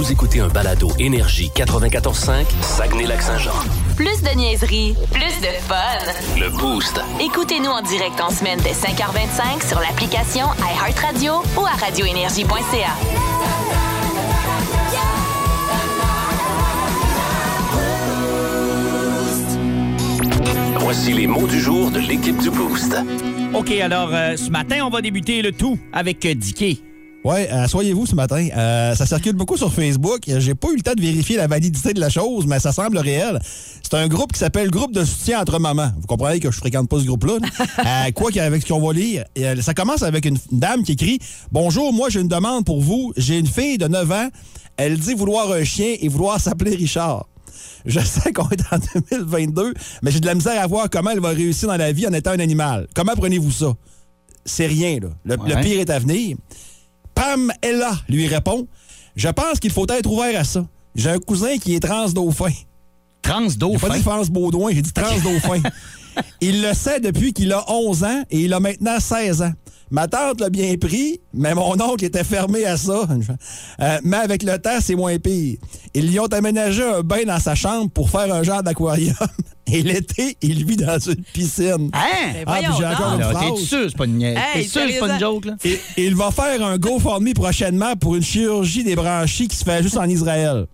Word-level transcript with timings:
Vous 0.00 0.10
écoutez 0.10 0.40
un 0.40 0.48
balado 0.48 0.88
Énergie 0.98 1.52
94.5, 1.54 2.46
Saguenay-Lac-Saint-Jean. 2.62 3.52
Plus 3.96 4.22
de 4.22 4.34
niaiserie, 4.34 4.96
plus 5.12 5.40
de 5.42 5.52
fun. 5.68 6.38
Le 6.38 6.48
Boost. 6.48 6.98
Écoutez-nous 7.20 7.68
en 7.68 7.82
direct 7.82 8.18
en 8.18 8.30
semaine 8.30 8.58
dès 8.62 8.72
5h25 8.72 9.68
sur 9.68 9.78
l'application 9.78 10.46
iHeartRadio 10.58 11.42
ou 11.54 11.66
à 11.66 11.72
radioénergie.ca. 11.84 12.96
Voici 20.78 21.12
les 21.12 21.26
mots 21.26 21.46
du 21.46 21.60
jour 21.60 21.90
de 21.90 22.00
l'équipe 22.00 22.38
du 22.38 22.48
Boost. 22.48 22.96
OK, 23.52 23.70
alors 23.72 24.14
euh, 24.14 24.34
ce 24.38 24.48
matin, 24.48 24.82
on 24.82 24.88
va 24.88 25.02
débuter 25.02 25.42
le 25.42 25.52
tout 25.52 25.78
avec 25.92 26.24
euh, 26.24 26.34
Dicky. 26.34 26.82
Ouais, 27.22 27.50
euh, 27.52 27.66
soyez-vous 27.68 28.06
ce 28.06 28.14
matin. 28.14 28.48
Euh, 28.56 28.94
ça 28.94 29.04
circule 29.04 29.34
beaucoup 29.34 29.58
sur 29.58 29.70
Facebook. 29.72 30.22
J'ai 30.26 30.54
pas 30.54 30.68
eu 30.68 30.76
le 30.76 30.82
temps 30.82 30.94
de 30.94 31.02
vérifier 31.02 31.36
la 31.36 31.46
validité 31.46 31.92
de 31.92 32.00
la 32.00 32.08
chose, 32.08 32.46
mais 32.46 32.58
ça 32.60 32.72
semble 32.72 32.96
réel. 32.96 33.38
C'est 33.82 33.94
un 33.94 34.08
groupe 34.08 34.32
qui 34.32 34.38
s'appelle 34.38 34.70
Groupe 34.70 34.92
de 34.92 35.04
soutien 35.04 35.40
entre 35.40 35.58
mamans. 35.58 35.90
Vous 36.00 36.06
comprenez 36.06 36.40
que 36.40 36.50
je 36.50 36.56
fréquente 36.56 36.88
pas 36.88 36.98
ce 36.98 37.04
groupe-là. 37.04 37.34
Euh, 37.80 38.10
quoi 38.12 38.30
qu'avec 38.30 38.62
ce 38.62 38.68
qu'on 38.68 38.80
va 38.80 38.92
lire, 38.92 39.24
ça 39.62 39.74
commence 39.74 40.02
avec 40.02 40.24
une 40.26 40.36
dame 40.52 40.82
qui 40.82 40.92
écrit 40.92 41.18
Bonjour, 41.50 41.92
moi 41.92 42.08
j'ai 42.10 42.20
une 42.20 42.28
demande 42.28 42.64
pour 42.64 42.80
vous. 42.80 43.12
J'ai 43.16 43.38
une 43.38 43.46
fille 43.46 43.78
de 43.78 43.86
9 43.86 44.12
ans. 44.12 44.28
Elle 44.76 44.98
dit 44.98 45.14
vouloir 45.14 45.50
un 45.50 45.64
chien 45.64 45.96
et 45.98 46.08
vouloir 46.08 46.40
s'appeler 46.40 46.74
Richard. 46.74 47.26
Je 47.86 48.00
sais 48.00 48.32
qu'on 48.32 48.48
est 48.50 48.60
en 48.72 48.78
2022, 49.10 49.74
mais 50.02 50.10
j'ai 50.10 50.20
de 50.20 50.26
la 50.26 50.34
misère 50.34 50.60
à 50.60 50.66
voir 50.66 50.88
comment 50.90 51.10
elle 51.10 51.20
va 51.20 51.30
réussir 51.30 51.68
dans 51.68 51.76
la 51.76 51.92
vie 51.92 52.06
en 52.06 52.12
étant 52.12 52.32
un 52.32 52.38
animal. 52.38 52.86
Comment 52.94 53.14
prenez-vous 53.16 53.50
ça? 53.50 53.74
C'est 54.44 54.66
rien, 54.66 54.98
là. 55.00 55.08
Le, 55.24 55.36
pire 55.62 55.80
est 55.80 55.90
à 55.90 55.98
venir. 55.98 56.36
Pam 57.20 57.52
Ella 57.60 57.92
lui 58.08 58.26
répond 58.28 58.66
Je 59.14 59.28
pense 59.28 59.60
qu'il 59.60 59.70
faut 59.70 59.86
être 59.90 60.10
ouvert 60.10 60.40
à 60.40 60.42
ça. 60.42 60.64
J'ai 60.94 61.10
un 61.10 61.18
cousin 61.18 61.58
qui 61.58 61.74
est 61.74 61.80
trans-dauphin. 61.80 62.48
J'ai 62.48 62.54
pas 63.20 63.28
Trans-dauphin. 63.34 63.94
dit 63.94 64.00
France 64.02 64.30
Baudouin, 64.30 64.70
j'ai 64.72 64.80
dit 64.80 64.92
trans-dauphin. 64.94 65.60
il 66.40 66.62
le 66.62 66.72
sait 66.72 66.98
depuis 66.98 67.34
qu'il 67.34 67.52
a 67.52 67.62
11 67.70 68.04
ans 68.04 68.22
et 68.30 68.40
il 68.40 68.54
a 68.54 68.60
maintenant 68.60 68.98
16 68.98 69.42
ans. 69.42 69.52
Ma 69.90 70.06
tante 70.06 70.40
l'a 70.40 70.50
bien 70.50 70.76
pris, 70.76 71.20
mais 71.34 71.54
mon 71.54 71.72
oncle 71.80 72.04
était 72.04 72.22
fermé 72.24 72.64
à 72.64 72.76
ça. 72.76 73.08
Euh, 73.80 73.98
mais 74.04 74.18
avec 74.18 74.42
le 74.42 74.56
temps, 74.58 74.78
c'est 74.80 74.94
moins 74.94 75.18
pire. 75.18 75.58
Ils 75.94 76.08
lui 76.08 76.20
ont 76.20 76.26
aménagé 76.26 76.82
un 76.82 77.00
bain 77.00 77.24
dans 77.26 77.40
sa 77.40 77.54
chambre 77.54 77.90
pour 77.90 78.08
faire 78.08 78.32
un 78.32 78.42
genre 78.42 78.62
d'aquarium. 78.62 79.14
Et 79.72 79.82
l'été, 79.82 80.36
il 80.42 80.64
vit 80.64 80.76
dans 80.76 80.98
une 80.98 81.22
piscine. 81.32 81.90
Hein? 81.92 82.42
Ah, 82.46 82.58
puis 82.58 82.72
j'ai 82.78 82.86
encore 82.86 83.14
une 83.14 83.22
phrase. 83.22 83.54
T'es 83.54 83.64
sûr, 83.64 83.90
c'est 83.90 83.96
pas 83.96 84.04
une 84.04 84.18
niaise. 84.18 84.36
Hey, 84.36 84.62
T'es 84.62 84.68
sûr, 84.68 84.82
c'est 84.88 84.98
pas 84.98 85.14
une 85.14 85.20
joke, 85.20 85.44
là? 85.44 85.56
Et, 85.64 85.80
et 85.96 86.06
il 86.06 86.16
va 86.16 86.30
faire 86.30 86.64
un 86.64 86.76
GoFundMe 86.76 87.34
prochainement 87.34 87.94
pour 87.96 88.16
une 88.16 88.22
chirurgie 88.22 88.84
des 88.84 88.96
branchies 88.96 89.48
qui 89.48 89.56
se 89.56 89.64
fait 89.64 89.82
juste 89.82 89.96
en 89.96 90.08
Israël. 90.08 90.66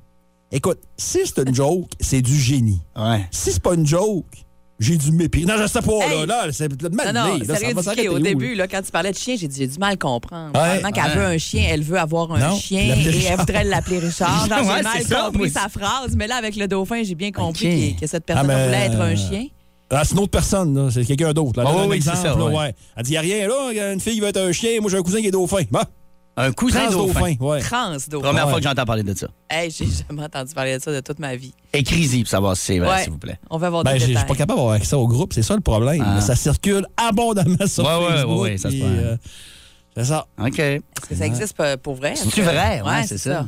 Écoute, 0.52 0.78
si 0.96 1.20
c'est 1.24 1.46
une 1.46 1.54
joke, 1.54 1.90
c'est 2.00 2.22
du 2.22 2.38
génie. 2.38 2.80
Ouais. 2.96 3.26
Si 3.30 3.52
c'est 3.52 3.62
pas 3.62 3.74
une 3.74 3.86
joke, 3.86 4.45
j'ai 4.78 4.96
du 4.96 5.10
mépris. 5.12 5.44
Non, 5.46 5.54
je 5.58 5.66
sais 5.66 5.80
pas, 5.80 5.92
Hey! 6.02 6.26
là, 6.26 6.46
là, 6.46 6.52
c'est 6.52 6.68
de 6.68 6.88
Non, 6.88 7.04
non, 7.12 7.82
s'arrêter 7.82 8.08
au 8.08 8.16
où, 8.16 8.18
début, 8.18 8.54
là? 8.54 8.64
là, 8.64 8.68
quand 8.68 8.82
tu 8.82 8.90
parlais 8.90 9.10
de 9.12 9.16
chien, 9.16 9.34
j'ai 9.38 9.48
dit, 9.48 9.56
j'ai 9.60 9.66
du 9.66 9.78
mal 9.78 9.94
à 9.94 9.96
comprendre. 9.96 10.58
Ouais. 10.60 10.78
Vraiment 10.78 10.90
qu'elle 10.90 11.04
Ouais. 11.04 11.14
veut 11.16 11.24
un 11.24 11.38
chien, 11.38 11.64
elle 11.70 11.82
veut 11.82 11.98
avoir 11.98 12.30
un 12.32 12.38
Non, 12.50 12.56
chien 12.58 12.80
et 12.96 13.26
elle 13.28 13.36
voudrait 13.38 13.64
l'appeler 13.64 13.98
Richard. 14.00 14.46
Genre, 14.48 14.58
Ouais, 14.66 14.76
j'ai 14.76 14.82
mal 14.82 15.02
ça, 15.04 15.30
compris 15.32 15.50
sa 15.50 15.68
phrase, 15.68 16.14
mais 16.16 16.26
là, 16.26 16.36
avec 16.36 16.56
le 16.56 16.68
dauphin, 16.68 17.02
j'ai 17.02 17.14
bien 17.14 17.32
compris 17.32 17.94
que, 17.94 18.00
que 18.00 18.06
cette 18.06 18.24
personne 18.24 18.50
Ah, 18.50 18.54
mais, 18.54 18.64
voulait 18.66 18.86
être 18.86 19.00
un 19.00 19.12
euh, 19.12 19.16
chien. 19.16 19.46
Ah, 19.88 20.02
c'est 20.04 20.14
une 20.14 20.18
autre 20.20 20.30
personne, 20.32 20.74
là. 20.76 20.90
C'est 20.90 21.04
quelqu'un 21.04 21.32
d'autre. 21.32 21.62
là. 21.62 21.68
Ah, 21.68 21.72
Donne 21.78 21.88
oui, 21.90 22.00
c'est 22.02 22.16
ça, 22.16 22.34
là, 22.36 22.44
ouais. 22.44 22.74
Elle 22.96 23.02
dit, 23.04 23.12
y 23.12 23.16
a 23.16 23.20
rien, 23.20 23.46
là. 23.48 23.92
Une 23.92 24.00
fille 24.00 24.14
qui 24.14 24.20
veut 24.20 24.26
être 24.28 24.40
un 24.40 24.50
chien. 24.52 24.80
Moi, 24.80 24.90
j'ai 24.90 24.96
un 24.98 25.02
cousin 25.02 25.20
qui 25.20 25.28
est 25.28 25.30
dauphin. 25.30 25.62
Bon, 25.70 25.80
Un 26.38 26.52
cousin 26.52 26.90
dauphin. 26.90 27.20
dauphin, 27.20 27.34
ouais. 27.40 27.60
Trans 27.60 27.92
dauphin. 28.08 28.26
Première 28.28 28.44
Ouais. 28.44 28.50
fois 28.52 28.60
que 28.60 28.64
j'entends 28.68 28.84
parler 28.84 29.02
de 29.02 29.14
ça. 29.16 29.26
Hey, 29.48 29.70
j'ai 29.70 29.86
jamais 30.06 30.22
entendu 30.24 30.52
parler 30.52 30.76
de 30.76 30.82
ça 30.82 30.92
de 30.92 31.00
toute 31.00 31.18
ma 31.18 31.34
vie. 31.34 31.54
Écris-y 31.72 32.20
pour 32.24 32.28
savoir 32.30 32.56
si 32.56 32.64
c'est 32.66 32.78
vrai, 32.78 32.88
Ouais. 32.90 33.02
s'il 33.04 33.12
vous 33.12 33.18
plaît. 33.18 33.38
On 33.48 33.56
va 33.56 33.68
avoir 33.68 33.84
Ben, 33.84 33.92
des 33.94 33.98
j'ai- 34.00 34.00
je 34.00 34.04
suis 34.06 34.14
détails. 34.14 34.28
pas 34.28 34.34
capable 34.34 34.58
d'avoir 34.58 34.74
accès 34.74 34.96
au 34.96 35.06
groupe, 35.08 35.32
c'est 35.32 35.42
ça 35.42 35.54
le 35.54 35.60
problème. 35.62 36.04
Ah. 36.06 36.20
Ça 36.20 36.36
circule 36.36 36.86
abondamment 36.96 37.66
sur 37.66 37.84
Facebook. 37.86 38.28
ouais, 38.28 38.40
ouais, 38.50 38.58
ça 38.58 38.70
se 38.70 38.76
euh, 38.82 39.16
c'est 39.96 40.04
ça. 40.04 40.26
OK. 40.38 40.58
Est-ce 40.58 40.80
que 41.08 41.14
ça 41.14 41.24
existe 41.26 41.56
pas 41.56 41.76
pour 41.78 41.94
vrai? 41.94 42.14
C'est-tu 42.16 42.42
vrai? 42.42 42.82
Ouais, 42.82 43.06
c'est 43.06 43.16
ça. 43.18 43.46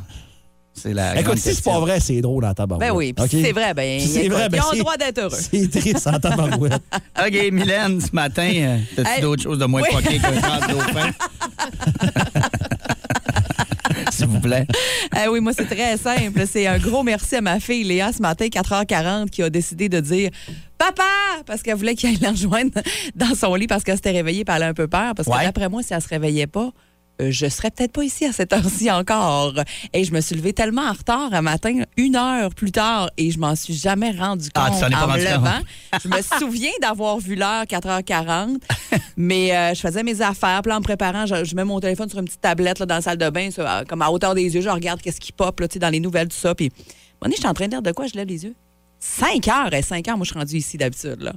C'est 0.73 0.93
la. 0.93 1.19
Écoute, 1.19 1.37
si 1.37 1.53
c'est 1.53 1.63
pas 1.63 1.77
vrai, 1.79 1.99
c'est 1.99 2.21
drôle 2.21 2.45
en 2.45 2.53
tabarouette. 2.53 2.87
Ben 2.89 2.95
oui, 2.95 3.11
puis 3.11 3.25
OK? 3.25 3.29
si 3.31 3.41
c'est 3.43 3.51
vrai, 3.51 3.73
ben, 3.73 3.99
Si 3.99 4.07
c'est 4.07 4.19
écoute, 4.25 4.37
vrai, 4.37 4.47
ben 4.49 4.57
ils 4.59 4.61
ont 4.65 4.69
le 4.71 4.77
c'est- 4.77 4.79
droit 4.81 4.97
d'être 4.97 5.17
heureux. 5.17 5.37
C'est 5.37 5.69
triste 5.69 6.07
en 6.07 6.19
tabarouette. 6.19 6.81
OK, 7.19 7.51
Mylène, 7.51 7.99
ce 7.99 8.07
matin, 8.13 8.49
euh, 8.55 8.77
t'as-tu 8.95 9.09
Hey, 9.09 9.21
d'autres 9.21 9.43
choses 9.43 9.59
de 9.59 9.65
moins 9.65 9.81
oui. 9.81 9.89
fucké 9.91 10.19
qu'un 10.19 10.31
trans-dauphin? 10.39 11.11
S'il 14.17 14.27
vous 14.27 14.39
plaît. 14.39 14.65
Ah 15.15 15.31
oui, 15.31 15.39
moi, 15.39 15.51
c'est 15.55 15.65
très 15.65 15.97
simple. 15.97 16.43
C'est 16.51 16.67
un 16.67 16.77
gros 16.77 17.03
merci 17.03 17.35
à 17.37 17.41
ma 17.41 17.59
fille 17.59 17.83
Léa 17.83 18.11
ce 18.13 18.21
matin, 18.21 18.45
4h40, 18.45 19.29
qui 19.29 19.43
a 19.43 19.49
décidé 19.49 19.89
de 19.89 19.99
dire 19.99 20.29
Papa! 20.77 21.03
Parce 21.45 21.61
qu'elle 21.61 21.75
voulait 21.75 21.95
qu'il 21.95 22.09
aille 22.09 22.17
la 22.21 22.31
rejoindre 22.31 22.71
dans 23.15 23.35
son 23.35 23.53
lit 23.55 23.67
parce 23.67 23.83
qu'elle 23.83 23.95
s'était 23.95 24.11
réveillée 24.11 24.41
et 24.41 24.45
elle 24.51 24.63
a 24.63 24.67
un 24.67 24.73
peu 24.73 24.87
peur. 24.87 25.13
Parce 25.15 25.27
que 25.27 25.33
Ouais. 25.33 25.43
d'après 25.43 25.69
moi, 25.69 25.83
si 25.83 25.93
elle 25.93 26.01
se 26.01 26.07
réveillait 26.07 26.47
pas, 26.47 26.71
je 27.19 27.47
serais 27.49 27.69
peut-être 27.71 27.91
pas 27.91 28.03
ici 28.03 28.25
à 28.25 28.31
cette 28.31 28.53
heure-ci 28.53 28.89
encore. 28.91 29.53
Et 29.93 30.03
je 30.03 30.13
me 30.13 30.21
suis 30.21 30.35
levée 30.35 30.53
tellement 30.53 30.83
en 30.83 30.93
retard 30.93 31.33
un 31.33 31.41
matin, 31.41 31.83
une 31.97 32.15
heure 32.15 32.53
plus 32.55 32.71
tard, 32.71 33.09
et 33.17 33.31
je 33.31 33.39
m'en 33.39 33.55
suis 33.55 33.73
jamais 33.73 34.11
rendu 34.11 34.49
compte 34.51 34.63
Ah, 34.67 34.71
tu 34.73 34.79
t'en 34.79 34.87
es 34.87 34.91
pas 34.91 35.03
en 35.03 35.07
me 35.07 35.11
rendu 35.13 35.25
compte. 35.25 35.33
levant. 35.33 35.59
je 36.03 36.07
me 36.07 36.21
souviens 36.39 36.71
d'avoir 36.81 37.19
vu 37.19 37.35
l'heure 37.35 37.63
4h40, 37.65 38.57
mais 39.17 39.55
euh, 39.55 39.73
je 39.73 39.79
faisais 39.81 40.03
mes 40.03 40.21
affaires. 40.21 40.61
Puis 40.61 40.69
là, 40.69 40.77
en 40.77 40.79
me 40.79 40.83
préparant, 40.83 41.25
je, 41.25 41.43
je 41.43 41.55
mets 41.55 41.65
mon 41.65 41.79
téléphone 41.79 42.09
sur 42.09 42.19
une 42.19 42.25
petite 42.25 42.41
tablette 42.41 42.79
là, 42.79 42.85
dans 42.85 42.95
la 42.95 43.01
salle 43.01 43.17
de 43.17 43.29
bain, 43.29 43.49
ça, 43.51 43.83
comme 43.87 44.01
à 44.01 44.09
hauteur 44.09 44.35
des 44.35 44.43
yeux. 44.53 44.61
Je 44.61 44.69
regarde 44.69 45.01
qu'est-ce 45.01 45.19
qui 45.19 45.31
pop 45.31 45.59
là, 45.59 45.67
dans 45.67 45.89
les 45.89 45.99
nouvelles, 45.99 46.29
tout 46.29 46.37
ça. 46.37 46.55
Puis, 46.55 46.71
je 47.25 47.31
suis 47.35 47.47
en 47.47 47.53
train 47.53 47.65
de 47.65 47.71
dire 47.71 47.81
de 47.81 47.91
quoi 47.91 48.07
je 48.07 48.13
lève 48.15 48.27
les 48.27 48.45
yeux. 48.45 48.55
5 48.99 49.47
heures 49.47 49.73
et 49.73 49.81
5 49.81 50.07
heures, 50.07 50.17
moi, 50.17 50.25
je 50.25 50.31
suis 50.31 50.39
rendue 50.39 50.57
ici 50.57 50.77
d'habitude. 50.77 51.21
là. 51.21 51.33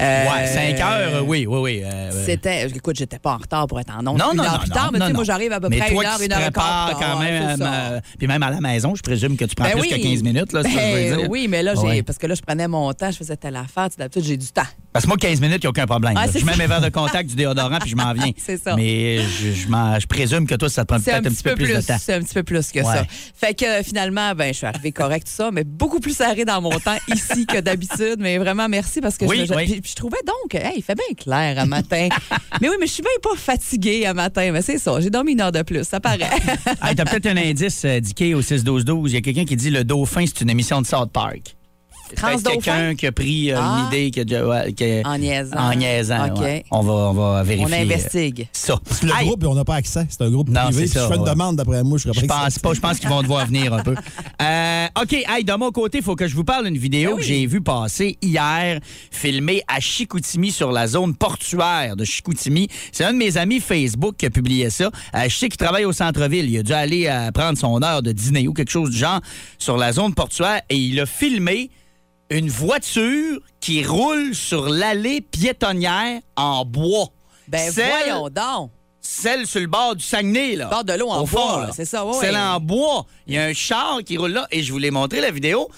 Euh, 0.00 0.26
Ouais, 0.30 0.46
5 0.46 0.78
heures, 0.80 1.14
euh, 1.16 1.20
oui, 1.26 1.44
oui, 1.48 1.58
oui. 1.60 1.82
euh, 1.84 1.88
euh, 2.12 2.22
C'était. 2.24 2.68
Écoute, 2.68 2.94
j'étais 2.96 3.18
pas 3.18 3.32
en 3.32 3.38
retard 3.38 3.66
pour 3.66 3.80
être 3.80 3.92
en 3.92 4.06
ondes. 4.06 4.16
Non, 4.18 4.30
une 4.30 4.36
non, 4.36 4.44
heure 4.44 4.52
non, 4.52 4.58
plus 4.60 4.68
non, 4.68 4.74
tard, 4.76 4.90
mais 4.92 5.00
tu 5.00 5.06
sais, 5.06 5.12
moi, 5.12 5.24
j'arrive 5.24 5.52
à 5.52 5.58
peu 5.60 5.68
Mais 5.68 5.78
près 5.78 5.90
toi 5.90 6.02
une 6.04 6.08
heure, 6.08 6.20
une 6.22 6.32
heure 6.32 6.48
et 6.48 6.52
quart. 6.52 6.96
quand 7.00 7.18
même, 7.18 7.56
euh, 7.60 8.00
puis 8.16 8.28
même 8.28 8.42
à 8.44 8.50
la 8.50 8.60
maison, 8.60 8.94
je 8.94 9.02
présume 9.02 9.36
que 9.36 9.44
tu 9.44 9.56
prends 9.56 9.64
Ben 9.64 9.72
plus 9.72 9.80
oui. 9.82 9.88
que 9.88 9.96
15 9.96 10.22
minutes, 10.22 10.52
là, 10.52 10.62
je 10.62 10.68
veux 10.68 10.74
Ben 10.76 11.16
dire. 11.18 11.30
oui, 11.30 11.48
mais 11.48 11.64
là, 11.64 11.74
Ouais. 11.80 12.02
parce 12.04 12.16
que 12.16 12.28
là, 12.28 12.34
je 12.36 12.42
prenais 12.42 12.68
mon 12.68 12.92
temps, 12.92 13.10
je 13.10 13.16
faisais 13.16 13.36
telle 13.36 13.56
affaire. 13.56 13.88
D'habitude, 13.98 14.22
j'ai 14.24 14.36
du 14.36 14.46
temps. 14.46 14.62
Parce 14.92 15.04
que 15.04 15.08
moi, 15.08 15.16
15 15.18 15.40
minutes, 15.40 15.58
il 15.58 15.60
n'y 15.60 15.66
a 15.66 15.70
aucun 15.70 15.86
problème. 15.86 16.14
Ah, 16.16 16.26
je 16.34 16.44
mets 16.44 16.56
mes 16.56 16.66
verres 16.66 16.80
de 16.80 16.88
contact, 16.88 17.28
du 17.28 17.36
déodorant, 17.36 17.78
puis 17.78 17.90
je 17.90 17.96
m'en 17.96 18.12
viens. 18.14 18.30
C'est 18.36 18.56
ça. 18.56 18.74
Mais 18.74 19.18
je, 19.18 19.52
je, 19.52 20.06
présume 20.06 20.46
que 20.46 20.54
toi, 20.54 20.68
ça 20.70 20.82
te 20.82 20.88
prend 20.88 20.98
peut-être 21.00 21.26
un 21.26 21.30
petit 21.30 21.42
peu 21.42 21.54
plus, 21.54 21.66
plus. 21.66 21.74
de 21.76 21.80
temps. 21.82 21.96
C'est 22.00 22.14
un 22.14 22.20
petit 22.22 22.34
peu 22.34 22.42
plus 22.42 22.72
que 22.72 22.78
Ouais. 22.78 22.84
ça. 22.84 23.04
Fait 23.34 23.54
que 23.54 23.64
euh, 23.64 23.82
finalement, 23.82 24.34
ben, 24.34 24.48
je 24.52 24.58
suis 24.58 24.66
arrivée 24.66 24.90
correct 24.92 25.26
tout 25.26 25.32
ça, 25.32 25.50
mais 25.52 25.62
beaucoup 25.64 26.00
plus 26.00 26.16
serré 26.16 26.44
dans 26.44 26.60
mon 26.62 26.70
temps 26.80 26.96
ici 27.08 27.44
que 27.46 27.60
d'habitude. 27.60 28.16
Mais 28.18 28.38
vraiment, 28.38 28.68
merci 28.68 29.00
parce 29.00 29.16
que 29.18 29.26
Oui, 29.26 29.40
je, 29.40 29.44
je- 29.46 29.54
oui. 29.54 29.64
puis- 29.70 29.80
puis 29.82 29.90
je 29.90 29.96
trouvais 29.96 30.18
donc, 30.26 30.54
hey, 30.54 30.72
il 30.78 30.82
fait 30.82 30.94
bien 30.94 31.14
clair 31.16 31.58
à 31.58 31.66
matin. 31.66 32.08
mais 32.60 32.68
oui, 32.68 32.76
mais 32.80 32.86
je 32.86 32.92
suis 32.92 33.02
bien 33.02 33.10
pas 33.22 33.36
fatiguée 33.36 34.06
à 34.06 34.14
matin. 34.14 34.50
Mais 34.52 34.62
c'est 34.62 34.78
ça, 34.78 34.98
j'ai 35.00 35.10
dormi 35.10 35.32
une 35.32 35.40
heure 35.42 35.52
de 35.52 35.62
plus, 35.62 35.84
ça 35.84 36.00
paraît. 36.00 36.18
Hey, 36.82 36.94
T'as 36.94 37.04
peut-être 37.04 37.26
un 37.26 37.36
indice, 37.36 37.84
euh, 37.84 38.00
Dicky, 38.00 38.34
au 38.34 38.40
6-12-12. 38.42 39.08
Il 39.08 39.12
y 39.12 39.16
a 39.16 39.20
quelqu'un 39.20 39.44
qui 39.44 39.56
dit 39.56 39.70
le 39.70 39.84
dauphin, 39.84 40.24
c'est 40.26 40.40
une 40.40 40.50
émission 40.50 40.80
de 40.80 40.86
South 40.86 41.10
Park. 41.12 41.56
Quelqu'un 42.16 42.94
qui 42.94 43.06
a 43.06 43.12
pris 43.12 43.52
euh, 43.52 43.56
Ah. 43.60 43.88
une 43.92 43.96
idée 43.98 44.10
que, 44.10 44.44
ouais, 44.48 44.72
que- 44.72 45.06
en 45.06 45.18
niaisant. 45.18 45.56
en 45.56 45.74
niaisant. 45.74 46.26
OK. 46.30 46.40
ouais. 46.40 46.64
On, 46.70 46.80
va, 46.82 46.92
on 46.92 47.12
va 47.12 47.42
vérifier. 47.42 47.66
On 47.68 47.80
investigue. 47.82 48.40
euh, 48.42 48.44
Ça. 48.52 48.78
C'est 48.90 49.06
le 49.06 49.12
groupe 49.24 49.42
et 49.42 49.46
on 49.46 49.54
n'a 49.54 49.64
pas 49.64 49.76
accès. 49.76 50.06
C'est 50.08 50.22
un 50.22 50.30
groupe 50.30 50.48
Non, 50.48 50.62
privé. 50.66 50.82
c'est 50.82 50.86
Si 50.88 50.92
ça, 50.94 51.02
je 51.04 51.08
fais 51.08 51.14
une 51.16 51.22
ouais. 51.22 51.30
demande, 51.30 51.56
d'après 51.56 51.82
moi, 51.82 51.98
je 51.98 52.04
serais 52.04 52.20
Je 52.20 52.26
pas 52.26 52.44
pense 52.44 52.58
pas. 52.58 52.74
Je 52.74 52.80
pense 52.80 52.98
qu'ils 52.98 53.08
vont 53.08 53.22
devoir 53.22 53.46
venir 53.46 53.72
un 53.74 53.82
peu. 53.82 53.94
Euh, 54.40 54.86
OK, 55.02 55.12
hey, 55.12 55.42
de 55.44 55.52
mon 55.54 55.72
côté, 55.72 55.98
il 55.98 56.04
faut 56.04 56.14
que 56.14 56.28
je 56.28 56.34
vous 56.36 56.44
parle 56.44 56.64
d'une 56.66 56.78
vidéo 56.78 57.10
Ben 57.10 57.16
oui. 57.16 57.20
que 57.22 57.26
j'ai 57.26 57.46
vue 57.46 57.60
passer 57.60 58.16
hier, 58.22 58.78
filmée 59.10 59.62
à 59.66 59.80
Chicoutimi 59.80 60.52
sur 60.52 60.70
la 60.70 60.86
zone 60.86 61.14
portuaire 61.16 61.96
de 61.96 62.04
Chicoutimi. 62.04 62.68
C'est 62.92 63.04
un 63.04 63.12
de 63.12 63.18
mes 63.18 63.36
amis 63.36 63.58
Facebook 63.60 64.14
qui 64.16 64.26
a 64.26 64.30
publié 64.30 64.70
ça. 64.70 64.90
Euh, 65.16 65.24
je 65.28 65.34
sais 65.36 65.48
qu'il 65.48 65.56
travaille 65.56 65.84
au 65.84 65.92
centre-ville. 65.92 66.48
Il 66.48 66.58
a 66.58 66.62
dû 66.62 66.72
aller 66.72 67.06
euh, 67.08 67.32
prendre 67.32 67.58
son 67.58 67.82
heure 67.82 68.00
de 68.02 68.12
dîner 68.12 68.46
ou 68.46 68.52
quelque 68.52 68.70
chose 68.70 68.90
du 68.90 68.98
genre 68.98 69.20
sur 69.58 69.76
la 69.76 69.92
zone 69.92 70.14
portuaire 70.14 70.60
et 70.70 70.76
il 70.76 70.98
a 71.00 71.06
filmé 71.06 71.70
une 72.30 72.48
voiture 72.50 73.40
qui 73.60 73.84
roule 73.84 74.34
sur 74.34 74.68
l'allée 74.68 75.20
piétonnière 75.20 76.20
en 76.36 76.64
bois. 76.64 77.08
Ben 77.48 77.72
Celle- 77.72 77.90
voyons 77.90 78.28
donc. 78.28 78.70
Celle 79.00 79.46
sur 79.46 79.60
le 79.60 79.66
bord 79.68 79.96
du 79.96 80.04
Saguenay, 80.04 80.56
là. 80.56 80.66
Bord 80.66 80.84
de 80.84 80.92
l'eau 80.92 81.08
en 81.08 81.22
Au 81.22 81.26
bois, 81.26 81.66
fond, 81.66 81.72
c'est 81.74 81.86
ça, 81.86 82.04
ouais, 82.04 82.12
Celle 82.20 82.34
ouais. 82.34 82.40
en 82.40 82.60
bois. 82.60 83.06
Il 83.26 83.34
y 83.34 83.38
a 83.38 83.44
un 83.44 83.54
char 83.54 84.00
qui 84.04 84.18
roule 84.18 84.32
là 84.32 84.46
et 84.50 84.62
je 84.62 84.70
vous 84.70 84.78
l'ai 84.78 84.90
montré 84.90 85.20
la 85.22 85.30
vidéo. 85.30 85.70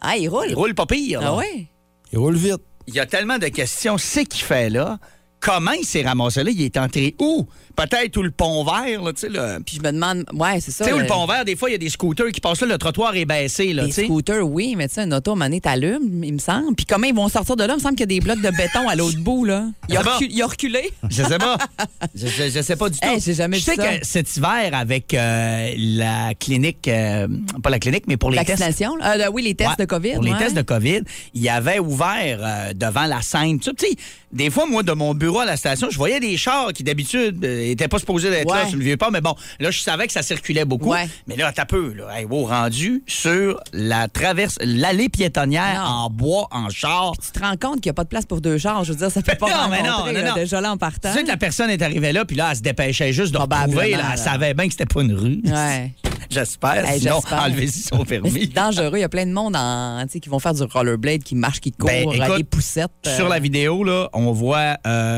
Ah, 0.00 0.16
il 0.16 0.28
roule. 0.28 0.46
Il 0.48 0.54
roule 0.54 0.74
pas 0.74 0.86
pire. 0.86 1.20
là. 1.20 1.30
Ah 1.32 1.36
oui? 1.36 1.66
Il 2.12 2.18
roule 2.18 2.36
vite. 2.36 2.62
Il 2.86 2.94
y 2.94 3.00
a 3.00 3.06
tellement 3.06 3.38
de 3.38 3.48
questions. 3.48 3.98
C'est 3.98 4.24
qu'il 4.24 4.44
fait 4.44 4.70
là? 4.70 4.98
Comment 5.48 5.72
il 5.72 5.84
s'est 5.84 6.02
ramassé 6.02 6.44
là? 6.44 6.50
Il 6.50 6.62
est 6.62 6.76
entré 6.76 7.14
où? 7.18 7.46
peut-être 7.76 8.16
ou 8.16 8.22
le 8.22 8.32
pont 8.32 8.64
vert, 8.64 9.04
là, 9.04 9.12
tu 9.12 9.20
sais. 9.20 9.28
le- 9.28 9.60
Puis 9.64 9.76
je 9.76 9.80
me 9.86 9.92
demande, 9.92 10.24
ouais, 10.32 10.58
c'est 10.60 10.72
ça. 10.72 10.84
Tu 10.84 10.90
sais, 10.90 10.96
où 10.96 10.98
le 10.98 11.06
pont 11.06 11.24
vert, 11.26 11.44
des 11.44 11.54
fois, 11.54 11.68
il 11.70 11.74
y 11.74 11.76
a 11.76 11.78
des 11.78 11.90
scooters 11.90 12.32
qui 12.32 12.40
passent 12.40 12.60
là, 12.60 12.66
le 12.66 12.76
trottoir 12.76 13.14
est 13.14 13.24
baissé, 13.24 13.72
là, 13.72 13.84
Les 13.84 13.90
tu 13.90 13.94
sais. 13.94 14.04
scooters, 14.06 14.42
oui, 14.44 14.74
mais 14.76 14.88
tu 14.88 14.94
sais, 14.94 15.02
un 15.02 15.12
auto, 15.12 15.36
mané, 15.36 15.60
t'allumes, 15.60 16.24
il 16.24 16.32
me 16.34 16.38
semble. 16.40 16.74
Puis 16.74 16.86
comment 16.86 17.06
ils 17.06 17.14
vont 17.14 17.28
sortir 17.28 17.54
de 17.54 17.62
là? 17.62 17.74
Il 17.74 17.76
me 17.76 17.80
semble 17.80 17.94
qu'il 17.94 18.00
y 18.00 18.16
a 18.16 18.18
des 18.18 18.20
blocs 18.20 18.40
de 18.40 18.50
béton 18.50 18.88
à 18.88 18.96
l'autre 18.96 19.18
bout, 19.20 19.44
là. 19.44 19.66
Il 19.88 19.96
a, 19.96 20.02
bon? 20.02 20.10
recu- 20.10 20.26
il 20.28 20.42
a 20.42 20.46
reculé. 20.48 20.90
Je 21.08 21.22
sais 21.22 21.38
pas. 21.38 21.56
je, 22.16 22.26
je- 22.26 22.50
je 22.50 22.62
sais 22.62 22.74
pas 22.74 22.88
du 22.90 22.98
tout. 22.98 23.08
Hey, 23.08 23.20
jamais 23.32 23.58
je 23.58 23.62
sais 23.64 23.76
ça. 23.76 23.86
que 23.98 24.04
cet 24.04 24.36
hiver, 24.36 24.70
avec 24.72 25.14
euh, 25.14 25.72
la 25.78 26.34
clinique, 26.34 26.88
euh, 26.88 27.28
pas 27.62 27.70
la 27.70 27.78
clinique, 27.78 28.06
mais 28.08 28.16
pour 28.16 28.32
les 28.32 28.38
tests. 28.38 28.58
Vaccination? 28.58 28.96
là? 28.96 29.16
Euh, 29.28 29.30
oui, 29.32 29.42
les 29.44 29.54
tests 29.54 29.70
Ouais, 29.70 29.76
de 29.78 29.84
COVID. 29.84 30.14
Pour 30.14 30.24
les 30.24 30.34
tests 30.36 30.56
de 30.56 30.62
COVID, 30.62 31.02
il 31.32 31.42
y 31.42 31.48
avait 31.48 31.78
ouvert 31.78 32.40
euh, 32.42 32.72
devant 32.74 33.06
la 33.06 33.22
scène. 33.22 33.60
Tu 33.60 33.70
sais, 33.78 33.94
des 34.32 34.50
fois, 34.50 34.66
moi, 34.66 34.82
de 34.82 34.92
mon 34.92 35.14
bureau 35.14 35.37
à 35.42 35.46
la 35.46 35.56
station, 35.56 35.88
je 35.90 35.96
voyais 35.96 36.20
des 36.20 36.36
chars 36.36 36.72
qui, 36.72 36.82
d'habitude, 36.84 37.40
n'étaient 37.42 37.88
pas 37.88 37.98
supposés 37.98 38.30
d'être 38.30 38.52
là 38.52 38.66
sur 38.68 38.78
le 38.78 38.84
vieux 38.84 38.96
port. 38.96 39.10
Mais 39.12 39.20
bon, 39.20 39.34
là, 39.60 39.70
je 39.70 39.80
savais 39.80 40.06
que 40.06 40.12
ça 40.12 40.22
circulait 40.22 40.64
beaucoup. 40.64 40.90
Ouais. 40.90 41.08
Mais 41.26 41.36
là, 41.36 41.52
t'as 41.52 41.64
peu, 41.64 41.92
là. 41.94 42.04
Hey, 42.18 42.24
wow, 42.24 42.44
rendu 42.46 43.02
sur 43.06 43.60
la 43.72 44.08
traverse, 44.08 44.56
l'allée 44.62 45.08
piétonnière 45.08 45.82
Non. 45.84 45.90
en 45.90 46.10
bois, 46.10 46.48
en 46.50 46.68
char. 46.70 47.12
Tu 47.22 47.30
te 47.32 47.44
rends 47.44 47.56
compte 47.56 47.80
qu'il 47.80 47.88
n'y 47.90 47.90
a 47.90 47.94
pas 47.94 48.04
de 48.04 48.08
place 48.08 48.26
pour 48.26 48.40
deux 48.40 48.58
chars. 48.58 48.84
Je 48.84 48.92
veux 48.92 48.98
dire, 48.98 49.10
ça 49.10 49.22
peut 49.22 49.34
pas 49.38 49.46
Non, 49.48 49.68
mais 49.70 49.82
non, 49.82 50.04
non, 50.28 50.34
déjà 50.34 50.60
là 50.60 50.72
en 50.72 50.76
partant. 50.76 51.10
Tu 51.10 51.16
sais 51.18 51.22
que 51.22 51.28
la 51.28 51.36
personne 51.36 51.70
est 51.70 51.82
arrivée 51.82 52.12
là, 52.12 52.24
puis 52.24 52.36
là, 52.36 52.48
elle 52.50 52.56
se 52.56 52.62
dépêchait 52.62 53.12
juste 53.12 53.32
de 53.32 53.38
retrouver. 53.38 53.92
Là, 53.92 54.04
elle 54.12 54.18
savait 54.18 54.54
bien 54.54 54.66
que 54.66 54.72
c'était 54.72 54.86
pas 54.86 55.02
une 55.02 55.14
rue. 55.14 55.40
Ouais. 55.44 55.92
J'espère. 56.30 56.84
Hey, 56.86 57.00
Sinon, 57.00 57.20
enlevez-y 57.30 57.68
son 57.70 57.98
Mais 57.98 58.04
c'est 58.06 58.20
permis. 58.20 58.46
dangereux. 58.48 58.98
Il 58.98 59.00
y 59.00 59.04
a 59.04 59.08
plein 59.08 59.24
de 59.24 59.32
monde 59.32 59.56
en, 59.56 60.04
qui 60.06 60.28
vont 60.28 60.38
faire 60.38 60.52
du 60.52 60.62
rollerblade, 60.62 61.22
qui 61.22 61.34
marchent, 61.34 61.60
qui 61.60 61.72
courent, 61.72 61.88
Ben, 61.88 62.06
écoute, 62.12 62.36
des 62.36 62.44
poussettes. 62.44 62.90
euh, 63.06 63.16
Sur 63.16 63.28
la 63.28 63.38
vidéo, 63.38 63.82
là, 63.82 64.10
on 64.12 64.30
voit 64.32 64.76
euh, 64.86 65.17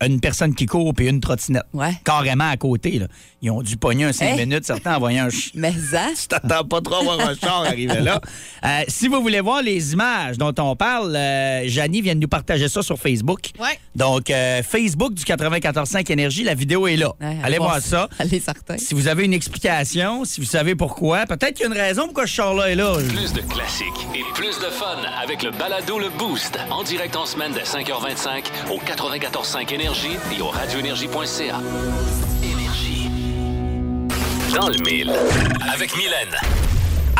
une 0.00 0.20
personne 0.20 0.54
qui 0.54 0.66
court 0.66 0.92
et 0.98 1.08
une 1.08 1.20
trottinette. 1.20 1.64
Ouais. 1.72 1.92
Carrément 2.04 2.48
à 2.48 2.56
côté. 2.56 2.98
Là. 2.98 3.06
Ils 3.40 3.50
ont 3.52 3.62
dû 3.62 3.76
pogner 3.76 4.04
un 4.04 4.12
5 4.12 4.32
Hein? 4.32 4.36
minutes, 4.36 4.64
certains 4.64 4.96
en 4.96 4.98
voyant 4.98 5.26
un 5.26 5.30
chien. 5.30 5.52
Mais 5.54 5.72
ça, 5.72 6.08
Tu 6.20 6.26
t'attends 6.26 6.64
pas 6.64 6.80
trop 6.80 6.96
à 6.96 7.02
voir 7.04 7.20
un 7.20 7.34
char 7.36 7.62
arriver 7.64 8.00
là. 8.00 8.20
Euh, 8.64 8.80
si 8.88 9.06
vous 9.06 9.22
voulez 9.22 9.40
voir 9.40 9.62
les 9.62 9.92
images 9.92 10.36
dont 10.36 10.52
on 10.58 10.74
parle, 10.74 11.14
euh, 11.14 11.62
Janie 11.68 12.02
vient 12.02 12.16
de 12.16 12.20
nous 12.20 12.26
partager 12.28 12.68
ça 12.68 12.82
sur 12.82 12.98
Facebook. 12.98 13.50
Ouais. 13.60 13.78
Donc, 13.94 14.30
euh, 14.30 14.64
Facebook 14.64 15.14
du 15.14 15.22
94.5 15.22 16.10
Énergie, 16.10 16.42
la 16.42 16.54
vidéo 16.54 16.88
est 16.88 16.96
là. 16.96 17.12
Ouais, 17.20 17.36
Allez 17.44 17.58
voir 17.58 17.80
ça. 17.80 18.08
Allez, 18.18 18.40
certain. 18.40 18.76
Si 18.76 18.94
vous 18.94 19.06
avez 19.06 19.24
une 19.26 19.32
explication, 19.32 20.24
si 20.24 20.40
vous 20.40 20.46
savez 20.46 20.74
pourquoi, 20.74 21.24
peut-être 21.26 21.54
qu'il 21.54 21.66
y 21.66 21.68
a 21.68 21.72
une 21.72 21.80
raison 21.80 22.06
pourquoi 22.06 22.26
ce 22.26 22.32
char-là 22.32 22.70
est 22.70 22.74
là. 22.74 22.94
Plus 23.08 23.32
de 23.32 23.42
classiques 23.42 23.86
et 24.12 24.24
plus 24.34 24.58
de 24.58 24.70
fun 24.70 24.96
avec 25.22 25.44
le 25.44 25.52
balado 25.52 26.00
Le 26.00 26.08
Boost. 26.18 26.58
En 26.72 26.82
direct 26.82 27.14
en 27.14 27.26
semaine 27.26 27.52
dès 27.52 27.62
5h25 27.62 28.44
au 28.72 28.78
94.5 28.78 29.72
Énergie 29.72 30.16
et 30.36 30.42
au 30.42 30.48
radioénergie.ca. 30.48 31.60
Dans 34.54 34.68
le 34.68 34.78
mille. 34.78 35.12
Avec 35.72 35.96
Mylène. 35.96 36.34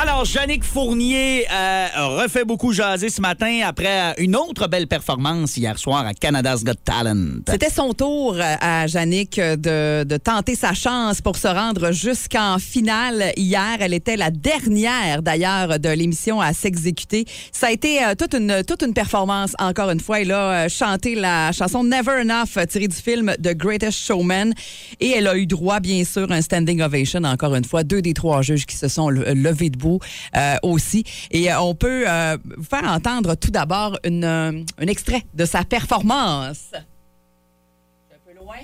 Alors, 0.01 0.25
Yannick 0.33 0.63
Fournier 0.63 1.45
euh, 1.53 1.87
refait 2.23 2.45
beaucoup 2.45 2.73
jaser 2.73 3.09
ce 3.09 3.21
matin 3.21 3.63
après 3.67 4.15
une 4.19 4.37
autre 4.37 4.69
belle 4.69 4.87
performance 4.87 5.57
hier 5.57 5.77
soir 5.77 6.07
à 6.07 6.15
Canada's 6.15 6.63
Got 6.63 6.75
Talent. 6.85 7.41
C'était 7.49 7.69
son 7.69 7.93
tour 7.95 8.35
euh, 8.37 8.55
à 8.61 8.87
Yannick 8.87 9.41
de, 9.41 10.05
de 10.05 10.17
tenter 10.17 10.55
sa 10.55 10.73
chance 10.73 11.21
pour 11.21 11.37
se 11.37 11.49
rendre 11.49 11.91
jusqu'en 11.91 12.59
finale. 12.61 13.33
Hier, 13.37 13.77
elle 13.81 13.93
était 13.93 14.17
la 14.17 14.31
dernière 14.31 15.21
d'ailleurs 15.21 15.81
de 15.81 15.89
l'émission 15.89 16.41
à 16.41 16.53
s'exécuter. 16.53 17.25
Ça 17.51 17.67
a 17.67 17.73
été 17.73 18.05
euh, 18.05 18.15
toute, 18.17 18.35
une, 18.35 18.63
toute 18.65 18.83
une 18.83 18.95
performance 18.95 19.55
encore 19.59 19.91
une 19.91 20.01
fois. 20.01 20.21
Elle 20.21 20.31
a 20.31 20.67
euh, 20.67 20.69
chanté 20.69 21.17
la 21.17 21.51
chanson 21.51 21.83
Never 21.83 22.21
Enough 22.21 22.57
euh, 22.57 22.67
tirée 22.67 22.87
du 22.87 22.97
film 22.97 23.35
The 23.43 23.53
Greatest 23.57 23.99
Showman 23.99 24.53
et 25.01 25.11
elle 25.11 25.27
a 25.27 25.37
eu 25.37 25.47
droit 25.49 25.81
bien 25.81 26.05
sûr 26.05 26.31
à 26.31 26.35
un 26.37 26.41
standing 26.43 26.83
ovation 26.83 27.25
encore 27.25 27.57
une 27.57 27.65
fois. 27.65 27.83
Deux 27.83 28.01
des 28.01 28.15
trois 28.15 28.43
juges 28.43 28.65
qui 28.65 28.77
se 28.77 28.87
sont 28.87 29.11
le- 29.11 29.25
levés 29.35 29.71
debout 29.71 29.88
euh, 30.37 30.57
aussi. 30.63 31.05
Et 31.31 31.51
euh, 31.51 31.61
on 31.61 31.75
peut 31.75 32.05
euh, 32.07 32.37
vous 32.57 32.65
faire 32.65 32.85
entendre 32.85 33.35
tout 33.35 33.51
d'abord 33.51 33.99
un 34.05 34.65
extrait 34.81 35.23
de 35.35 35.45
sa 35.45 35.65
performance. 35.65 36.73
Un 36.75 38.19
peu 38.25 38.35
loin. 38.39 38.57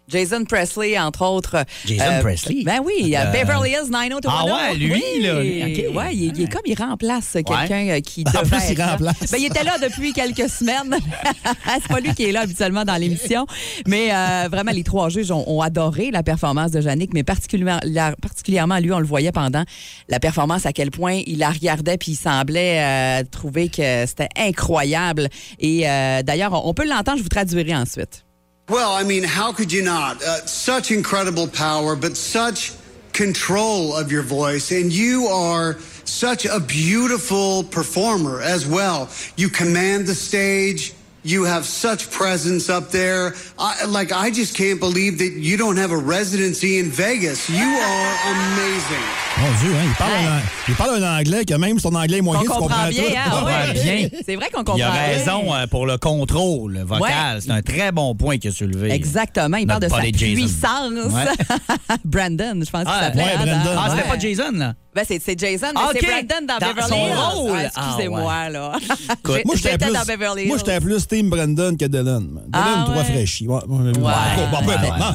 Jason 0.07 0.43
Presley, 0.45 0.97
entre 0.99 1.25
autres. 1.25 1.65
Jason 1.85 2.19
Presley? 2.21 2.63
Ben 2.63 2.79
oui, 2.83 3.15
Euh, 3.17 3.25
Beverly 3.31 3.71
Hills 3.71 3.89
90210. 3.91 4.29
Ah 4.29 4.45
ouais, 4.45 4.75
lui, 4.77 4.91
Oui. 4.93 5.03
là, 5.21 5.41
lui, 5.41 5.63
ok. 5.89 5.95
Ouais, 5.95 6.15
il, 6.15 6.23
il 6.37 6.43
est 6.43 6.47
comme, 6.51 6.61
il 6.65 6.77
remplace 6.77 7.33
quelqu'un 7.33 7.87
euh, 7.89 7.99
qui 7.99 8.23
En 8.27 8.41
devait 8.43 8.57
plus, 8.57 8.71
il 8.71 8.77
là. 8.77 8.91
remplace. 8.91 9.31
Ben, 9.31 9.37
il 9.39 9.45
était 9.45 9.63
là 9.63 9.77
depuis 9.81 10.13
quelques 10.13 10.49
semaines. 10.49 10.95
C'est 11.81 11.87
pas 11.87 11.99
lui 11.99 12.13
qui 12.13 12.25
est 12.25 12.31
là 12.31 12.41
habituellement 12.41 12.85
dans 12.85 12.95
l'émission. 12.95 13.45
Mais 13.87 14.09
euh, 14.13 14.47
vraiment, 14.51 14.71
les 14.71 14.83
trois 14.83 15.09
juges 15.09 15.31
ont, 15.31 15.43
ont 15.47 15.61
adoré 15.61 16.11
la 16.11 16.23
performance 16.23 16.71
de 16.71 16.81
Yannick, 16.81 17.13
mais 17.13 17.23
particulièrement, 17.23 17.79
la- 17.83 18.15
particulièrement 18.21 18.77
lui, 18.79 18.91
on 18.93 18.99
le 18.99 19.05
voyait 19.05 19.31
pendant 19.31 19.63
la 20.09 20.19
performance, 20.19 20.65
à 20.65 20.73
quel 20.73 20.91
point 20.91 21.21
il 21.25 21.39
la 21.39 21.49
regardait 21.49 21.97
puis 21.97 22.11
il 22.13 22.15
semblait 22.15 22.79
euh, 22.81 23.23
trouver 23.29 23.69
que 23.69 24.05
c'était 24.05 24.29
incroyable. 24.37 25.27
Et 25.59 25.89
euh, 25.89 26.21
d'ailleurs, 26.23 26.53
on 26.53 26.67
on 26.69 26.73
peut 26.73 26.85
l'entendre, 26.87 27.17
je 27.17 27.23
vous 27.23 27.29
traduirai 27.29 27.73
ensuite. 27.75 28.25
Well, 28.69 28.91
I 28.91 29.03
mean, 29.03 29.23
how 29.23 29.53
could 29.53 29.71
you 29.71 29.81
not? 29.81 30.21
Uh, 30.21 30.45
such 30.45 30.91
incredible 30.91 31.47
power, 31.47 31.95
but 31.95 32.17
such 32.17 32.73
control 33.13 33.95
of 33.95 34.11
your 34.11 34.23
voice. 34.23 34.71
And 34.71 34.91
you 34.91 35.27
are 35.27 35.79
such 36.03 36.45
a 36.45 36.59
beautiful 36.59 37.63
performer 37.63 38.41
as 38.41 38.67
well. 38.67 39.09
You 39.37 39.47
command 39.47 40.05
the 40.05 40.15
stage. 40.15 40.93
You 41.27 41.43
have 41.45 41.65
such 41.65 42.09
presence 42.09 42.69
up 42.69 42.89
there. 42.89 43.33
I, 43.59 43.83
like, 43.85 44.13
I 44.13 44.31
just 44.31 44.55
can't 44.55 44.79
believe 44.79 45.17
that 45.17 45.33
you 45.37 45.57
don't 45.57 45.75
have 45.77 45.91
a 45.91 45.97
residency 45.97 46.79
in 46.79 46.89
Vegas. 46.89 47.49
You 47.49 47.57
are 47.65 48.15
amazing. 48.31 49.03
Mon 49.37 49.51
Dieu, 49.59 49.75
hein, 49.75 49.83
il, 49.85 49.95
parle 49.95 50.11
Ouais. 50.13 50.25
un, 50.25 50.41
il 50.69 50.75
parle 50.75 51.03
un 51.03 51.17
anglais 51.19 51.43
que 51.43 51.53
même 51.55 51.79
son 51.79 51.93
anglais 51.95 52.19
est 52.19 52.21
moyen, 52.21 52.39
On 52.39 52.43
tu 52.43 52.47
comprend 52.49 52.67
comprends 52.69 52.87
bien, 52.87 53.03
tout. 53.03 53.09
hein? 53.13 53.23
comprend 53.29 53.45
ouais. 53.45 53.73
bien. 53.73 54.09
C'est 54.25 54.35
vrai 54.37 54.49
qu'on 54.53 54.59
comprend 54.63 54.77
Il 54.77 54.83
a 54.83 54.91
raison 54.91 55.53
euh, 55.53 55.67
pour 55.67 55.85
le 55.85 55.97
contrôle 55.97 56.77
vocal. 56.85 57.01
Ouais. 57.35 57.41
C'est 57.41 57.51
un 57.51 57.61
très 57.61 57.91
bon 57.91 58.15
point 58.15 58.37
qu'il 58.37 58.51
a 58.51 58.53
soulevé. 58.53 58.91
Exactement. 58.93 59.57
Il 59.57 59.67
parle 59.67 59.81
de 59.83 59.89
sa 59.89 60.01
Jason. 60.03 60.33
puissance. 60.33 61.13
Ouais. 61.13 61.97
Brandon, 62.05 62.61
je 62.65 62.71
pense 62.71 62.83
qu'il 62.83 62.91
Ah, 62.93 63.01
s'appelait. 63.03 63.23
ouais, 63.23 63.29
hein, 63.37 63.45
Brandon. 63.45 63.71
Ah, 63.77 63.87
c'était 63.89 64.01
ouais. 64.03 64.09
pas 64.09 64.19
Jason, 64.19 64.51
là? 64.53 64.73
Ben, 64.95 65.03
c'est, 65.07 65.21
c'est 65.23 65.37
Jason, 65.39 65.67
mais 65.75 65.99
c'est. 65.99 66.07
Brandon 66.07 66.47
dans, 66.47 66.57
Dans 66.57 66.73
Beverly 66.73 66.97
Hills. 66.97 67.69
Ah, 67.75 67.81
excusez-moi, 67.85 68.33
Ah, 68.35 68.49
là. 68.49 68.71
Écoute, 69.13 69.41
Moi, 69.45 69.55
j'étais 69.55 69.71
J'étais 69.73 69.85
plus, 69.85 69.93
dans 69.93 70.03
Beverly 70.05 70.41
Hills. 70.41 70.47
moi, 70.47 70.57
j'étais 70.57 70.79
plus 70.79 71.05
Team 71.17 71.29
Brandon 71.31 71.75
que 71.75 71.85
Dylan. 71.85 72.21
Dylan, 72.27 72.43
Ah, 72.53 72.83
toi, 72.85 72.97
ouais. 72.97 73.03
fraîchi. 73.05 73.47
Ouais, 73.47 73.55
ouais. 73.67 73.91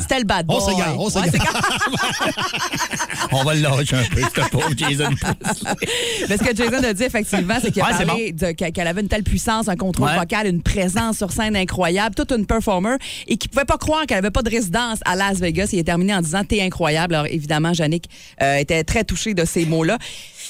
C'était 0.01 0.19
le 0.19 0.25
bad 0.25 0.47
boy. 0.47 0.57
On 0.57 0.61
s'égare, 0.61 1.01
on 1.01 1.05
Ouais, 1.05 1.11
s'égare. 1.31 1.63
On 3.33 3.45
va 3.45 3.55
le 3.55 3.61
lâcher 3.63 3.97
un 3.97 4.03
peu, 4.15 4.21
ce 4.21 4.49
pauvre 4.51 4.71
Jason. 4.77 5.11
Mais 6.29 6.37
ce 6.37 6.43
que 6.43 6.55
Jason 6.57 6.83
a 6.85 6.93
dit, 6.93 7.05
effectivement, 7.05 7.55
c'est 7.63 7.71
qu'il 7.71 7.83
a 7.83 7.87
parlé 8.05 8.35
qu'elle 8.57 8.87
avait 8.87 9.01
une 9.01 9.09
telle 9.09 9.23
puissance, 9.23 9.69
un 9.69 9.77
contrôle 9.77 10.09
Ouais. 10.09 10.19
vocal, 10.19 10.47
une 10.49 10.63
présence 10.63 11.19
sur 11.19 11.31
scène 11.31 11.55
incroyable, 11.57 12.15
toute 12.17 12.33
une 12.33 12.45
performer, 12.47 12.97
et 13.29 13.37
qu'il 13.37 13.49
pouvait 13.51 13.65
pas 13.65 13.79
croire 13.79 14.05
qu'elle 14.07 14.19
avait 14.19 14.31
pas 14.33 14.43
de 14.43 14.51
résidence 14.51 14.99
à 15.05 15.15
Las 15.17 15.39
Vegas. 15.39 15.69
Il 15.73 15.79
est 15.79 15.85
terminé 15.85 16.15
en 16.15 16.21
disant 16.21 16.43
T'es 16.45 16.61
incroyable. 16.63 17.15
Alors, 17.15 17.27
évidemment, 17.27 17.71
Yannick 17.73 18.07
euh, 18.43 18.57
était 18.57 18.83
très 18.85 19.05
touché 19.05 19.35
de 19.35 19.45
ces 19.45 19.65
mots-là. 19.65 19.99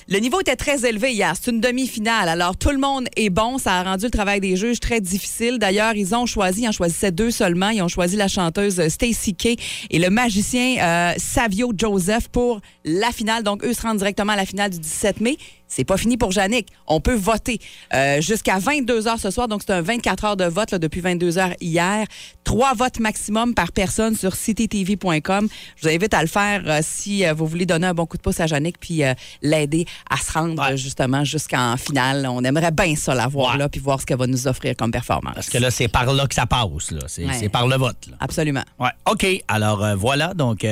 Le 0.09 0.19
niveau 0.19 0.41
était 0.41 0.57
très 0.57 0.87
élevé 0.87 1.13
hier. 1.13 1.35
C'est 1.41 1.51
une 1.51 1.61
demi-finale. 1.61 2.29
Alors, 2.29 2.57
tout 2.57 2.71
le 2.71 2.79
monde 2.79 3.09
est 3.17 3.31
bon. 3.31 3.59
Ça 3.59 3.75
a 3.79 3.83
rendu 3.83 4.07
le 4.07 4.11
travail 4.11 4.41
des 4.41 4.57
juges 4.57 4.81
très 4.81 5.01
difficile. 5.01 5.59
D'ailleurs, 5.59 5.95
ils 5.95 6.15
ont 6.15 6.27
choisi, 6.27 6.63
ils 6.63 6.69
en 6.69 6.73
choisissaient 6.73 7.13
deux 7.13 7.31
seulement. 7.31 7.71
Ils 7.71 7.83
ont 7.83 7.89
choisi 7.89 8.17
la 8.17 8.29
chanteuse 8.29 8.89
Stacey 8.89 9.33
Kay 9.33 9.57
et 9.91 9.99
le 9.99 10.11
magicien 10.11 10.77
euh, 10.81 11.15
Savio 11.19 11.73
Joseph 11.77 12.29
pour 12.29 12.61
la 12.85 13.13
finale. 13.13 13.43
Donc, 13.43 13.65
eux 13.65 13.73
se 13.73 13.83
rendent 13.83 13.99
directement 13.99 14.33
à 14.33 14.37
la 14.37 14.47
finale 14.47 14.71
du 14.71 14.79
17 14.79 15.21
mai. 15.21 15.37
C'est 15.75 15.85
pas 15.85 15.97
fini 15.97 16.19
pour 16.19 16.33
Yannick. 16.35 16.69
On 16.87 17.01
peut 17.01 17.15
voter 17.15 17.59
euh, 17.95 18.21
jusqu'à 18.21 18.59
22 18.59 19.09
heures 19.09 19.19
ce 19.19 19.31
soir. 19.31 19.49
Donc, 19.49 19.63
c'est 19.67 19.73
un 19.73 19.81
24 19.81 20.25
heures 20.25 20.37
de 20.37 20.45
vote 20.45 20.71
là, 20.71 20.79
depuis 20.79 21.01
22 21.01 21.39
heures 21.39 21.55
hier. 21.63 22.07
Trois 22.45 22.75
votes 22.75 22.99
maximum 23.01 23.55
par 23.55 23.73
personne 23.73 24.15
sur 24.15 24.35
citytv.com. 24.37 25.49
Je 25.77 25.89
vous 25.89 25.95
invite 25.95 26.13
à 26.13 26.21
le 26.21 26.29
faire 26.29 26.63
euh, 26.67 26.81
si 26.83 27.25
euh, 27.25 27.33
vous 27.33 27.47
voulez 27.47 27.65
donner 27.67 27.87
un 27.87 27.95
bon 27.95 28.05
coup 28.05 28.17
de 28.19 28.23
pouce 28.23 28.39
à 28.41 28.47
Yannick 28.47 28.79
puis 28.79 29.03
l'aider 29.41 29.87
à 30.11 30.17
se 30.19 30.31
rendre 30.33 30.63
Ouais. 30.63 30.77
justement 30.77 31.25
jusqu'en 31.25 31.77
finale. 31.79 32.27
On 32.29 32.45
aimerait 32.45 32.71
bien 32.71 32.95
ça 32.95 33.15
la 33.15 33.27
voir 33.29 33.53
Ouais. 33.53 33.59
là 33.59 33.69
puis 33.71 33.81
voir 33.81 33.99
ce 34.01 34.05
qu'elle 34.07 34.19
va 34.19 34.27
nous 34.27 34.47
offrir 34.47 34.77
comme 34.77 34.91
performance. 34.91 35.35
Parce 35.35 35.49
que 35.49 35.57
là, 35.59 35.71
c'est 35.71 35.89
par 35.89 36.13
là 36.13 36.27
que 36.27 36.35
ça 36.35 36.45
passe. 36.47 36.91
là. 36.91 37.01
C'est 37.07 37.25
Ouais. 37.25 37.49
par 37.49 37.67
le 37.67 37.77
vote. 37.77 37.97
là. 38.11 38.17
Absolument. 38.21 38.63
Ouais. 38.79 38.91
OK. 39.11 39.27
Alors, 39.49 39.97
voilà. 39.97 40.35
Donc, 40.35 40.65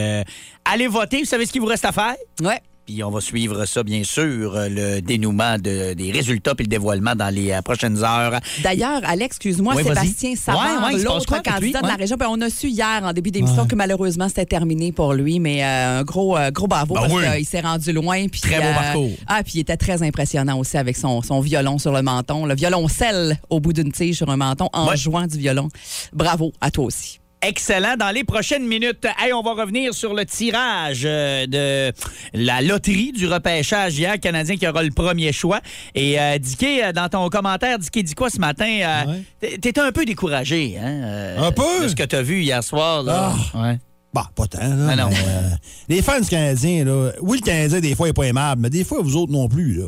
allez 0.64 0.86
voter. 0.88 1.20
Vous 1.20 1.24
savez 1.24 1.46
ce 1.46 1.52
qu'il 1.52 1.62
vous 1.62 1.66
reste 1.68 1.84
à 1.86 1.92
faire? 1.92 2.14
Ouais. 2.42 2.60
Puis 2.90 3.04
on 3.04 3.10
va 3.10 3.20
suivre 3.20 3.66
ça, 3.66 3.84
bien 3.84 4.02
sûr, 4.02 4.56
euh, 4.56 4.68
le 4.68 5.00
dénouement 5.00 5.58
de- 5.58 5.94
des 5.94 6.10
résultats 6.10 6.56
puis 6.56 6.64
le 6.64 6.68
dévoilement 6.70 7.14
dans 7.14 7.32
les 7.32 7.52
euh, 7.52 7.62
prochaines 7.62 8.02
heures. 8.02 8.40
D'ailleurs, 8.64 9.00
Alex, 9.04 9.36
excuse-moi, 9.36 9.74
Oui. 9.76 9.84
Sébastien 9.84 10.34
Savard, 10.34 10.88
Ouais, 10.88 10.94
ouais, 10.96 11.02
l'autre 11.04 11.36
lui? 11.36 11.42
candidat 11.42 11.82
de 11.82 11.86
la 11.86 11.94
région, 11.94 12.16
ben, 12.16 12.26
on 12.28 12.40
a 12.40 12.50
su 12.50 12.66
hier 12.66 13.00
en 13.04 13.12
début 13.12 13.30
d'émission 13.30 13.66
que 13.68 13.76
malheureusement 13.76 14.26
c'était 14.28 14.44
terminé 14.44 14.90
pour 14.90 15.12
lui, 15.14 15.38
mais 15.38 15.62
euh, 15.64 16.00
un 16.00 16.02
gros, 16.02 16.36
gros 16.52 16.66
bravo 16.66 16.94
Ben 16.94 17.02
parce 17.02 17.12
oui. 17.12 17.22
qu'il 17.36 17.46
s'est 17.46 17.60
rendu 17.60 17.92
loin. 17.92 18.26
Puis, 18.26 18.40
Très 18.40 18.56
beau 18.60 18.74
parcours. 18.74 19.10
Ah, 19.28 19.44
puis 19.44 19.52
il 19.54 19.60
était 19.60 19.76
très 19.76 20.02
impressionnant 20.02 20.58
aussi 20.58 20.76
avec 20.76 20.96
son, 20.96 21.22
son 21.22 21.38
violon 21.38 21.78
sur 21.78 21.92
le 21.92 22.02
menton, 22.02 22.44
le 22.44 22.56
violoncelle 22.56 23.38
au 23.50 23.60
bout 23.60 23.72
d'une 23.72 23.92
tige 23.92 24.16
sur 24.16 24.28
un 24.30 24.36
menton 24.36 24.68
en 24.72 24.96
jouant 24.96 25.28
du 25.28 25.38
violon. 25.38 25.68
Bravo 26.12 26.50
à 26.60 26.72
toi 26.72 26.86
aussi. 26.86 27.19
Excellent. 27.42 27.96
Dans 27.98 28.10
les 28.10 28.22
prochaines 28.24 28.66
minutes, 28.66 29.06
hey, 29.18 29.32
on 29.32 29.40
va 29.42 29.52
revenir 29.54 29.94
sur 29.94 30.12
le 30.12 30.26
tirage 30.26 31.02
euh, 31.06 31.46
de 31.46 31.92
la 32.34 32.60
loterie 32.60 33.12
du 33.12 33.26
repêchage 33.26 33.98
hier, 33.98 34.20
Canadien 34.20 34.56
qui 34.56 34.68
aura 34.68 34.82
le 34.82 34.90
premier 34.90 35.32
choix. 35.32 35.60
Et 35.94 36.20
euh, 36.20 36.36
Dicky, 36.38 36.82
euh, 36.82 36.92
dans 36.92 37.08
ton 37.08 37.26
commentaire, 37.30 37.78
Dicky 37.78 38.04
dit 38.04 38.14
quoi 38.14 38.28
ce 38.28 38.38
matin? 38.38 38.66
Euh, 38.82 39.04
Ouais. 39.40 39.56
T'étais 39.58 39.80
un 39.80 39.90
peu 39.92 40.04
découragé, 40.04 40.76
hein? 40.78 40.84
euh, 41.02 41.38
Un 41.48 41.52
peu? 41.52 41.82
De 41.84 41.88
ce 41.88 41.96
que 41.96 42.02
t'as 42.02 42.20
vu 42.22 42.42
hier 42.42 42.62
soir, 42.62 43.02
là. 43.02 43.32
Ouais. 43.54 43.78
Bah, 44.12 44.28
pas 44.34 44.46
tant, 44.46 44.58
là. 44.58 44.88
Ah 44.90 44.96
non. 44.96 45.08
mais, 45.08 45.16
euh, 45.16 45.48
les 45.88 46.02
fans 46.02 46.20
du 46.20 46.28
Canadien, 46.28 46.84
là, 46.84 47.12
oui, 47.22 47.38
le 47.40 47.46
Canadien, 47.46 47.80
des 47.80 47.94
fois, 47.94 48.08
il 48.08 48.10
est 48.10 48.14
pas 48.14 48.24
aimable, 48.26 48.60
mais 48.62 48.70
des 48.70 48.84
fois, 48.84 48.98
vous 49.02 49.16
autres 49.16 49.32
non 49.32 49.48
plus, 49.48 49.74
là. 49.78 49.86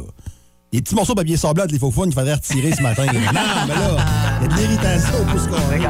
Les 0.73 0.81
petits 0.81 0.95
morceaux 0.95 1.13
de 1.13 1.19
papier 1.21 1.37
sablé, 1.37 1.65
les 1.71 1.79
faux 1.79 1.91
fun, 1.91 2.05
il 2.07 2.15
faudrait 2.15 2.33
retirer 2.33 2.73
ce 2.73 2.81
matin. 2.83 3.05
non, 3.07 3.13
mais 3.13 3.75
là, 3.75 4.39
il 4.41 4.45
y 4.45 4.47
a 4.47 4.49
de 4.49 4.55
l'irritation 4.61 5.21
au 5.21 5.25
pouce 5.31 5.47
carré. 5.49 5.81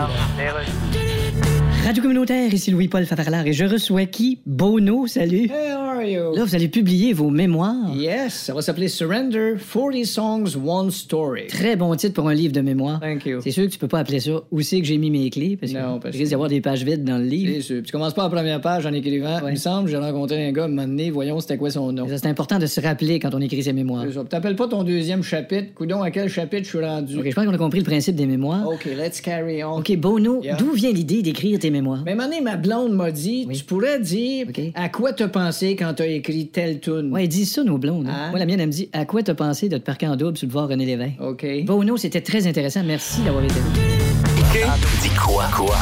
Radio 1.92 2.04
communautaire, 2.04 2.54
ici 2.54 2.70
Louis-Paul 2.70 3.04
Favarlard 3.04 3.46
et 3.46 3.52
je 3.52 3.66
reçois 3.66 4.06
qui? 4.06 4.38
Bono, 4.46 5.06
salut. 5.06 5.42
Hey, 5.52 5.74
how 5.74 5.98
are 5.98 6.02
you? 6.02 6.34
Là, 6.34 6.42
vous 6.42 6.54
allez 6.54 6.68
publier 6.68 7.12
vos 7.12 7.28
mémoires. 7.28 7.94
Yes, 7.94 8.32
ça 8.32 8.54
va 8.54 8.62
s'appeler 8.62 8.88
Surrender 8.88 9.56
40 9.70 10.06
Songs, 10.06 10.56
One 10.66 10.90
Story. 10.90 11.48
Très 11.48 11.76
bon 11.76 11.94
titre 11.94 12.14
pour 12.14 12.26
un 12.30 12.32
livre 12.34 12.54
de 12.54 12.62
mémoire. 12.62 12.98
Thank 12.98 13.26
you. 13.26 13.40
C'est 13.44 13.50
sûr 13.50 13.64
que 13.66 13.68
tu 13.72 13.78
peux 13.78 13.88
pas 13.88 13.98
appeler 13.98 14.20
ça 14.20 14.42
Où 14.50 14.62
c'est 14.62 14.80
que 14.80 14.86
j'ai 14.86 14.96
mis 14.96 15.10
mes 15.10 15.28
clés? 15.28 15.58
Parce 15.60 15.70
Non, 15.70 15.98
que 15.98 16.04
parce 16.04 16.16
risque 16.16 16.28
d'y 16.28 16.34
avoir 16.34 16.48
des 16.48 16.62
pages 16.62 16.82
vides 16.82 17.04
dans 17.04 17.18
le 17.18 17.24
livre. 17.24 17.52
C'est 17.56 17.60
sûr. 17.60 17.76
Puis 17.82 17.84
tu 17.88 17.92
commences 17.92 18.14
pas 18.14 18.22
la 18.22 18.30
première 18.30 18.62
page 18.62 18.86
en 18.86 18.92
écrivant. 18.94 19.40
Il 19.46 19.50
me 19.50 19.56
semble, 19.56 19.90
j'ai 19.90 19.98
rencontré 19.98 20.46
un 20.48 20.52
gars, 20.52 20.64
un 20.64 20.68
moment 20.68 20.88
donné, 20.88 21.10
voyons 21.10 21.40
c'était 21.40 21.58
quoi 21.58 21.68
son 21.70 21.92
nom. 21.92 22.06
C'est 22.08 22.24
important 22.24 22.58
de 22.58 22.64
se 22.64 22.80
rappeler 22.80 23.18
quand 23.18 23.34
on 23.34 23.40
écrit 23.42 23.62
ses 23.64 23.74
mémoires. 23.74 24.06
Puis 24.06 24.16
T'appelles 24.30 24.56
pas 24.56 24.66
ton 24.66 24.82
deuxième 24.82 25.22
chapitre. 25.22 25.74
Coudon, 25.74 26.00
à 26.00 26.10
quel 26.10 26.30
chapitre 26.30 26.62
je 26.64 26.68
suis 26.70 26.80
rendu? 26.82 27.18
OK, 27.18 27.26
je 27.28 27.34
pense 27.34 27.44
qu'on 27.44 27.52
a 27.52 27.58
compris 27.58 27.80
le 27.80 27.84
principe 27.84 28.16
des 28.16 28.24
mémoires. 28.26 28.66
OK, 28.66 28.86
let's 28.96 29.20
carry 29.20 29.62
on. 29.62 29.76
OK, 29.80 29.94
Bono, 29.98 30.40
Yeah. 30.42 30.56
d'où 30.56 30.72
vient 30.72 30.90
l'idée 30.90 31.20
d'écrire 31.20 31.58
tes 31.58 31.68
mémoires? 31.68 31.81
Mais 32.04 32.14
donné, 32.16 32.40
ma 32.40 32.56
blonde 32.56 32.92
m'a 32.92 33.10
dit, 33.10 33.44
Oui. 33.48 33.56
tu 33.58 33.64
pourrais 33.64 34.00
dire 34.00 34.46
à 34.74 34.88
quoi 34.88 35.12
t'as 35.12 35.28
pensé 35.28 35.76
quand 35.76 35.94
t'as 35.94 36.06
écrit 36.06 36.48
telle 36.48 36.80
tune. 36.80 37.10
Ouais, 37.12 37.26
dis 37.26 37.46
ça, 37.46 37.62
nos 37.64 37.78
blondes. 37.78 38.06
hein. 38.08 38.12
Hein? 38.14 38.30
Moi, 38.30 38.38
la 38.38 38.46
mienne, 38.46 38.60
elle 38.60 38.66
me 38.68 38.72
dit 38.72 38.88
À 38.92 39.04
quoi 39.04 39.22
t'as 39.22 39.34
pensé 39.34 39.68
de 39.68 39.78
te 39.78 39.82
parquer 39.84 40.06
en 40.08 40.16
double 40.16 40.36
sur 40.36 40.46
le 40.46 40.52
voir 40.52 40.68
René 40.68 40.86
Lévesque? 40.86 41.20
OK. 41.20 41.46
Bono, 41.64 41.96
c'était 41.96 42.20
très 42.20 42.46
intéressant. 42.46 42.82
Merci 42.84 43.22
d'avoir 43.22 43.44
été 43.44 43.54
là. 43.54 44.74
Dis 45.02 45.08
quoi, 45.10 45.44
quoi? 45.54 45.76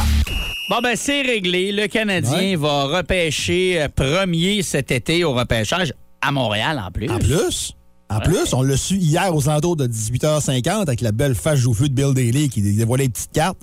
Bon, 0.70 0.76
ben, 0.82 0.94
c'est 0.94 1.22
réglé. 1.22 1.72
Le 1.72 1.86
Canadien 1.88 2.38
Ouais. 2.38 2.56
va 2.56 2.84
repêcher 2.84 3.82
euh, 3.82 3.88
premier 3.88 4.62
cet 4.62 4.92
été 4.92 5.24
au 5.24 5.32
repêchage 5.32 5.92
à 6.22 6.30
Montréal, 6.30 6.80
en 6.86 6.90
plus. 6.92 7.10
En 7.10 7.18
plus, 7.18 7.72
en 8.10 8.20
plus, 8.20 8.52
on 8.54 8.62
l'a 8.62 8.76
su 8.76 8.96
hier 8.96 9.34
aux 9.34 9.48
alentours 9.48 9.76
de 9.76 9.86
18h50 9.86 10.82
avec 10.82 11.00
la 11.00 11.12
belle 11.12 11.34
face 11.34 11.58
joufflue 11.60 11.88
de 11.88 11.94
Bill 11.94 12.12
Daly 12.14 12.48
qui 12.48 12.60
dévoilait 12.60 13.04
les 13.04 13.08
petites 13.10 13.32
cartes. 13.32 13.58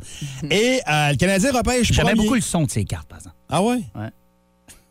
Et 0.50 0.80
euh, 0.90 1.10
le 1.12 1.16
Canadien 1.18 1.52
repêche 1.52 1.92
J'aimais 1.92 2.16
beaucoup 2.16 2.36
le 2.36 2.42
son 2.42 2.64
de 2.64 2.72
ces 2.72 2.86
cartes, 2.86 3.08
par 3.08 3.18
exemple. 3.20 3.36
Ah 3.50 3.62
ouais? 3.62 3.82
Ouais. 3.96 4.10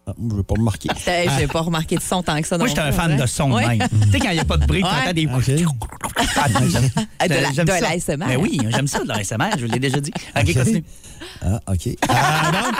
Ah, 0.09 0.13
moi, 0.19 0.29
je 0.33 0.37
vais 0.37 0.43
pas 0.45 0.55
me 0.57 0.63
marquer. 0.63 0.89
Hey, 1.07 1.29
J'ai 1.39 1.47
pas 1.49 1.61
remarqué 1.63 1.97
de 1.97 2.01
son 2.03 2.23
tant 2.23 2.41
que 2.41 2.47
ça. 2.47 2.57
Moi, 2.59 2.69
j'étais 2.69 2.81
un 2.81 2.93
fan 2.93 3.11
hein? 3.13 3.17
de 3.17 3.27
son 3.27 3.51
Ouais. 3.53 3.67
même. 3.79 3.89
tu 3.89 4.11
sais, 4.13 4.19
quand 4.21 4.29
il 4.31 4.35
n'y 4.35 4.39
a 4.41 4.45
pas 4.45 4.57
de 4.57 4.65
bruit, 4.67 4.81
tu 4.83 4.87
entends 4.87 5.13
des... 5.13 5.27
Ah, 5.29 5.41
j'aime- 5.41 6.91
Ah, 7.19 7.27
de 7.29 7.35
la- 7.35 7.53
j'aime 7.53 7.67
de 7.67 7.71
ça. 7.73 7.81
l'ASMR. 7.81 8.17
Ben 8.27 8.37
oui, 8.39 8.61
j'aime 8.71 8.87
ça, 8.87 9.01
de 9.03 9.09
l'ASMR, 9.09 9.51
je 9.59 9.67
l'ai 9.67 9.79
déjà 9.81 9.99
dit. 10.01 10.13
OK, 10.37 10.55
continue. 10.55 10.85
Ah, 11.43 11.61
OK. 11.73 11.89
Ah. 12.09 12.71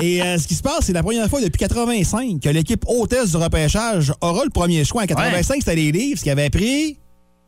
Et 0.00 0.22
euh, 0.22 0.38
ce 0.38 0.46
qui 0.46 0.54
se 0.54 0.62
passe, 0.62 0.84
c'est 0.86 0.92
la 0.92 1.02
première 1.02 1.28
fois 1.28 1.40
depuis 1.40 1.58
85 1.58 2.40
que 2.40 2.48
l'équipe 2.48 2.84
hôtesse 2.86 3.30
du 3.30 3.36
repêchage 3.36 4.12
aura 4.20 4.44
le 4.44 4.50
premier 4.50 4.84
choix. 4.84 5.02
En 5.02 5.06
85, 5.06 5.56
c'était 5.60 5.76
les 5.76 5.92
Leafs 5.92 6.22
qui 6.22 6.30
avaient 6.30 6.50
pris 6.50 6.98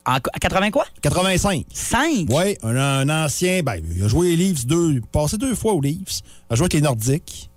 En 0.06 0.16
qu- 0.16 0.30
à 0.32 0.38
80 0.38 0.70
quoi? 0.70 0.84
85. 1.02 1.64
5? 1.72 2.26
Oui, 2.30 2.56
un, 2.62 2.76
un 2.76 3.24
ancien. 3.24 3.62
Ben, 3.62 3.76
il 3.96 4.02
a 4.02 4.08
joué 4.08 4.28
les 4.30 4.36
Leafs 4.36 4.66
deux. 4.66 5.00
Passé 5.12 5.36
deux 5.36 5.54
fois 5.54 5.74
aux 5.74 5.80
Leafs. 5.80 6.20
Il 6.50 6.52
a 6.52 6.56
joué 6.56 6.64
avec 6.64 6.72
les 6.74 6.80
Nordiques. 6.80 7.47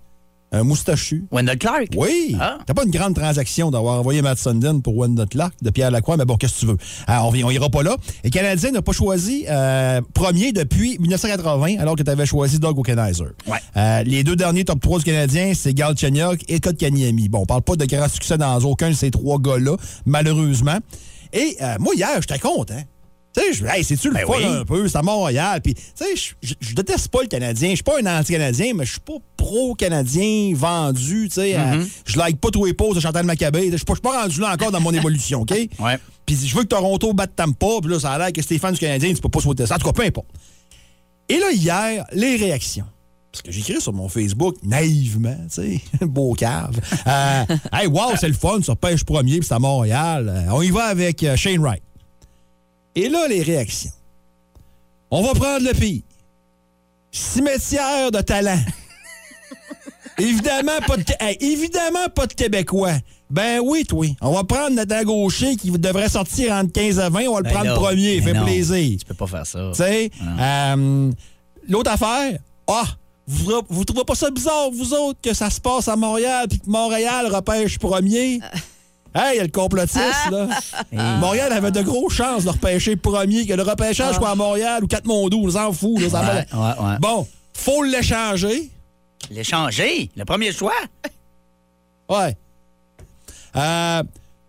Un 0.54 0.64
moustachu. 0.64 1.24
Wendell 1.32 1.56
Clark? 1.58 1.88
Oui. 1.96 2.36
Ah. 2.38 2.56
C'était 2.60 2.74
pas 2.74 2.84
une 2.84 2.90
grande 2.90 3.14
transaction 3.14 3.70
d'avoir 3.70 3.98
envoyé 3.98 4.20
Matt 4.20 4.36
Sundin 4.38 4.80
pour 4.80 4.94
Wendell 4.96 5.26
Clark 5.26 5.54
de 5.62 5.70
Pierre 5.70 5.90
Lacroix, 5.90 6.16
mais 6.18 6.24
bon, 6.26 6.36
qu'est-ce 6.36 6.54
que 6.54 6.60
tu 6.60 6.66
veux? 6.66 6.76
Alors, 7.06 7.28
on, 7.28 7.34
y- 7.34 7.42
on 7.42 7.50
ira 7.50 7.70
pas 7.70 7.82
là. 7.82 7.96
Et 8.22 8.28
le 8.28 8.30
Canadien 8.30 8.70
n'a 8.72 8.82
pas 8.82 8.92
choisi 8.92 9.44
euh, 9.48 10.00
premier 10.12 10.52
depuis 10.52 10.98
1980, 10.98 11.76
alors 11.78 11.96
que 11.96 12.02
tu 12.02 12.10
avais 12.10 12.26
choisi 12.26 12.58
Doug 12.58 12.78
Okenizer. 12.78 13.28
Ouais. 13.46 13.58
Euh, 13.76 14.02
les 14.02 14.24
deux 14.24 14.36
derniers 14.36 14.64
top 14.64 14.80
3 14.80 14.98
du 14.98 15.04
Canadien, 15.06 15.52
c'est 15.54 15.72
Gal 15.72 15.96
Chenyok 15.96 16.40
et 16.48 16.60
Kotkaniemi. 16.60 17.28
Bon, 17.30 17.40
on 17.40 17.46
parle 17.46 17.62
pas 17.62 17.76
de 17.76 17.86
grand 17.86 18.08
succès 18.08 18.36
dans 18.36 18.58
aucun 18.60 18.90
de 18.90 18.94
ces 18.94 19.10
trois 19.10 19.38
gars-là, 19.38 19.76
malheureusement. 20.04 20.78
Et 21.32 21.56
euh, 21.62 21.76
moi, 21.80 21.94
hier, 21.94 22.08
j'étais 22.20 22.38
content. 22.38 22.74
Tu 23.34 23.40
sais, 23.40 23.52
je 23.54 23.64
hey, 23.64 23.82
c'est-tu 23.82 24.08
le 24.08 24.14
Ben 24.14 24.26
fun 24.26 24.34
oui. 24.36 24.44
un 24.44 24.64
peu? 24.64 24.86
C'est 24.88 24.98
à 24.98 25.02
Montréal. 25.02 25.60
Puis, 25.62 25.74
tu 25.74 25.80
sais, 25.94 26.34
je- 26.42 26.74
déteste 26.74 27.08
pas 27.08 27.22
le 27.22 27.28
Canadien. 27.28 27.70
Je 27.70 27.76
suis 27.76 27.82
pas 27.82 27.94
un 28.02 28.18
anti-Canadien, 28.18 28.72
mais 28.74 28.84
je 28.84 28.90
suis 28.92 29.00
pas 29.00 29.14
pro-Canadien 29.38 30.52
vendu. 30.54 31.28
Tu 31.28 31.34
sais, 31.34 31.54
à- 31.54 31.78
je 32.04 32.18
like 32.18 32.38
pas 32.40 32.50
tous 32.50 32.64
les 32.66 32.74
pauses 32.74 32.94
de 32.96 33.00
Chantal 33.00 33.24
Maccabé. 33.24 33.70
Je 33.70 33.76
suis 33.76 33.84
pas, 33.86 33.94
je 33.94 33.96
suis 33.96 34.02
pas 34.02 34.22
rendu 34.22 34.40
là 34.40 34.52
encore 34.52 34.70
dans 34.70 34.80
mon 34.80 34.92
évolution, 34.92 35.42
OK? 35.42 35.52
Ouais. 35.80 35.98
Puis 36.26 36.36
je 36.46 36.54
veux 36.54 36.62
que 36.62 36.68
Toronto 36.68 37.12
batte 37.14 37.34
Tampa. 37.34 37.66
Puis 37.80 37.90
là, 37.90 37.98
ça 37.98 38.12
a 38.12 38.18
l'air 38.18 38.32
que 38.32 38.42
Stéphane 38.42 38.74
du 38.74 38.78
Canadien, 38.80 39.12
tu 39.14 39.20
peux 39.20 39.28
pas 39.28 39.40
souhaiter 39.40 39.66
ça. 39.66 39.74
En 39.76 39.78
tout 39.78 39.86
cas, 39.86 39.92
peu 39.92 40.04
importe. 40.04 40.28
Et 41.28 41.38
là, 41.38 41.50
hier, 41.52 42.04
les 42.12 42.36
réactions. 42.36 42.84
Parce 43.32 43.40
que 43.42 43.50
j'écris 43.50 43.80
sur 43.80 43.94
mon 43.94 44.10
Facebook 44.10 44.56
naïvement, 44.62 45.36
tu 45.52 45.62
sais, 45.62 45.80
beau 46.06 46.34
cave. 46.34 46.78
Euh, 47.06 47.44
hey, 47.72 47.86
wow, 47.86 48.14
c'est 48.20 48.28
le 48.28 48.34
fun, 48.34 48.60
sur 48.62 48.76
pêche 48.76 49.04
premier, 49.04 49.38
puis 49.38 49.46
c'est 49.48 49.54
à 49.54 49.58
Montréal. 49.58 50.46
On 50.52 50.60
y 50.60 50.70
va 50.70 50.84
avec 50.84 51.22
euh, 51.24 51.34
Shane 51.34 51.58
Wright. 51.60 51.82
Et 52.94 53.08
là, 53.08 53.26
les 53.28 53.42
réactions. 53.42 53.90
On 55.10 55.22
va 55.22 55.32
prendre 55.34 55.64
le 55.66 55.72
pire. 55.72 56.02
Cimetière 57.10 58.10
de 58.10 58.20
talent. 58.20 58.58
évidemment, 60.18 60.78
pas 60.86 60.96
de, 60.96 61.04
hey, 61.20 61.36
évidemment, 61.40 62.08
pas 62.14 62.26
de 62.26 62.32
Québécois. 62.34 62.94
Ben 63.30 63.60
oui, 63.62 63.84
toi. 63.84 64.06
On 64.20 64.32
va 64.32 64.44
prendre 64.44 64.70
Nathan 64.70 65.02
Gaucher 65.04 65.56
qui 65.56 65.70
devrait 65.70 66.08
sortir 66.08 66.52
entre 66.52 66.72
15 66.72 66.98
à 67.00 67.08
20. 67.08 67.28
On 67.28 67.34
va 67.34 67.38
le 67.40 67.44
Ben 67.44 67.50
prendre 67.50 67.64
là, 67.66 67.74
premier. 67.74 68.20
ben 68.20 68.24
Fait 68.28 68.38
non. 68.38 68.44
plaisir. 68.44 68.98
Tu 68.98 69.04
peux 69.06 69.14
pas 69.14 69.26
faire 69.26 69.46
ça. 69.46 69.70
Tu 69.72 69.82
sais, 69.82 70.10
euh, 70.38 71.10
l'autre 71.68 71.90
affaire, 71.90 72.38
ah, 72.68 72.84
vous, 73.26 73.44
trouvez- 73.52 73.66
vous 73.70 73.84
trouvez 73.84 74.04
pas 74.04 74.14
ça 74.14 74.30
bizarre, 74.30 74.70
vous 74.70 74.92
autres, 74.92 75.18
que 75.22 75.32
ça 75.32 75.48
se 75.48 75.60
passe 75.60 75.88
à 75.88 75.96
Montréal 75.96 76.46
puis 76.48 76.60
que 76.60 76.68
Montréal 76.68 77.26
repêche 77.34 77.78
premier? 77.78 78.40
Hey, 79.14 79.34
il 79.34 79.36
y 79.36 79.40
a 79.40 79.42
le 79.44 79.48
complotiste, 79.50 80.30
là. 80.30 80.48
Montréal 81.20 81.52
avait 81.52 81.70
de 81.70 81.82
grosses 81.82 82.14
chances 82.14 82.44
de 82.44 82.48
repêcher 82.50 82.96
premier, 82.96 83.46
que 83.46 83.52
le 83.52 83.62
repêchage 83.62 84.14
soit 84.16 84.30
à 84.30 84.34
Montréal 84.34 84.82
ou 84.84 84.86
Quatre-Mondoux, 84.86 85.42
on 85.44 85.50
s'en 85.50 85.72
fout. 85.72 86.00
là, 86.00 86.08
ça 86.08 86.20
Ouais, 86.20 86.46
va- 86.50 86.58
ouais, 86.84 86.90
ouais. 86.92 86.96
Bon, 87.00 87.26
faut 87.52 87.82
l'échanger. 87.82 88.70
L'échanger, 89.30 90.10
le 90.16 90.24
premier 90.24 90.52
choix. 90.52 90.72
Ouais. 92.08 92.36
Euh, 93.56 94.02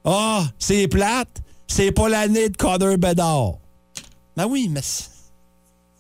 Ah, 0.06 0.44
c'est 0.60 0.88
plate. 0.90 1.30
C'est 1.68 1.92
pas 1.92 2.10
l'année 2.10 2.50
de 2.50 2.58
Connor 2.58 2.98
Bedard. 2.98 3.54
Ben 4.36 4.46
oui, 4.48 4.68
mais. 4.70 4.82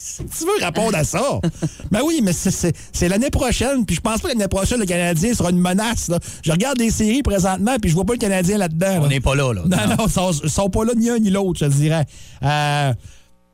Si 0.03 0.25
Tu 0.25 0.43
veux 0.45 0.65
répondre 0.65 0.97
à 0.97 1.03
ça? 1.03 1.39
ben 1.91 2.01
oui, 2.05 2.19
mais 2.21 2.33
c'est- 2.33 3.07
l'année 3.07 3.29
prochaine, 3.29 3.85
puis 3.85 3.95
je 3.95 4.01
pense 4.01 4.19
pas 4.21 4.29
que 4.29 4.33
l'année 4.33 4.47
prochaine, 4.49 4.79
le 4.79 4.85
Canadien 4.85 5.33
sera 5.33 5.49
une 5.49 5.59
menace. 5.59 6.09
là. 6.09 6.19
Je 6.43 6.51
regarde 6.51 6.77
des 6.77 6.91
séries 6.91 7.23
présentement, 7.23 7.75
puis 7.81 7.89
je 7.89 7.95
vois 7.95 8.03
pas 8.05 8.13
le 8.13 8.19
Canadien 8.19 8.57
là-dedans. 8.57 8.97
On 8.99 9.03
là. 9.03 9.07
n'est 9.07 9.19
pas 9.21 9.35
là, 9.35 9.53
là. 9.53 9.61
Non, 9.65 9.95
non, 9.95 10.05
ils 10.07 10.11
sont, 10.11 10.31
sont 10.33 10.69
pas 10.69 10.83
là 10.83 10.93
ni 10.95 11.09
un 11.09 11.19
ni 11.19 11.29
l'autre, 11.29 11.59
je 11.59 11.65
te 11.65 11.71
dirais. 11.71 12.05
Euh, 12.43 12.93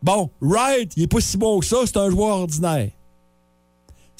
bon, 0.01 0.31
Wright, 0.41 0.91
il 0.97 1.03
est 1.03 1.07
pas 1.07 1.21
si 1.21 1.37
bon 1.37 1.59
que 1.59 1.65
ça, 1.65 1.77
c'est 1.85 1.97
un 1.97 2.09
joueur 2.09 2.37
ordinaire. 2.37 2.89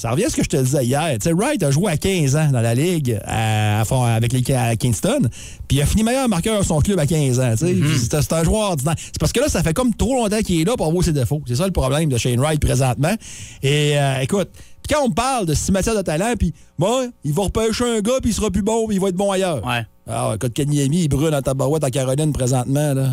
Ça 0.02 0.12
revient 0.12 0.24
à 0.24 0.30
ce 0.30 0.36
que 0.38 0.44
je 0.44 0.48
te 0.50 0.56
disais 0.56 0.86
hier. 0.86 1.10
Tu 1.20 1.26
sais, 1.28 1.34
Wright 1.34 1.62
a 1.62 1.72
joué 1.72 1.92
à 1.92 1.98
15 1.98 2.36
ans 2.38 2.50
dans 2.54 2.62
la 2.62 2.74
Ligue 2.74 3.20
à- 3.26 3.82
à 3.82 3.86
fond- 3.86 4.04
avec 4.04 4.32
les 4.32 4.54
à 4.56 4.76
Kingston, 4.78 5.20
puis 5.68 5.78
il 5.78 5.82
a 5.82 5.86
fini 5.86 6.04
meilleur 6.04 6.30
marqueur 6.30 6.58
de 6.62 6.66
son 6.66 6.80
club 6.80 6.98
à 7.00 7.06
15 7.06 7.38
ans. 7.42 7.52
tu 7.58 7.68
sais. 8.00 8.10
C'est 8.22 8.34
un 8.34 8.44
joueur 8.46 8.70
ordinaire. 8.72 8.96
C'est 8.98 9.20
parce 9.20 9.34
que 9.34 9.42
là, 9.42 9.50
ça 9.50 9.62
fait 9.62 9.74
comme 9.74 9.94
trop 9.94 10.16
longtemps 10.16 10.40
qu'il 10.40 10.62
est 10.62 10.64
là 10.64 10.78
pour 10.78 10.88
avoir 10.88 11.04
ses 11.04 11.12
défauts. 11.12 11.42
C'est 11.46 11.56
ça 11.56 11.66
le 11.66 11.74
problème 11.74 12.08
de 12.08 12.18
Shane 12.18 12.40
Wright 12.40 12.62
présentement. 12.62 13.14
Et 13.62 14.00
euh, 14.00 14.22
écoute, 14.22 14.50
puis 14.54 14.96
quand 14.96 15.04
on 15.06 15.12
parle 15.12 15.46
de 15.46 15.54
cimetière 15.54 15.96
de 15.98 16.02
talent, 16.02 16.34
puis 16.40 16.54
bon, 16.78 17.12
il 17.26 17.34
va 17.34 17.44
repêcher 17.44 17.84
un 17.98 18.00
gars, 18.00 18.20
puis 18.22 18.32
il 18.32 18.34
sera 18.34 18.50
plus 18.50 18.62
bon, 18.64 18.88
puis 18.88 18.96
il 18.96 19.02
va 19.02 19.10
être 19.10 19.16
bon 19.18 19.32
ailleurs. 19.32 19.66
Ouais. 19.66 19.86
Ah, 20.08 20.32
écoute, 20.36 20.54
Kanyemi, 20.54 21.04
il 21.04 21.08
brûle 21.10 21.36
en 21.36 21.42
tabarouette 21.42 21.84
en 21.84 21.90
Caroline 21.90 22.32
présentement, 22.32 22.94
là. 22.94 23.10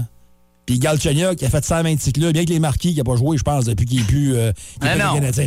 Puis 0.67 0.81
Galchenyuk 0.81 1.37
qui 1.37 1.45
a 1.45 1.49
fait 1.49 1.65
126 1.65 2.13
clubs, 2.13 2.33
bien 2.33 2.45
que 2.45 2.51
les 2.51 2.59
marquis 2.59 2.91
qui 2.93 2.99
n'a 2.99 3.05
pas 3.05 3.15
joué, 3.17 3.39
je 3.39 3.43
pense, 3.45 3.65
depuis 3.67 3.87
qu'il 3.87 4.01
est 4.01 4.05
plus. 4.05 4.35
euh, 4.35 4.51
est 4.51 4.55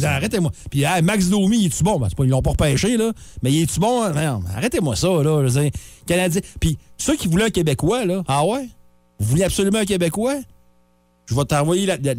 Ah. 0.05 0.15
Arrêtez-moi. 0.15 0.51
Puis 0.71 0.83
hey, 0.83 1.01
Max 1.01 1.27
Domi, 1.27 1.59
il 1.59 1.65
est-tu 1.65 1.83
bon? 1.83 1.99
Ben, 1.99 2.07
c'est 2.09 2.15
pas, 2.17 2.23
ils 2.23 2.29
l'ont 2.29 2.41
pas 2.41 2.51
repêché, 2.51 2.95
là. 2.95 3.11
Mais 3.43 3.51
il 3.51 3.63
est-tu 3.63 3.79
bon? 3.81 4.09
Non, 4.13 4.41
arrêtez-moi 4.55 4.95
ça, 4.95 5.07
là. 5.09 5.41
Je 5.45 5.53
veux 5.53 5.61
dire, 5.61 5.71
Canadien. 6.05 6.41
Puis 6.61 6.77
ceux 6.97 7.15
qui 7.17 7.27
voulaient 7.27 7.45
un 7.45 7.49
Québécois, 7.49 8.05
là. 8.05 8.23
Ah 8.27 8.45
ouais? 8.45 8.67
Vous 9.19 9.27
voulez 9.31 9.43
absolument 9.43 9.79
un 9.79 9.85
Québécois? 9.85 10.35
Je 11.25 11.35
vais 11.35 11.43
t'envoyer 11.45 11.85
la- 11.85 11.97
la- 11.97 12.13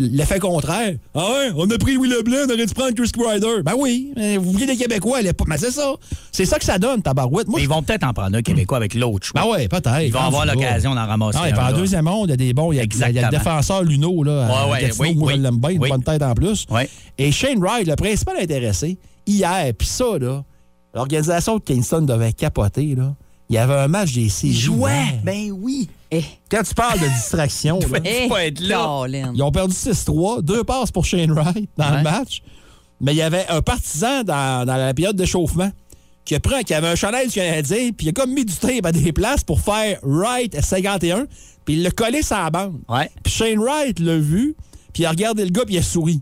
l'effet 0.00 0.38
contraire. 0.38 0.94
Ah 1.14 1.18
ouais, 1.32 1.50
on 1.56 1.70
a 1.70 1.78
pris 1.78 1.94
Louis 1.94 2.08
Leblanc, 2.08 2.38
on 2.48 2.52
aurait 2.52 2.66
dû 2.66 2.74
prendre 2.74 2.92
Chris 2.94 3.10
Kreider. 3.12 3.62
Ben 3.64 3.72
oui, 3.78 4.12
vous 4.38 4.52
vouliez 4.52 4.66
des 4.66 4.76
Québécois 4.76 5.18
à 5.18 5.22
l'époque. 5.22 5.46
Mais 5.48 5.58
c'est 5.58 5.70
ça. 5.70 5.92
C'est 6.32 6.44
ça 6.46 6.58
que 6.58 6.64
ça 6.64 6.78
donne, 6.78 7.02
tabarouette. 7.02 7.46
Moi, 7.48 7.58
Mais 7.58 7.64
ils 7.64 7.68
vont 7.68 7.82
peut-être 7.82 8.04
en 8.04 8.12
prendre 8.12 8.36
un 8.36 8.42
Québécois 8.42 8.78
avec 8.78 8.94
l'autre 8.94 9.26
choix. 9.26 9.42
Ben 9.42 9.48
ouais, 9.50 9.68
peut-être. 9.68 10.00
Ils 10.02 10.12
vont 10.12 10.20
avoir 10.20 10.46
Rendu 10.46 10.46
là. 10.48 10.54
l'occasion 10.54 10.94
d'en 10.94 11.06
ramasser 11.06 11.38
Ah, 11.42 11.70
en 11.70 11.76
deuxième 11.76 12.04
monde, 12.04 12.28
il 12.28 12.30
y 12.30 12.34
a 12.34 12.36
des 12.36 12.52
bons. 12.54 12.72
Il 12.72 12.76
y 12.76 12.80
a, 12.80 12.84
il 12.84 13.14
le 13.14 13.30
défenseur 13.30 13.82
Luno, 13.82 14.22
là. 14.24 14.46
Ouais, 14.66 14.72
ouais, 14.72 14.80
Gatineau, 14.82 15.04
oui, 15.04 15.14
oui. 15.16 15.38
bien, 15.38 15.50
une 15.50 15.60
Oui. 15.82 15.88
bonne 15.90 16.02
tête 16.02 16.22
en 16.22 16.34
plus. 16.34 16.66
Ouais. 16.70 16.88
Et 17.18 17.30
Shane 17.32 17.58
Wright, 17.58 17.86
le 17.86 17.96
principal 17.96 18.36
intéressé, 18.40 18.96
hier, 19.26 19.72
puis 19.76 19.86
ça, 19.88 20.18
là, 20.20 20.42
l'organisation 20.94 21.56
de 21.58 21.62
Kingston 21.62 22.02
devait 22.02 22.32
capoter, 22.32 22.94
là. 22.96 23.14
Il 23.48 23.54
y 23.54 23.58
avait 23.58 23.74
un 23.74 23.88
match 23.88 24.12
des 24.14 24.28
séries. 24.28 24.54
hier. 24.54 25.14
Ben 25.24 25.50
oui. 25.50 25.88
Eh, 26.12 26.24
Quand 26.50 26.62
tu 26.62 26.74
parles 26.74 26.98
de 26.98 27.06
distraction, 27.06 27.78
là, 27.92 27.98
eh, 28.04 28.28
pas 28.28 28.44
être 28.46 28.60
là. 28.60 28.84
Colin. 28.84 29.32
ils 29.34 29.42
ont 29.42 29.52
perdu 29.52 29.74
6-3, 29.74 30.42
deux 30.42 30.64
passes 30.64 30.90
pour 30.90 31.04
Shane 31.04 31.30
Wright 31.32 31.68
dans 31.76 31.90
Ouais. 31.90 31.96
le 31.98 32.02
match. 32.02 32.42
Mais 33.00 33.12
il 33.12 33.16
y 33.18 33.22
avait 33.22 33.46
un 33.48 33.62
partisan 33.62 34.24
dans, 34.24 34.66
dans 34.66 34.76
la 34.76 34.92
période 34.92 35.16
d'échauffement 35.16 35.70
qui, 36.24 36.34
a 36.34 36.40
pris, 36.40 36.64
qui 36.64 36.74
avait 36.74 36.88
un 36.88 36.96
chandail 36.96 37.28
du 37.28 37.32
Canadien, 37.34 37.90
puis 37.96 38.06
il 38.06 38.10
a 38.10 38.12
comme 38.12 38.32
mis 38.34 38.44
du 38.44 38.54
tape 38.54 38.84
à 38.84 38.92
des 38.92 39.12
places 39.12 39.42
pour 39.44 39.60
faire 39.60 39.98
Wright 40.02 40.54
à 40.54 40.62
51, 40.62 41.26
puis 41.64 41.74
il 41.76 41.82
l'a 41.82 41.90
collé 41.90 42.22
sur 42.22 42.36
la 42.36 42.50
bande. 42.50 42.78
Ouais. 42.88 43.08
Puis 43.22 43.32
Shane 43.32 43.58
Wright 43.58 43.98
l'a 44.00 44.18
vu, 44.18 44.54
puis 44.92 45.04
il 45.04 45.06
a 45.06 45.10
regardé 45.10 45.44
le 45.44 45.50
gars, 45.50 45.64
puis 45.64 45.76
il 45.76 45.78
a 45.78 45.82
souri. 45.82 46.20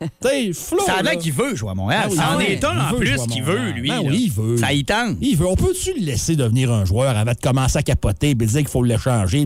tu 0.22 0.28
sais, 0.28 0.52
Flo. 0.52 0.80
Ça 0.86 0.94
a 0.94 1.02
l'air 1.02 1.18
qu'il 1.18 1.32
veut 1.32 1.54
jouer 1.54 1.70
à 1.70 1.74
Montréal. 1.74 2.02
Ah 2.04 2.08
oui, 2.10 2.16
ça 2.16 2.34
en 2.34 2.36
ouais. 2.38 2.52
est 2.52 2.64
un 2.64 2.74
Il 2.74 2.94
en 2.94 2.98
plus 2.98 3.26
qu'il 3.26 3.42
veut, 3.42 3.70
lui. 3.70 3.88
Ben 3.88 4.00
oui, 4.04 4.24
il 4.26 4.30
veut. 4.32 4.56
Ça 4.56 4.72
y 4.72 4.84
tente. 4.84 5.16
Il 5.20 5.36
veut. 5.36 5.46
On 5.46 5.56
peut-tu 5.56 5.92
le 5.94 6.04
laisser 6.04 6.36
devenir 6.36 6.72
un 6.72 6.84
joueur 6.84 7.16
avant 7.16 7.32
de 7.32 7.38
commencer 7.38 7.78
à 7.78 7.82
capoter 7.82 8.30
et 8.30 8.34
dire 8.34 8.58
qu'il 8.58 8.68
faut 8.68 8.82
l'échanger? 8.82 9.44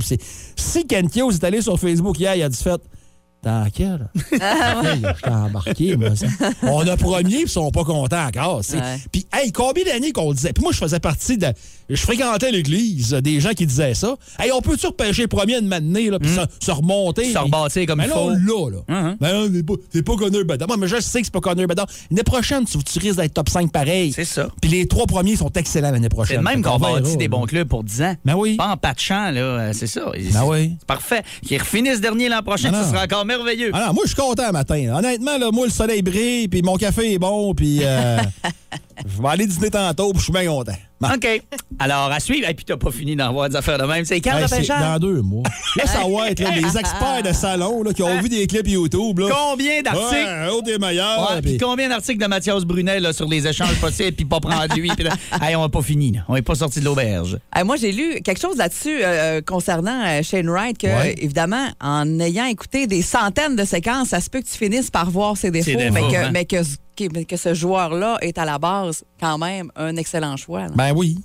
Si 0.57 0.87
Kentios 0.87 1.33
est 1.33 1.45
allé 1.45 1.63
sur 1.63 1.79
Facebook 1.79 2.19
hier, 2.19 2.35
il 2.37 2.43
a 2.43 2.49
dit 2.49 2.63
fait. 2.63 2.81
Dans 3.43 3.67
quel? 3.75 4.09
Hey, 4.33 5.03
je 5.17 5.23
t'ai 5.23 5.31
embarqué, 5.31 5.97
moi. 5.97 6.15
ça. 6.15 6.27
On 6.63 6.87
a 6.87 6.97
premier, 6.97 7.23
puis 7.29 7.43
ils 7.43 7.49
sont 7.49 7.71
pas 7.73 7.83
contents 7.85 8.27
encore. 8.27 8.61
Puis, 9.11 9.27
hey, 9.33 9.51
combien 9.51 9.85
d'années 9.85 10.13
qu'on 10.13 10.29
le 10.31 10.37
disait? 10.37 10.53
Puis 10.53 10.63
moi, 10.63 10.73
je 10.73 10.79
faisais 10.79 11.01
partie 11.01 11.39
de. 11.39 11.49
Je 11.91 11.97
fréquentais 12.01 12.51
l'église, 12.53 13.13
euh, 13.15 13.21
des 13.21 13.41
gens 13.41 13.51
qui 13.51 13.67
disaient 13.67 13.95
ça. 13.95 14.15
Hey, 14.39 14.51
on 14.53 14.63
peut-tu 14.63 14.87
repêcher 14.87 15.23
le 15.23 15.29
premier 15.29 15.61
de 15.61 15.67
m'amener, 15.67 16.09
là, 16.09 16.19
puis 16.21 16.31
se, 16.31 16.41
se 16.65 16.71
remonter? 16.71 17.33
Se 17.33 17.39
rebâtir 17.39 17.85
comme 17.87 17.99
Mais 17.99 18.05
il 18.05 18.09
là, 18.11 18.15
faut. 18.15 18.21
on 18.21 18.31
l'a, 18.31 18.71
là. 18.71 19.03
Mhm. 19.11 19.17
Ben 19.21 19.33
non, 19.35 19.51
t'es 19.53 19.63
pas, 19.63 19.75
t'es 19.91 20.03
pas 20.03 20.17
Connor 20.17 20.45
Bedard. 20.45 20.69
Moi, 20.69 20.77
mais 20.79 20.87
je 20.89 21.01
sais 21.01 21.21
que 21.21 21.27
c'est 21.27 21.33
pas 21.33 21.41
Connor 21.41 21.67
Bedard. 21.67 21.87
L'année 22.11 22.23
prochaine, 22.23 22.65
tu, 22.65 22.79
tu 22.79 22.99
risques 23.01 23.17
d'être 23.19 23.35
top 23.35 23.49
5 23.51 23.71
pareil. 23.73 24.13
C'est 24.15 24.25
ça. 24.25 24.49
Puis 24.63 24.71
les 24.71 24.87
trois 24.87 25.07
premiers 25.07 25.37
sont 25.37 25.51
excellents 25.53 25.91
l'année 25.91 26.09
prochaine. 26.09 26.37
C'est 26.39 26.43
même 26.55 26.63
qu'on 26.63 26.79
bâtit 26.79 27.17
des 27.17 27.25
là. 27.25 27.29
bons 27.31 27.45
clubs 27.47 27.69
pour 27.69 27.83
10 27.85 28.03
ans. 28.03 28.15
Ben 28.25 28.35
oui. 28.37 28.55
Pas 28.57 28.69
en 28.69 28.77
patchant, 28.77 29.31
là. 29.33 29.41
euh, 29.41 29.73
C'est 29.75 29.87
ça. 29.89 30.03
Ben 30.33 30.45
oui. 30.45 30.77
C'est 30.79 30.87
parfait. 30.87 31.23
Qu'ils 31.47 31.59
refinissent 31.59 32.01
dernier 32.01 32.29
l'an 32.29 32.43
prochain, 32.43 32.71
Ben 32.71 32.85
ce 32.85 32.91
sera 32.91 33.03
encore 33.05 33.27
merveilleux. 33.37 33.71
Ah 33.73 33.87
non, 33.87 33.95
moi, 33.95 34.05
je 34.05 34.13
suis 34.13 34.17
content 34.21 34.47
le 34.47 34.53
matin. 34.53 34.95
Honnêtement, 34.97 35.39
là, 35.39 35.51
moi, 35.53 35.67
le 35.67 35.73
soleil 35.73 36.03
brille, 36.03 36.49
puis 36.49 36.63
mon 36.63 36.77
café 36.77 37.15
est 37.15 37.19
bon, 37.19 37.55
puis 37.55 37.81
euh, 37.83 38.19
je 39.07 39.23
vais 39.23 39.29
aller 39.29 39.47
dîner 39.47 39.71
tantôt, 39.71 40.11
puis 40.11 40.19
je 40.19 40.25
suis 40.25 40.33
bien 40.33 40.47
content. 40.47 40.73
Bon. 41.01 41.09
OK. 41.15 41.43
Alors, 41.81 42.13
à 42.13 42.21
suivre. 42.21 42.49
Et 42.49 42.55
puis, 42.55 42.65
t'as 42.65 42.77
pas 42.77 42.93
fini 42.93 43.17
d'en 43.17 43.33
voir 43.33 43.49
des 43.49 43.57
affaires 43.57 43.77
de 43.77 43.83
même. 43.85 44.05
C'est 44.05 44.21
quand 44.21 44.37
Hey, 44.37 44.45
le 44.45 44.67
dans 44.69 44.99
deux 45.01 45.21
mois. 45.21 45.43
Là, 45.77 45.85
ça 45.87 46.03
va 46.09 46.31
être 46.31 46.39
là, 46.39 46.51
les 46.53 46.79
experts 46.79 47.23
de 47.25 47.33
salon 47.33 47.83
là, 47.83 47.93
qui 47.93 48.05
ont 48.05 48.21
vu 48.21 48.29
des 48.29 48.47
clips 48.47 48.69
YouTube. 48.69 49.19
Là. 49.19 49.27
Combien 49.31 49.83
d'articles? 49.83 50.15
Ouais, 50.15 50.29
un 50.29 50.49
autre 50.51 50.63
des 50.63 50.79
meilleurs. 50.79 51.33
Ouais, 51.35 51.43
puis 51.43 51.59
combien 51.59 51.89
d'articles 51.89 52.23
de 52.23 52.27
Mathias 52.29 52.63
Brunet 52.65 53.01
là, 53.01 53.13
sur 53.13 53.27
les 53.29 53.45
échanges 53.49 53.75
possibles, 53.81 54.13
puis 54.13 54.25
pas 54.25 54.39
prendre 54.39 54.73
lui. 54.77 54.91
Puis 54.91 55.03
là, 55.05 55.11
hey, 55.43 55.57
on 55.57 55.63
n'a 55.63 55.69
pas 55.69 55.83
fini. 55.83 56.13
là. 56.13 56.21
On 56.29 56.35
n'est 56.35 56.43
pas 56.43 56.55
sorti 56.55 56.79
de 56.79 56.85
l'auberge. 56.85 57.37
Moi, 57.65 57.75
j'ai 57.77 57.91
lu 57.91 58.21
quelque 58.23 58.41
chose 58.41 58.57
là-dessus 58.57 59.01
euh, 59.03 59.41
concernant 59.45 60.05
euh, 60.07 60.23
Shane 60.23 60.49
Wright, 60.49 60.79
que, 60.79 60.87
Ouais. 60.87 61.17
évidemment, 61.19 61.67
en 61.81 62.21
ayant 62.21 62.45
écouté 62.47 62.87
des 62.87 63.03
centaines 63.03 63.57
de 63.57 63.65
séquences, 63.65 64.11
ça 64.11 64.21
se 64.21 64.31
peut 64.31 64.41
que 64.41 64.47
tu 64.49 64.57
finisses 64.57 64.91
par 64.91 65.11
voir 65.11 65.37
ses 65.37 65.51
défauts, 65.51 65.71
défauts, 65.77 65.93
mais, 65.93 66.01
que, 66.03 66.17
hein. 66.17 66.31
mais, 66.33 66.45
que, 66.45 66.57
que- 66.97 67.13
mais 67.13 67.25
que 67.25 67.37
ce 67.37 67.55
joueur-là 67.55 68.19
est 68.21 68.39
à 68.39 68.45
la 68.45 68.59
base 68.59 69.05
quand 69.21 69.39
même 69.39 69.71
un 69.77 69.97
excellent 69.97 70.37
choix. 70.37 70.63
là. 70.63 70.73
Ben 70.75 70.93
oui. 70.95 71.19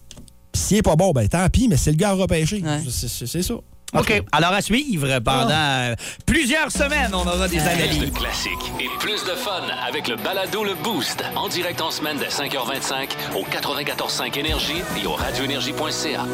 Puis 0.51 0.61
s'il 0.61 0.77
est 0.77 0.81
pas 0.81 0.95
bon, 0.95 1.11
ben 1.11 1.27
tant 1.27 1.47
pis, 1.49 1.67
mais 1.67 1.77
c'est 1.77 1.91
le 1.91 1.97
gars 1.97 2.09
à 2.09 2.13
repêcher. 2.13 2.61
Ouais. 2.61 2.79
C'est- 2.89 3.07
C'est 3.07 3.27
c'est 3.27 3.41
ça. 3.43 3.55
OK. 3.93 4.21
Alors, 4.33 4.51
à 4.51 4.61
suivre 4.61 5.19
pendant 5.19 5.49
euh, 5.51 5.95
plusieurs 6.25 6.69
semaines, 6.73 7.11
on 7.13 7.25
aura 7.25 7.47
des 7.47 7.55
Plus 7.57 7.67
analyses. 7.67 7.99
de 8.01 8.09
classiques 8.09 8.71
et 8.81 8.87
plus 8.99 9.23
de 9.23 9.31
fun 9.35 9.61
avec 9.87 10.09
le 10.09 10.17
balado 10.17 10.65
Le 10.65 10.73
Boost. 10.83 11.23
En 11.37 11.47
direct 11.47 11.79
en 11.79 11.89
semaine 11.89 12.17
dès 12.19 12.27
5h25 12.27 13.09
au 13.39 13.45
94.5 13.45 14.35
Énergie 14.37 14.81
et 15.01 15.07
au 15.07 15.13
radioénergie.ca. 15.13 16.25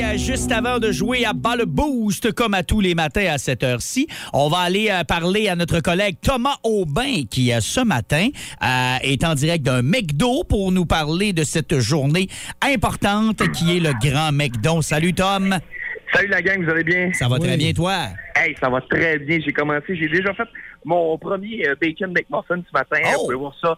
Euh, 0.00 0.16
juste 0.16 0.50
avant 0.52 0.78
de 0.78 0.90
jouer 0.90 1.26
à 1.26 1.34
bas 1.34 1.54
le 1.54 1.66
boost, 1.66 2.32
comme 2.32 2.54
à 2.54 2.62
tous 2.62 2.80
les 2.80 2.94
matins 2.94 3.26
à 3.30 3.36
cette 3.36 3.62
heure-ci, 3.62 4.06
on 4.32 4.48
va 4.48 4.58
aller 4.58 4.88
euh, 4.90 5.04
parler 5.04 5.48
à 5.48 5.56
notre 5.56 5.80
collègue 5.80 6.16
Thomas 6.22 6.56
Aubin, 6.62 7.24
qui, 7.30 7.52
euh, 7.52 7.60
ce 7.60 7.84
matin, 7.84 8.28
est 9.02 9.22
en 9.24 9.34
direct 9.34 9.64
d'un 9.64 9.82
McDo 9.82 10.44
pour 10.44 10.72
nous 10.72 10.86
parler 10.86 11.34
de 11.34 11.44
cette 11.44 11.78
journée 11.78 12.28
importante 12.62 13.42
qui 13.52 13.76
est 13.76 13.80
le 13.80 13.92
Grand 14.00 14.32
McDo. 14.32 14.80
Salut, 14.80 15.12
Tom. 15.12 15.58
Salut 16.14 16.28
la 16.28 16.40
gang, 16.40 16.64
vous 16.64 16.70
allez 16.70 16.84
bien? 16.84 17.12
Ça 17.12 17.28
va 17.28 17.38
très 17.38 17.56
bien, 17.58 17.72
toi? 17.72 17.94
Hey, 18.34 18.54
ça 18.60 18.70
va 18.70 18.80
très 18.80 19.18
bien. 19.18 19.40
J'ai 19.44 19.52
commencé, 19.52 19.94
j'ai 19.94 20.08
déjà 20.08 20.32
fait 20.32 20.48
mon 20.84 21.18
premier 21.18 21.64
bacon 21.80 22.12
McMuffin 22.12 22.62
ce 22.66 22.72
matin. 22.72 22.98
Oh! 23.04 23.18
Vous 23.18 23.24
pouvez 23.24 23.36
voir 23.36 23.54
ça 23.60 23.76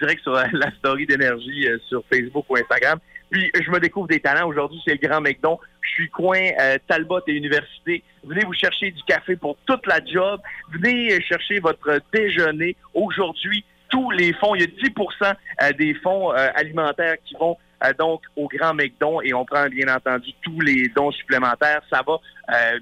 direct 0.00 0.22
sur 0.22 0.32
la 0.32 0.70
story 0.78 1.06
d'énergie 1.06 1.66
sur 1.88 2.02
Facebook 2.12 2.44
ou 2.48 2.56
Instagram. 2.56 2.98
Puis 3.34 3.50
je 3.52 3.68
me 3.68 3.80
découvre 3.80 4.06
des 4.06 4.20
talents. 4.20 4.46
Aujourd'hui, 4.46 4.80
c'est 4.86 4.92
le 4.92 5.08
Grand 5.08 5.20
McDon. 5.20 5.58
Je 5.80 5.90
suis 5.90 6.08
coin 6.08 6.38
euh, 6.60 6.78
Talbot 6.86 7.18
et 7.26 7.32
Université. 7.32 8.04
Venez 8.22 8.44
vous 8.44 8.52
chercher 8.52 8.92
du 8.92 9.02
café 9.02 9.34
pour 9.34 9.56
toute 9.66 9.84
la 9.88 9.98
job. 10.04 10.40
Venez 10.72 11.12
euh, 11.12 11.18
chercher 11.20 11.58
votre 11.58 12.00
déjeuner. 12.12 12.76
Aujourd'hui, 12.94 13.64
tous 13.88 14.08
les 14.12 14.32
fonds, 14.34 14.54
il 14.54 14.60
y 14.60 14.64
a 14.64 14.68
10% 14.68 15.34
euh, 15.62 15.72
des 15.72 15.94
fonds 15.94 16.30
alimentaires 16.30 17.16
qui 17.24 17.34
vont 17.34 17.56
donc 17.98 18.22
au 18.36 18.46
Grand 18.46 18.72
McDon 18.72 19.20
et 19.20 19.34
on 19.34 19.44
prend 19.44 19.66
bien 19.66 19.92
entendu 19.92 20.30
tous 20.40 20.60
les 20.60 20.88
dons 20.94 21.10
supplémentaires. 21.10 21.82
Ça 21.92 22.02
va 22.06 22.20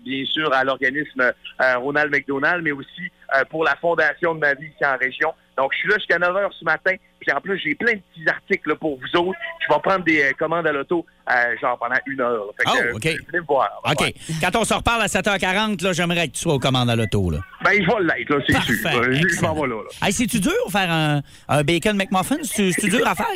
bien 0.04 0.24
sûr 0.26 0.52
à 0.52 0.62
l'organisme 0.64 1.32
Ronald 1.76 2.14
McDonald, 2.14 2.62
mais 2.62 2.70
aussi 2.70 3.10
pour 3.50 3.64
la 3.64 3.74
fondation 3.76 4.34
de 4.34 4.40
ma 4.40 4.54
vie 4.54 4.66
ici 4.66 4.84
en 4.84 4.96
région. 4.96 5.34
Donc 5.56 5.70
je 5.72 5.78
suis 5.78 5.88
là 5.88 5.96
jusqu'à 5.96 6.18
9 6.18 6.30
h 6.30 6.48
ce 6.58 6.64
matin. 6.64 6.94
Puis 7.20 7.30
en 7.32 7.40
plus, 7.40 7.58
j'ai 7.64 7.74
plein 7.74 7.92
de 7.92 7.98
petits 8.12 8.28
articles 8.28 8.68
là, 8.68 8.74
pour 8.76 8.98
vous 8.98 9.18
autres. 9.20 9.38
Je 9.68 9.72
vais 9.72 9.80
prendre 9.80 10.04
des 10.04 10.22
euh, 10.22 10.32
commandes 10.38 10.66
à 10.66 10.72
l'auto 10.72 11.06
euh, 11.30 11.32
genre 11.60 11.78
pendant 11.78 11.94
une 12.06 12.20
heure. 12.20 12.32
là. 12.46 12.52
Fait 12.58 12.64
que, 12.64 12.70
Oh, 12.70 12.88
euh, 12.88 12.96
OK. 12.96 13.04
venez 13.04 13.40
me 13.40 13.46
voir. 13.46 13.70
OK. 13.84 14.00
Ouais. 14.00 14.14
Quand 14.40 14.56
on 14.56 14.64
se 14.64 14.74
reparle 14.74 15.02
à 15.02 15.06
7h40, 15.06 15.84
là, 15.84 15.92
j'aimerais 15.92 16.28
que 16.28 16.32
tu 16.32 16.40
sois 16.40 16.54
aux 16.54 16.58
commandes 16.58 16.90
à 16.90 16.96
l'auto. 16.96 17.30
Là. 17.30 17.38
Ben, 17.64 17.72
je 17.74 17.86
vais 17.86 18.02
l'être, 18.18 18.30
là, 18.30 18.42
c'est 18.46 18.60
sûr. 18.60 19.02
Je- 19.12 19.40
m'en 19.42 19.54
vais 19.54 19.68
là. 19.68 19.76
là. 19.76 20.06
Hey, 20.06 20.12
c'est-tu 20.12 20.40
dur 20.40 20.52
faire 20.70 20.90
un, 20.90 21.20
un 21.48 21.62
bacon 21.62 21.96
McMuffin? 21.96 22.38
C'est-tu 22.42 22.88
dur 22.88 23.06
à 23.06 23.14
faire? 23.14 23.26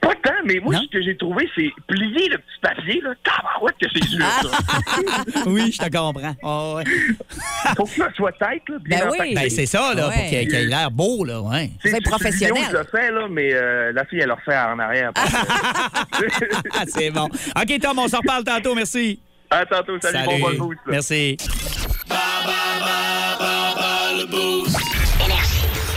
Pas 0.00 0.14
tant, 0.22 0.30
mais 0.44 0.58
moi, 0.60 0.74
Non? 0.74 0.82
ce 0.82 0.88
que 0.98 1.02
j'ai 1.02 1.16
trouvé, 1.16 1.48
c'est 1.54 1.70
plier 1.88 2.28
le 2.28 2.38
petit 2.38 2.60
papier. 2.60 3.00
Là. 3.00 3.14
Tabarouette 3.24 3.74
que 3.80 3.86
c'est 3.92 4.08
dur, 4.08 4.24
ça. 4.26 5.42
oui, 5.46 5.72
je 5.72 5.78
te 5.78 5.90
comprends. 5.96 6.34
Oh, 6.42 6.74
ouais. 6.76 6.84
Faut 7.76 7.84
que 7.84 7.90
ça 7.90 8.12
soit 8.14 8.32
tête, 8.32 8.62
là, 8.68 8.76
bien 8.84 8.98
Ben 9.06 9.10
oui. 9.20 9.34
Ben, 9.34 9.48
c'est 9.50 9.66
ça, 9.66 9.94
là, 9.94 10.08
Ouais. 10.08 10.14
pour 10.14 10.24
qu'il 10.28 10.54
ait 10.54 10.64
l'air 10.66 10.90
beau, 10.90 11.24
là, 11.24 11.40
ouais. 11.40 11.70
C'est 11.82 12.02
professionnel. 12.02 12.62
je 12.70 12.76
le 12.76 12.84
fais, 12.84 13.10
là, 13.10 13.26
mais 13.30 13.50
euh, 13.54 13.92
la 13.92 14.04
fille, 14.04 14.20
elle 14.20 14.28
le 14.28 14.34
refait 14.34 14.56
en 14.56 14.78
arrière. 14.78 15.10
Ah, 15.16 16.84
c'est 16.86 17.10
bon. 17.10 17.24
OK, 17.56 17.80
Tom, 17.80 17.98
on 17.98 18.08
s'en 18.08 18.18
reparle 18.18 18.44
tantôt. 18.44 18.74
Merci. 18.74 19.20
à 19.50 19.64
tantôt, 19.66 19.98
salut, 20.00 20.18
bon 20.26 20.56
bon. 20.58 20.74
Merci. 20.86 21.36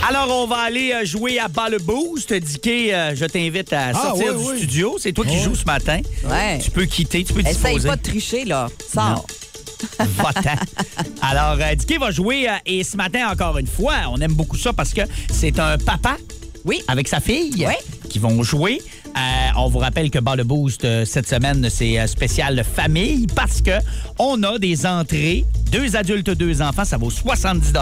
Alors, 0.08 0.28
on 0.42 0.46
va 0.46 0.58
aller 0.58 0.92
euh, 0.92 1.04
jouer 1.04 1.38
à 1.38 1.48
bas 1.48 1.68
le 1.68 1.78
boost. 1.78 2.32
Dicky, 2.32 2.92
euh, 2.92 3.14
je 3.16 3.24
t'invite 3.24 3.72
à 3.72 3.92
sortir 3.92 4.34
oui, 4.36 4.44
du 4.44 4.50
oui. 4.50 4.58
studio. 4.58 4.96
C'est 5.00 5.12
toi 5.12 5.24
qui 5.26 5.38
joues 5.40 5.54
ce 5.56 5.64
matin. 5.64 6.00
Ouais. 6.24 6.58
Tu 6.62 6.70
peux 6.70 6.84
quitter, 6.84 7.24
tu 7.24 7.32
peux 7.32 7.40
Essaye 7.40 7.54
disposer. 7.54 7.88
pas 7.88 7.96
de 7.96 8.02
tricher, 8.02 8.44
là. 8.44 8.68
Sors. 8.92 9.26
Va-t'en. 9.98 10.54
Alors, 11.22 11.58
euh, 11.60 11.74
Dicky 11.74 11.96
va 11.98 12.10
jouer 12.10 12.48
euh, 12.48 12.52
et 12.64 12.84
ce 12.84 12.96
matin, 12.96 13.28
encore 13.30 13.58
une 13.58 13.66
fois, 13.66 13.94
on 14.10 14.20
aime 14.20 14.32
beaucoup 14.34 14.56
ça 14.56 14.72
parce 14.72 14.94
que 14.94 15.02
c'est 15.30 15.58
un 15.58 15.76
papa 15.76 16.16
Oui. 16.64 16.82
avec 16.88 17.08
sa 17.08 17.20
fille 17.20 17.66
Oui. 17.66 17.74
qui 18.08 18.18
vont 18.18 18.42
jouer. 18.42 18.80
Euh, 19.16 19.20
on 19.56 19.68
vous 19.68 19.78
rappelle 19.78 20.10
que 20.10 20.18
Bar 20.18 20.36
le 20.36 20.44
Boost, 20.44 20.84
euh, 20.84 21.04
cette 21.06 21.26
semaine, 21.26 21.68
c'est 21.70 21.98
euh, 21.98 22.06
spécial 22.06 22.62
famille 22.64 23.26
parce 23.34 23.62
que 23.62 23.70
on 24.18 24.42
a 24.42 24.58
des 24.58 24.84
entrées, 24.84 25.44
deux 25.72 25.96
adultes, 25.96 26.30
deux 26.30 26.60
enfants, 26.60 26.84
ça 26.84 26.98
vaut 26.98 27.08
70 27.10 27.72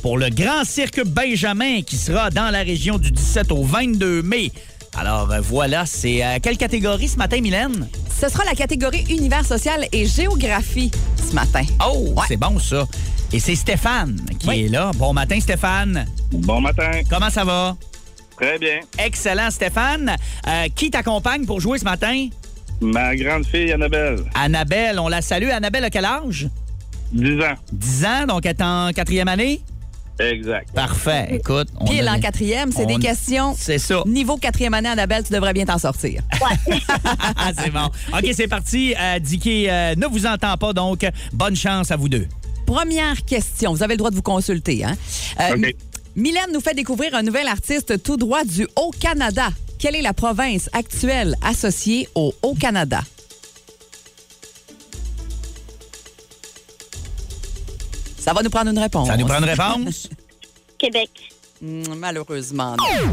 pour 0.00 0.16
le 0.16 0.30
Grand 0.30 0.64
Cirque 0.64 1.02
Benjamin 1.04 1.82
qui 1.82 1.96
sera 1.96 2.30
dans 2.30 2.50
la 2.50 2.60
région 2.60 2.96
du 2.96 3.10
17 3.10 3.52
au 3.52 3.62
22 3.62 4.22
mai. 4.22 4.52
Alors, 4.96 5.30
euh, 5.30 5.40
voilà, 5.40 5.84
c'est 5.86 6.24
euh, 6.24 6.38
quelle 6.42 6.56
catégorie 6.56 7.08
ce 7.08 7.16
matin, 7.18 7.40
Mylène? 7.42 7.86
Ce 8.18 8.28
sera 8.28 8.44
la 8.44 8.54
catégorie 8.54 9.04
univers 9.10 9.44
social 9.44 9.86
et 9.92 10.06
géographie 10.06 10.90
ce 11.28 11.34
matin. 11.34 11.62
Oh, 11.86 12.14
Ouais. 12.16 12.24
c'est 12.26 12.36
bon, 12.38 12.58
ça. 12.58 12.86
Et 13.32 13.38
c'est 13.38 13.54
Stéphane 13.54 14.16
qui 14.38 14.48
Oui. 14.48 14.60
est 14.64 14.68
là. 14.68 14.90
Bon 14.96 15.12
matin, 15.12 15.38
Stéphane. 15.40 16.06
Bon 16.32 16.60
matin. 16.60 16.90
Comment 17.08 17.30
ça 17.30 17.44
va? 17.44 17.76
Très 18.40 18.58
bien. 18.58 18.80
Excellent, 18.98 19.50
Stéphane. 19.50 20.16
Euh, 20.48 20.66
qui 20.74 20.90
t'accompagne 20.90 21.44
pour 21.46 21.60
jouer 21.60 21.78
ce 21.78 21.84
matin? 21.84 22.28
Ma 22.80 23.14
grande 23.14 23.44
fille 23.46 23.70
Annabelle, 23.72 24.20
Annabelle, 24.34 24.98
on 24.98 25.08
la 25.08 25.20
salue. 25.20 25.50
Annabelle 25.50 25.84
a 25.84 25.90
quel 25.90 26.04
âge? 26.06 26.48
10 27.12 27.40
ans. 27.42 27.54
10 27.72 28.04
ans, 28.06 28.26
donc 28.26 28.46
elle 28.46 28.52
est 28.52 28.62
en 28.62 28.90
quatrième 28.94 29.28
année? 29.28 29.60
Exact. 30.18 30.70
Parfait. 30.74 31.28
Écoute, 31.32 31.68
on 31.78 31.84
Pile 31.86 32.06
a- 32.08 32.14
en 32.14 32.20
quatrième, 32.20 32.72
c'est 32.72 32.84
on- 32.84 32.86
des 32.86 32.98
questions. 32.98 33.54
C'est 33.58 33.78
ça. 33.78 34.02
Niveau 34.06 34.36
quatrième 34.36 34.74
année, 34.74 34.88
Annabelle, 34.88 35.24
tu 35.24 35.32
devrais 35.32 35.52
bien 35.54 35.64
t'en 35.64 35.78
sortir. 35.78 36.22
Ah, 37.36 37.50
c'est 37.58 37.70
bon. 37.70 37.86
OK, 38.12 38.26
c'est 38.34 38.48
parti. 38.48 38.94
Euh, 38.98 39.18
Dicky 39.18 39.68
euh, 39.68 39.94
ne 39.96 40.06
vous 40.06 40.26
entend 40.26 40.56
pas, 40.56 40.72
donc 40.72 41.06
bonne 41.32 41.56
chance 41.56 41.90
à 41.90 41.96
vous 41.96 42.08
deux. 42.08 42.26
Première 42.66 43.24
question. 43.24 43.72
Vous 43.74 43.82
avez 43.82 43.94
le 43.94 43.98
droit 43.98 44.10
de 44.10 44.14
vous 44.16 44.22
consulter. 44.22 44.84
Hein? 44.84 44.94
Euh, 45.40 45.56
OK. 45.56 45.74
Mylène 46.16 46.52
nous 46.52 46.60
fait 46.60 46.74
découvrir 46.74 47.14
un 47.14 47.22
nouvel 47.22 47.46
artiste 47.46 48.02
tout 48.02 48.16
droit 48.16 48.44
du 48.44 48.66
Haut-Canada. 48.76 49.48
Quelle 49.78 49.96
est 49.96 50.02
la 50.02 50.12
province 50.12 50.68
actuelle 50.72 51.36
associée 51.42 52.08
au 52.14 52.34
Haut-Canada? 52.42 53.00
Ça 58.18 58.32
va 58.32 58.42
nous 58.42 58.50
prendre 58.50 58.70
une 58.70 58.78
réponse. 58.78 59.08
Ça 59.08 59.16
nous 59.16 59.26
prend 59.26 59.38
une 59.38 59.44
réponse? 59.48 60.08
Québec. 60.78 61.10
Hmm, 61.62 61.94
Malheureusement, 61.96 62.76
non. 62.76 63.12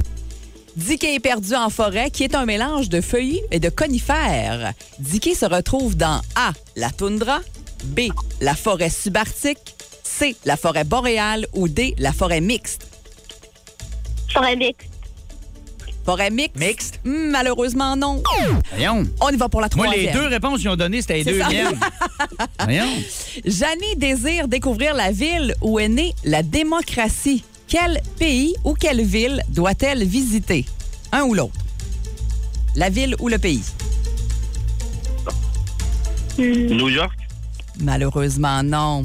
Dickey 0.76 1.16
est 1.16 1.20
perdu 1.20 1.56
en 1.56 1.70
forêt, 1.70 2.12
qui 2.12 2.24
est 2.24 2.36
un 2.36 2.46
mélange 2.46 2.90
de 2.90 3.02
feuillus 3.02 3.40
et 3.52 3.60
de 3.60 3.70
conifères. 3.70 4.74
Dickey 5.00 5.34
se 5.34 5.46
retrouve 5.46 5.96
dans 5.96 6.22
A, 6.36 6.52
la 6.76 6.92
toundra, 6.92 7.40
B, 7.86 8.02
la 8.42 8.54
forêt 8.54 8.90
subarctique, 8.90 9.76
C, 10.08 10.36
la 10.46 10.58
forêt 10.58 10.84
boréale 10.84 11.46
ou 11.54 11.68
D, 11.68 11.94
la 12.00 12.12
forêt 12.14 12.42
mixte? 12.42 12.88
Forêt 14.34 14.56
mixte. 14.56 14.88
Forêt 16.06 16.30
mixte? 16.32 16.58
Mixte? 16.58 17.00
Hmm, 17.04 17.30
malheureusement, 17.32 17.96
non. 17.98 18.24
Voyons. 18.72 19.04
On 19.20 19.30
y 19.30 19.36
va 19.36 19.50
pour 19.50 19.60
la 19.62 19.68
Moi, 19.76 19.86
troisième. 19.88 20.14
les 20.14 20.20
deux 20.20 20.28
réponses 20.28 20.60
qu'ils 20.62 20.70
ont 20.70 20.76
données, 20.78 21.02
c'était 21.02 21.16
les 21.18 21.24
deux 21.26 21.40
ça. 21.40 21.50
miennes. 21.50 21.78
Voyons. 22.64 22.86
Janie 23.46 23.96
désire 23.98 24.48
découvrir 24.48 24.94
la 24.96 25.12
ville 25.12 25.54
où 25.62 25.78
est 25.80 25.90
née 25.90 26.16
la 26.24 26.42
démocratie. 26.44 27.44
Quel 27.68 28.02
pays 28.18 28.56
ou 28.64 28.74
quelle 28.74 29.04
ville 29.04 29.44
doit-elle 29.50 30.06
visiter? 30.06 30.66
Un 31.12 31.24
ou 31.24 31.34
l'autre? 31.34 31.54
La 32.76 32.90
ville 32.90 33.16
ou 33.20 33.28
le 33.28 33.38
pays? 33.38 33.64
New 36.40 36.90
York, 36.90 37.12
Malheureusement, 37.80 38.64
non. 38.64 39.04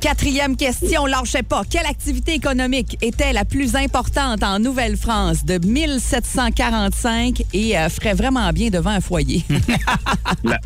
Quatrième 0.00 0.56
question, 0.56 1.04
lâchez 1.04 1.42
pas. 1.42 1.62
Quelle 1.68 1.84
activité 1.86 2.32
économique 2.32 2.96
était 3.02 3.34
la 3.34 3.44
plus 3.44 3.76
importante 3.76 4.42
en 4.42 4.58
Nouvelle-France 4.58 5.44
de 5.44 5.58
1745 5.64 7.42
et 7.52 7.76
euh, 7.76 7.88
ferait 7.90 8.14
vraiment 8.14 8.50
bien 8.52 8.70
devant 8.70 8.90
un 8.90 9.02
foyer? 9.02 9.44
la, 10.44 10.58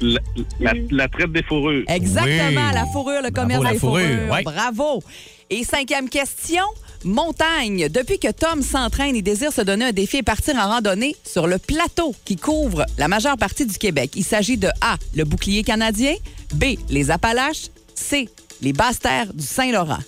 la, 0.00 0.20
la, 0.58 0.72
la 0.90 1.08
traite 1.08 1.32
des 1.32 1.42
fourrures. 1.42 1.84
Exactement, 1.86 2.68
Oui. 2.68 2.74
la 2.74 2.86
fourrure, 2.86 3.20
le 3.22 3.30
Bravo, 3.30 3.34
commerce 3.48 3.64
la 3.64 3.72
des 3.72 3.78
fourrure, 3.78 4.06
fourrures. 4.08 4.32
ouais. 4.32 4.42
Bravo. 4.42 5.02
Et 5.50 5.64
cinquième 5.64 6.08
question, 6.08 6.62
montagne. 7.04 7.88
Depuis 7.90 8.18
que 8.18 8.30
Tom 8.30 8.62
s'entraîne, 8.62 9.14
il 9.16 9.22
désire 9.22 9.52
se 9.52 9.60
donner 9.60 9.84
un 9.86 9.92
défi 9.92 10.18
et 10.18 10.22
partir 10.22 10.56
en 10.56 10.66
randonnée 10.66 11.14
sur 11.24 11.46
le 11.46 11.58
plateau 11.58 12.14
qui 12.24 12.36
couvre 12.36 12.86
la 12.96 13.08
majeure 13.08 13.36
partie 13.36 13.66
du 13.66 13.76
Québec. 13.76 14.12
Il 14.16 14.24
s'agit 14.24 14.56
de 14.56 14.68
A, 14.80 14.96
le 15.14 15.24
bouclier 15.24 15.62
canadien, 15.62 16.14
B, 16.54 16.64
les 16.88 17.10
Appalaches, 17.10 17.66
C, 17.94 18.28
les 18.60 18.72
basses 18.72 18.98
terres 19.00 19.32
du 19.32 19.44
Saint-Laurent. 19.44 19.98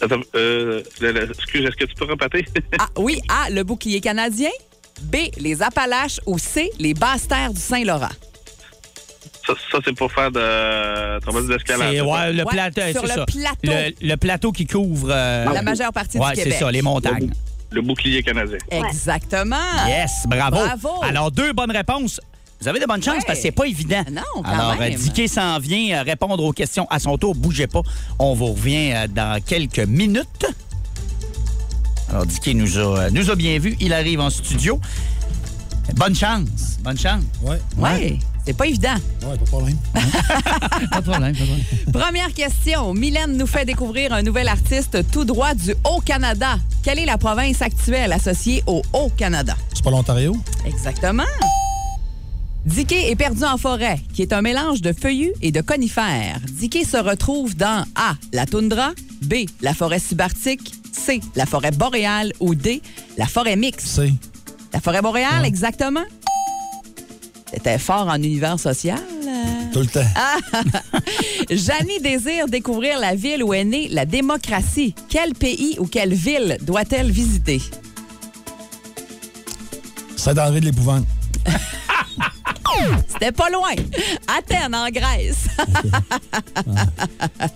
Attends, 0.00 0.20
euh, 0.34 0.82
le- 1.00 1.12
le- 1.12 1.30
excuse, 1.30 1.64
est-ce 1.66 1.76
que 1.76 1.84
tu 1.84 1.94
peux 1.94 2.04
répéter? 2.04 2.44
A, 2.78 2.88
oui, 3.00 3.20
A, 3.28 3.50
le 3.50 3.62
bouclier 3.62 4.00
canadien, 4.00 4.50
B, 5.02 5.16
les 5.38 5.62
Appalaches 5.62 6.20
ou 6.26 6.38
C, 6.38 6.70
les 6.78 6.94
basses 6.94 7.28
terres 7.28 7.52
du 7.52 7.60
Saint-Laurent. 7.60 8.08
ça, 9.46 9.54
ça, 9.70 9.78
c'est 9.84 9.92
pour 9.96 10.10
faire 10.12 10.30
de 10.30 11.20
traumatisme 11.20 11.52
d'escalade. 11.52 11.88
C'est 11.90 11.96
c'est 11.96 12.00
ouais, 12.02 12.32
le 12.32 12.42
Ouais, 12.44 12.50
plateau, 12.50 12.80
sur 12.92 13.00
c'est 13.02 13.02
le 13.02 13.08
ça. 13.14 13.26
plateau. 13.26 13.56
Le, 14.00 14.08
le 14.08 14.16
plateau 14.16 14.52
qui 14.52 14.66
couvre. 14.66 15.08
euh, 15.10 15.44
La 15.52 15.62
majeure 15.62 15.92
partie 15.92 16.18
ouais, 16.18 16.30
du 16.30 16.36
c'est 16.36 16.42
Québec. 16.44 16.58
ça, 16.58 16.70
les 16.70 16.78
Le, 16.78 16.84
montagnes. 16.84 17.26
bou- 17.28 17.32
le 17.70 17.82
bouclier 17.82 18.22
canadien. 18.22 18.58
Exactement. 18.70 19.56
Yes, 19.86 20.10
bravo. 20.26 20.56
Bravo. 20.56 21.02
Alors, 21.02 21.30
deux 21.30 21.52
bonnes 21.52 21.72
réponses. 21.72 22.20
Vous 22.64 22.68
avez 22.70 22.80
de 22.80 22.86
bonnes 22.86 23.02
chances 23.02 23.16
Ouais. 23.16 23.20
parce 23.26 23.38
que 23.40 23.42
c'est 23.42 23.50
pas 23.52 23.66
évident. 23.66 24.02
Non, 24.10 24.22
quand 24.36 24.42
Alors, 24.44 24.76
même. 24.78 24.94
euh, 24.94 24.96
Dicky 24.96 25.28
s'en 25.28 25.58
vient 25.58 25.98
euh, 25.98 26.02
répondre 26.02 26.42
aux 26.42 26.52
questions 26.54 26.86
à 26.88 26.98
son 26.98 27.18
tour. 27.18 27.34
Bougez 27.34 27.66
pas. 27.66 27.82
On 28.18 28.32
vous 28.32 28.54
revient 28.54 28.92
euh, 28.94 29.06
dans 29.06 29.38
quelques 29.44 29.80
minutes. 29.80 30.46
Alors, 32.08 32.24
Dicky 32.24 32.54
nous 32.54 32.78
a, 32.78 33.10
nous 33.10 33.30
a 33.30 33.34
bien 33.34 33.58
vus. 33.58 33.76
Il 33.80 33.92
arrive 33.92 34.18
en 34.20 34.30
studio. 34.30 34.80
Bonne 35.96 36.14
chance. 36.14 36.78
Bonne 36.80 36.98
chance. 36.98 37.22
Ouais. 37.42 37.58
Oui, 37.76 38.18
c'est 38.46 38.56
pas 38.56 38.66
évident. 38.66 38.94
Ouais, 39.22 39.36
pas 39.36 39.44
de 39.44 39.50
problème. 39.50 39.76
Pas 40.90 41.00
de 41.02 41.04
problème. 41.10 41.34
Pas 41.36 41.42
de 41.42 41.46
problème. 41.46 41.64
Première 41.92 42.32
question. 42.32 42.94
Mylène 42.94 43.36
nous 43.36 43.46
fait 43.46 43.66
découvrir 43.66 44.14
un 44.14 44.22
nouvel 44.22 44.48
artiste 44.48 45.10
tout 45.10 45.26
droit 45.26 45.52
du 45.52 45.74
Haut-Canada. 45.84 46.58
Quelle 46.82 46.98
est 46.98 47.04
la 47.06 47.18
province 47.18 47.60
actuelle 47.60 48.14
associée 48.14 48.62
au 48.66 48.80
Haut-Canada? 48.94 49.54
C'est 49.74 49.84
pas 49.84 49.90
l'Ontario? 49.90 50.34
Exactement. 50.64 51.24
Dickey 52.66 53.10
est 53.10 53.16
perdu 53.16 53.44
en 53.44 53.58
forêt, 53.58 54.00
qui 54.14 54.22
est 54.22 54.32
un 54.32 54.40
mélange 54.40 54.80
de 54.80 54.92
feuillus 54.92 55.32
et 55.42 55.52
de 55.52 55.60
conifères. 55.60 56.40
Dickey 56.50 56.84
se 56.84 56.96
retrouve 56.96 57.54
dans 57.56 57.84
A, 57.94 58.14
la 58.32 58.46
toundra, 58.46 58.92
B, 59.22 59.34
la 59.60 59.74
forêt 59.74 59.98
subarctique, 59.98 60.72
C, 60.92 61.20
la 61.36 61.44
forêt 61.46 61.72
boréale 61.72 62.32
ou 62.40 62.54
D, 62.54 62.80
la 63.18 63.26
forêt 63.26 63.56
mixte. 63.56 63.86
C'est. 63.86 64.12
La 64.72 64.80
forêt 64.80 65.02
boréale, 65.02 65.44
exactement? 65.44 66.04
C'était 67.52 67.78
fort 67.78 68.08
en 68.08 68.16
univers 68.16 68.58
social. 68.58 68.98
euh? 69.26 69.72
Tout 69.72 69.80
le 69.80 69.86
temps. 69.86 70.00
Janie 71.50 72.00
désire 72.00 72.48
découvrir 72.48 72.98
la 72.98 73.14
ville 73.14 73.44
où 73.44 73.52
est 73.54 73.64
née 73.64 73.88
la 73.88 74.06
démocratie. 74.06 74.94
Quel 75.08 75.34
pays 75.34 75.76
ou 75.78 75.86
quelle 75.86 76.14
ville 76.14 76.56
doit-elle 76.62 77.10
visiter? 77.12 77.60
Saint-André 80.16 80.60
de 80.60 80.66
l'Épouvante. 80.66 81.04
C'était 83.08 83.32
pas 83.32 83.48
loin. 83.50 83.70
Athènes, 84.38 84.74
en 84.74 84.88
Grèce. 84.90 85.46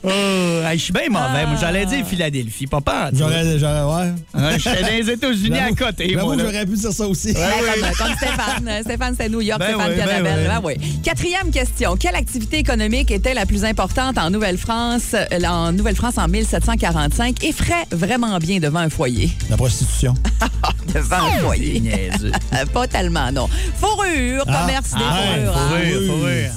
Oh, 0.04 0.08
hey, 0.66 0.78
je 0.78 0.84
suis 0.84 0.92
bien 0.92 1.08
mauvais. 1.10 1.46
Moi, 1.46 1.56
j'allais 1.60 1.82
Ah. 1.86 1.94
dire 1.94 2.06
Philadelphie. 2.06 2.66
Pas 2.66 2.80
peur. 2.80 3.10
J'aurais. 3.12 3.58
j'aurais 3.58 3.82
ouais. 3.82 4.12
J'étais 4.58 4.82
dans 4.82 4.88
les 4.88 5.10
États-Unis 5.10 5.58
à 5.58 5.70
côté. 5.72 6.16
Moi, 6.16 6.36
j'aurais 6.38 6.66
pu 6.66 6.74
dire 6.76 6.92
ça 6.92 7.06
aussi. 7.06 7.28
Ouais, 7.32 7.34
comme, 7.80 8.06
comme 8.06 8.16
Stéphane. 8.16 8.68
Euh, 8.68 8.82
Stéphane, 8.82 9.14
c'est 9.18 9.28
New 9.28 9.40
York. 9.40 9.60
Ben 9.60 9.74
Stéphane 9.74 9.90
oui, 9.92 10.22
ben. 10.22 10.46
Ben 10.48 10.60
oui. 10.64 10.74
Quatrième 11.02 11.50
question. 11.50 11.96
Quelle 11.96 12.16
activité 12.16 12.58
économique 12.58 13.10
était 13.10 13.34
la 13.34 13.46
plus 13.46 13.64
importante 13.64 14.18
en 14.18 14.30
Nouvelle-France 14.30 15.14
euh, 15.14 15.44
en 15.46 15.72
Nouvelle-France 15.72 16.18
en 16.18 16.28
1745 16.28 17.42
et 17.44 17.52
ferait 17.52 17.86
vraiment 17.90 18.38
bien 18.38 18.58
devant 18.58 18.80
un 18.80 18.90
foyer? 18.90 19.30
La 19.50 19.56
prostitution. 19.56 20.14
Devant 20.94 21.16
un 21.16 21.38
foyer. 21.40 22.10
Euh, 22.54 22.64
Pas 22.72 22.86
tellement, 22.86 23.30
non. 23.30 23.48
Fourrure, 23.78 24.44
commerce 24.46 24.94
des 24.98 25.04
ah, 25.08 25.16
fourrures. 25.16 25.56
hein. 25.56 25.68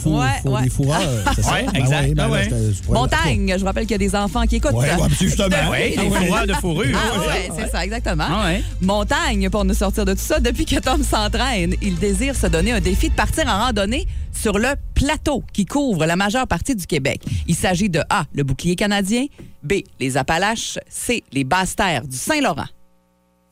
Ouais, 0.06 0.42
faut 0.44 0.50
ouais. 0.50 0.64
Des 0.64 0.70
ça? 0.70 1.52
Ouais, 1.54 1.66
Ben 1.72 1.76
exact. 1.76 2.14
ben 2.14 2.30
Ah 2.34 2.42
je 2.88 2.92
Montagne, 2.92 3.56
je 3.58 3.66
rappelle 3.66 3.84
qu'il 3.84 3.92
y 3.92 3.96
a 3.96 3.98
des 4.10 4.16
enfants 4.16 4.44
qui 4.44 4.58
écoutent. 4.58 4.76
Justement. 5.20 5.56
Oui, 5.72 5.96
Ah 5.98 6.02
des 6.04 6.08
ouais. 6.10 6.26
fourreurs 6.26 6.48
de 6.48 6.54
fourrure. 6.54 6.98
Ah 6.98 7.20
ouais, 7.20 7.50
c'est 7.58 7.70
ça, 7.70 7.84
exactement. 7.86 8.26
Ah 8.28 8.46
ouais. 8.48 8.64
Montagne, 8.82 9.50
pour 9.50 9.64
nous 9.66 9.74
sortir 9.74 10.06
de 10.06 10.14
tout 10.14 10.20
ça, 10.20 10.40
depuis 10.40 10.66
que 10.66 10.80
Tom 10.80 11.04
s'entraîne, 11.04 11.76
il 11.82 11.96
désire 11.98 12.36
se 12.36 12.48
donner 12.48 12.72
un 12.72 12.80
défi 12.82 13.10
de 13.10 13.14
partir 13.16 13.48
en 13.48 13.66
randonnée 13.66 14.08
sur 14.34 14.58
le 14.58 14.70
plateau 14.96 15.44
qui 15.54 15.66
couvre 15.66 16.06
la 16.06 16.16
majeure 16.16 16.48
partie 16.48 16.76
du 16.76 16.86
Québec. 16.88 17.22
Il 17.48 17.56
s'agit 17.56 17.90
de 17.90 18.02
A, 18.10 18.26
le 18.34 18.44
bouclier 18.44 18.76
canadien, 18.76 19.26
B, 19.64 19.74
les 20.00 20.18
Appalaches, 20.18 20.80
C, 20.90 21.24
les 21.32 21.44
basses 21.44 21.76
terres 21.76 22.08
du 22.08 22.18
Saint-Laurent. 22.18 22.66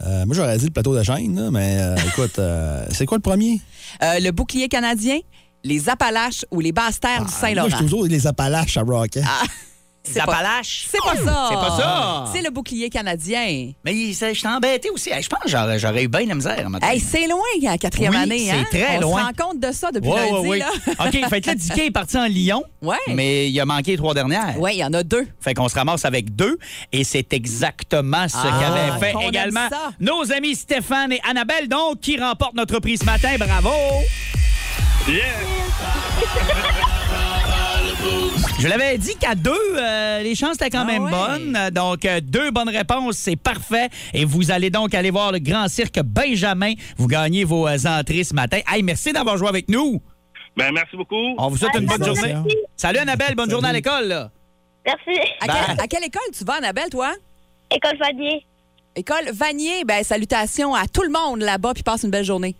Euh, 0.06 0.26
moi, 0.26 0.36
j'aurais 0.36 0.58
dit 0.58 0.66
le 0.66 0.72
plateau 0.72 0.96
de 0.98 1.04
Chêne, 1.04 1.50
mais 1.52 1.78
euh, 1.80 1.96
écoute, 2.08 2.40
euh, 2.40 2.86
c'est 2.92 3.06
quoi 3.06 3.18
le 3.18 3.22
premier? 3.22 3.62
Euh, 4.02 4.20
le 4.20 4.32
bouclier 4.32 4.68
canadien, 4.70 5.20
les 5.64 5.90
Appalaches 5.90 6.46
ou 6.52 6.60
les 6.62 6.72
basses 6.72 7.00
terres 7.00 7.26
du 7.26 7.32
Ah, 7.34 7.40
Moi, 7.40 7.50
Saint-Laurent. 7.50 7.70
je 7.70 7.76
toujours 7.84 8.06
les 8.06 8.26
Appalaches 8.28 8.78
à. 8.78 8.84
Les 8.84 9.22
C'est 9.22 9.22
Appalaches? 10.20 10.88
C'est 10.90 10.98
pas 11.00 11.16
ça. 11.16 11.48
C'est 11.50 11.56
pas 11.56 11.78
ça. 11.78 12.26
C'est 12.34 12.42
le 12.42 12.50
bouclier 12.50 12.90
canadien. 12.90 13.72
Mais 13.86 13.94
il- 13.94 14.14
je 14.14 14.34
suis 14.34 14.48
embêté 14.48 14.90
aussi. 14.90 15.10
Hey, 15.12 15.22
Je 15.22 15.30
pense 15.30 15.40
que 15.44 15.50
j'aurais, 15.50 15.78
j'aurais 15.78 16.04
eu 16.04 16.08
bien 16.08 16.24
de 16.24 16.30
la 16.30 16.36
misère. 16.36 16.68
Hey, 16.82 17.00
c'est 17.00 17.28
loin, 17.28 17.40
la 17.62 17.78
quatrième 17.78 18.14
Oui, 18.14 18.18
année. 18.18 18.46
c'est 18.50 18.52
hein? 18.58 18.66
très 18.70 18.98
On 18.98 19.02
loin. 19.02 19.22
se 19.22 19.26
rend 19.26 19.48
compte 19.48 19.60
de 19.60 19.72
ça 19.72 19.92
depuis 19.92 20.10
Ouais, 20.10 20.32
lundi. 20.32 20.32
ouais, 20.42 20.48
ouais. 20.50 20.58
Là. 20.60 20.70
OK, 21.00 21.30
fait 21.30 21.42
que 21.42 21.48
là, 21.48 21.56
Dicky 21.60 21.82
est 21.82 21.92
parti 21.92 22.18
en 22.18 22.26
Lyon. 22.26 22.64
Ouais. 22.82 22.96
Mais 23.10 23.50
il 23.50 23.60
a 23.60 23.66
manqué 23.66 23.92
les 23.92 23.98
trois 23.98 24.14
dernières. 24.14 24.56
Oui, 24.58 24.72
il 24.74 24.80
y 24.80 24.84
en 24.86 24.94
a 24.94 25.04
deux. 25.04 25.28
Fait 25.42 25.54
qu'on 25.54 25.68
se 25.70 25.76
ramasse 25.76 26.06
avec 26.06 26.36
deux. 26.36 26.58
Et 26.92 27.04
c'est 27.04 27.32
exactement 27.34 28.28
ce 28.28 28.38
Ah, 28.38 28.60
qu'avaient 28.60 29.00
fait 29.06 29.14
qu'on 29.14 29.22
aime 29.22 29.30
également 29.30 29.70
ça. 29.70 29.92
nos 30.00 30.32
amis 30.32 30.56
Stéphane 30.56 31.12
et 31.12 31.22
Annabelle, 31.30 31.68
donc, 31.68 32.00
qui 32.00 32.18
remportent 32.20 32.56
notre 32.56 32.80
prix 32.80 32.98
ce 32.98 33.06
matin. 33.06 33.36
Bravo! 33.38 33.70
Je 38.60 38.68
l'avais 38.68 38.98
dit 38.98 39.16
qu'à 39.16 39.36
deux, 39.36 39.52
euh, 39.78 40.22
les 40.22 40.36
chances 40.36 40.56
étaient 40.56 40.70
quand 40.70 40.82
Ah 40.82 40.86
même 40.86 41.04
ouais. 41.06 41.12
bonnes. 41.12 41.70
Donc, 41.72 42.04
euh, 42.04 42.20
deux 42.22 42.52
bonnes 42.52 42.68
réponses, 42.70 43.16
c'est 43.16 43.38
parfait. 43.38 43.88
Et 44.14 44.26
vous 44.26 44.52
allez 44.52 44.70
donc 44.70 44.94
aller 44.94 45.12
voir 45.12 45.32
le 45.32 45.40
Grand 45.40 45.70
Cirque 45.70 46.02
Benjamin. 46.04 46.74
Vous 46.98 47.08
gagnez 47.08 47.46
vos 47.46 47.68
euh, 47.68 47.78
entrées 47.88 48.26
ce 48.26 48.34
matin. 48.34 48.60
Hey, 48.68 48.84
merci 48.84 49.14
d'avoir 49.14 49.38
joué 49.38 49.48
avec 49.48 49.70
nous. 49.70 50.02
Ben, 50.58 50.74
merci 50.74 50.98
beaucoup. 50.98 51.16
On 51.38 51.48
vous 51.48 51.56
souhaite 51.56 51.76
une 51.80 51.86
bonne 51.86 52.04
journée. 52.04 52.34
Merci. 52.34 52.58
Salut 52.76 53.00
Annabelle, 53.00 53.34
bonne 53.36 53.50
journée 53.50 53.70
à 53.70 53.74
l'école. 53.74 54.08
là. 54.10 54.30
Merci. 54.86 55.20
À, 55.40 55.46
quelle, 55.48 55.80
à 55.80 55.88
quelle 55.88 56.04
école 56.04 56.22
tu 56.38 56.44
vas, 56.44 56.56
Annabelle, 56.56 56.90
toi? 56.90 57.14
École 57.72 57.98
Vanier. 57.98 58.46
École 58.96 59.30
Vanier. 59.32 59.86
Ben, 59.86 60.04
salutations 60.04 60.76
à 60.76 60.86
tout 60.88 61.04
le 61.04 61.12
monde 61.12 61.40
là-bas, 61.42 61.74
puis 61.74 61.84
passe 61.84 62.04
une 62.04 62.12
belle 62.12 62.26
journée. 62.26 62.56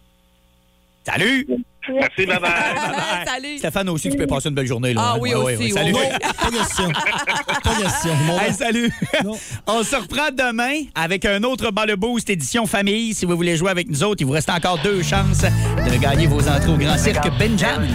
Salut! 1.06 1.46
Merci, 1.94 2.26
bye 2.26 2.40
bye. 2.40 2.50
Salut. 3.26 3.58
Stéphane 3.58 3.90
aussi, 3.90 4.10
tu 4.10 4.18
peux 4.18 4.28
passer 4.28 4.50
une 4.50 4.56
belle 4.56 4.68
journée. 4.68 4.94
Là. 4.94 5.02
Ah 5.04 5.18
oui, 5.20 5.34
Ouais, 5.34 5.56
aussi, 5.56 5.72
ouais. 5.74 5.80
Salut. 5.80 5.94
Pas 6.22 6.50
question. 6.52 6.92
Pas 7.64 7.76
question. 7.82 8.16
Mon 8.26 8.40
Hey, 8.40 8.54
salut! 8.54 8.92
Non. 9.24 9.38
On 9.68 9.84
se 9.84 9.96
reprend 9.96 10.30
demain 10.32 10.84
avec 10.96 11.26
un 11.26 11.44
autre 11.44 11.72
Ball 11.72 11.96
Boost 11.96 12.30
édition 12.30 12.66
famille. 12.66 13.14
Si 13.14 13.26
vous 13.26 13.36
voulez 13.36 13.58
jouer 13.58 13.72
avec 13.72 13.90
nous 13.90 14.04
autres, 14.04 14.22
il 14.22 14.26
vous 14.26 14.34
reste 14.34 14.50
encore 14.50 14.80
deux 14.82 15.02
chances 15.04 15.42
de 15.42 15.98
gagner 15.98 16.28
vos 16.28 16.48
entrées 16.48 16.72
au 16.72 16.78
Grand 16.78 16.98
Cirque 16.98 17.28
Benjamin. 17.38 17.88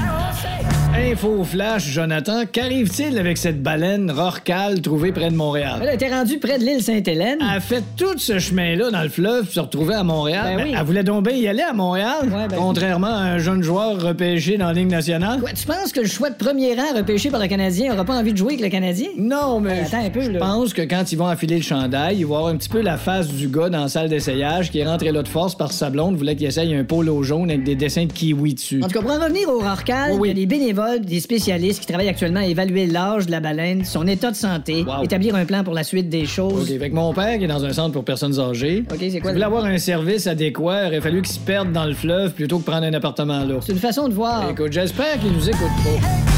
Info 0.97 1.43
flash, 1.43 1.89
Jonathan. 1.91 2.43
Qu'arrive-t-il 2.51 3.19
avec 3.19 3.37
cette 3.37 3.61
baleine 3.63 4.11
rorcale 4.13 4.81
trouvée 4.81 5.11
près 5.11 5.29
de 5.31 5.35
Montréal? 5.35 5.81
Elle 5.83 5.95
était 5.95 6.09
rendue 6.09 6.39
près 6.39 6.57
de 6.59 6.65
l'île 6.65 6.83
Sainte-Hélène. 6.83 7.39
Elle 7.41 7.57
a 7.57 7.61
fait 7.61 7.83
tout 7.97 8.17
ce 8.17 8.39
chemin-là 8.39 8.91
dans 8.93 9.03
le 9.03 9.09
fleuve 9.09 9.45
pour 9.45 9.53
se 9.53 9.61
retrouver 9.61 9.95
à 9.95 10.05
Montréal. 10.05 10.55
Ben 10.57 10.65
oui. 10.65 10.75
Elle 10.79 10.85
voulait 10.85 11.03
donc 11.03 11.27
bien 11.27 11.37
y 11.37 11.49
aller 11.49 11.63
à 11.63 11.73
Montréal, 11.73 12.23
Ouais, 12.25 12.47
ben- 12.49 12.57
contrairement 12.57 13.09
à 13.09 13.23
un 13.23 13.39
jeune 13.39 13.63
joueur 13.63 14.01
repêché 14.01 14.57
dans 14.57 14.67
la 14.69 14.73
Ligue 14.73 14.91
nationale. 14.91 15.41
Quoi, 15.41 15.53
tu 15.53 15.67
penses 15.67 15.91
que 15.93 16.01
le 16.01 16.07
choix 16.07 16.31
de 16.31 16.37
premier 16.37 16.75
rang 16.75 16.97
repêché 16.97 17.29
par 17.31 17.41
le 17.41 17.49
Canadien 17.49 17.93
aura 17.93 18.05
pas 18.05 18.15
envie 18.15 18.33
de 18.33 18.39
jouer 18.39 18.53
avec 18.55 18.65
le 18.65 18.71
Canadien? 18.71 19.09
Non, 19.19 19.59
mais 19.61 19.79
Hey, 19.79 19.85
attends 19.87 20.05
un 20.07 20.11
peu, 20.11 20.21
je 20.21 20.39
pense 20.39 20.73
que 20.73 20.83
quand 20.83 21.11
ils 21.11 21.19
vont 21.19 21.27
enfiler 21.29 21.57
le 21.57 21.63
chandail, 21.63 22.19
ils 22.19 22.27
vont 22.27 22.37
avoir 22.37 22.53
un 22.53 22.57
petit 22.57 22.69
peu 22.69 22.81
la 22.81 22.97
face 22.99 23.29
du 23.29 23.49
gars 23.49 23.69
dans 23.69 23.81
la 23.83 23.89
salle 23.89 24.09
d'essayage 24.09 24.71
qui 24.71 24.79
est 24.79 24.87
rentré 24.87 25.11
là 25.11 25.23
de 25.25 25.29
force 25.29 25.57
que 25.57 25.65
sa 25.73 25.91
blonde 25.91 26.17
voulait 26.17 26.37
qu'il 26.37 26.47
essaye 26.47 26.73
un 26.75 26.85
polo 26.85 27.21
jaune 27.25 27.51
avec 27.51 27.65
des 27.65 27.75
dessins 27.75 28.05
de 28.07 28.13
kiwi 28.13 28.55
dessus. 28.55 28.81
En 28.83 28.87
tout 28.87 28.95
cas, 28.95 29.01
pour 29.01 29.11
en 29.11 29.19
revenir 29.19 29.49
au 29.49 29.59
Rorcal, 29.59 30.13
oui. 30.19 30.29
il 30.29 30.29
y 30.29 30.31
a 30.31 30.35
des 30.35 30.47
bénévoles, 30.47 30.84
des 31.01 31.21
spécialistes 31.21 31.81
qui 31.81 31.87
travaillent 31.87 32.09
actuellement 32.09 32.41
à 32.41 32.47
évaluer 32.47 32.87
l'âge 32.87 33.27
de 33.27 33.31
la 33.31 33.41
baleine, 33.41 33.85
son 33.85 34.07
état 34.07 34.31
de 34.31 34.37
santé, 34.37 34.85
Wow. 34.87 35.05
établir 35.05 35.35
un 35.35 35.45
plan 35.45 35.65
pour 35.65 35.75
la 35.75 35.85
suite 35.85 36.09
des 36.09 36.27
choses. 36.27 36.71
OK, 36.73 36.79
que 36.89 36.95
mon 36.95 37.13
père 37.13 37.39
qui 37.39 37.45
est 37.45 37.49
dans 37.49 37.65
un 37.65 37.73
centre 37.73 37.93
pour 37.93 38.05
personnes 38.05 38.39
âgées. 38.41 38.85
OK, 38.91 38.99
c'est 39.01 39.21
quoi? 39.21 39.33
Voulait 39.33 39.45
avoir 39.45 39.65
un 39.65 39.79
service 39.79 40.27
adéquat, 40.27 40.85
il 40.85 40.87
aurait 40.89 41.01
fallu 41.01 41.23
qu'il 41.23 41.33
se 41.35 41.41
perde 41.41 41.73
dans 41.73 41.85
le 41.87 41.95
fleuve 41.95 42.33
plutôt 42.33 42.59
que 42.59 42.65
prendre 42.65 42.87
un 42.87 42.95
appartement 42.95 43.45
là. 43.45 43.55
C'est 43.65 43.73
une 43.73 43.79
façon 43.79 44.09
de 44.09 44.15
voir. 44.15 44.51
Écoute, 44.51 44.73
j'espère 44.73 45.19
qu'il 45.21 45.33
nous 45.33 45.49
écoute 45.49 45.61
pas. 45.85 46.34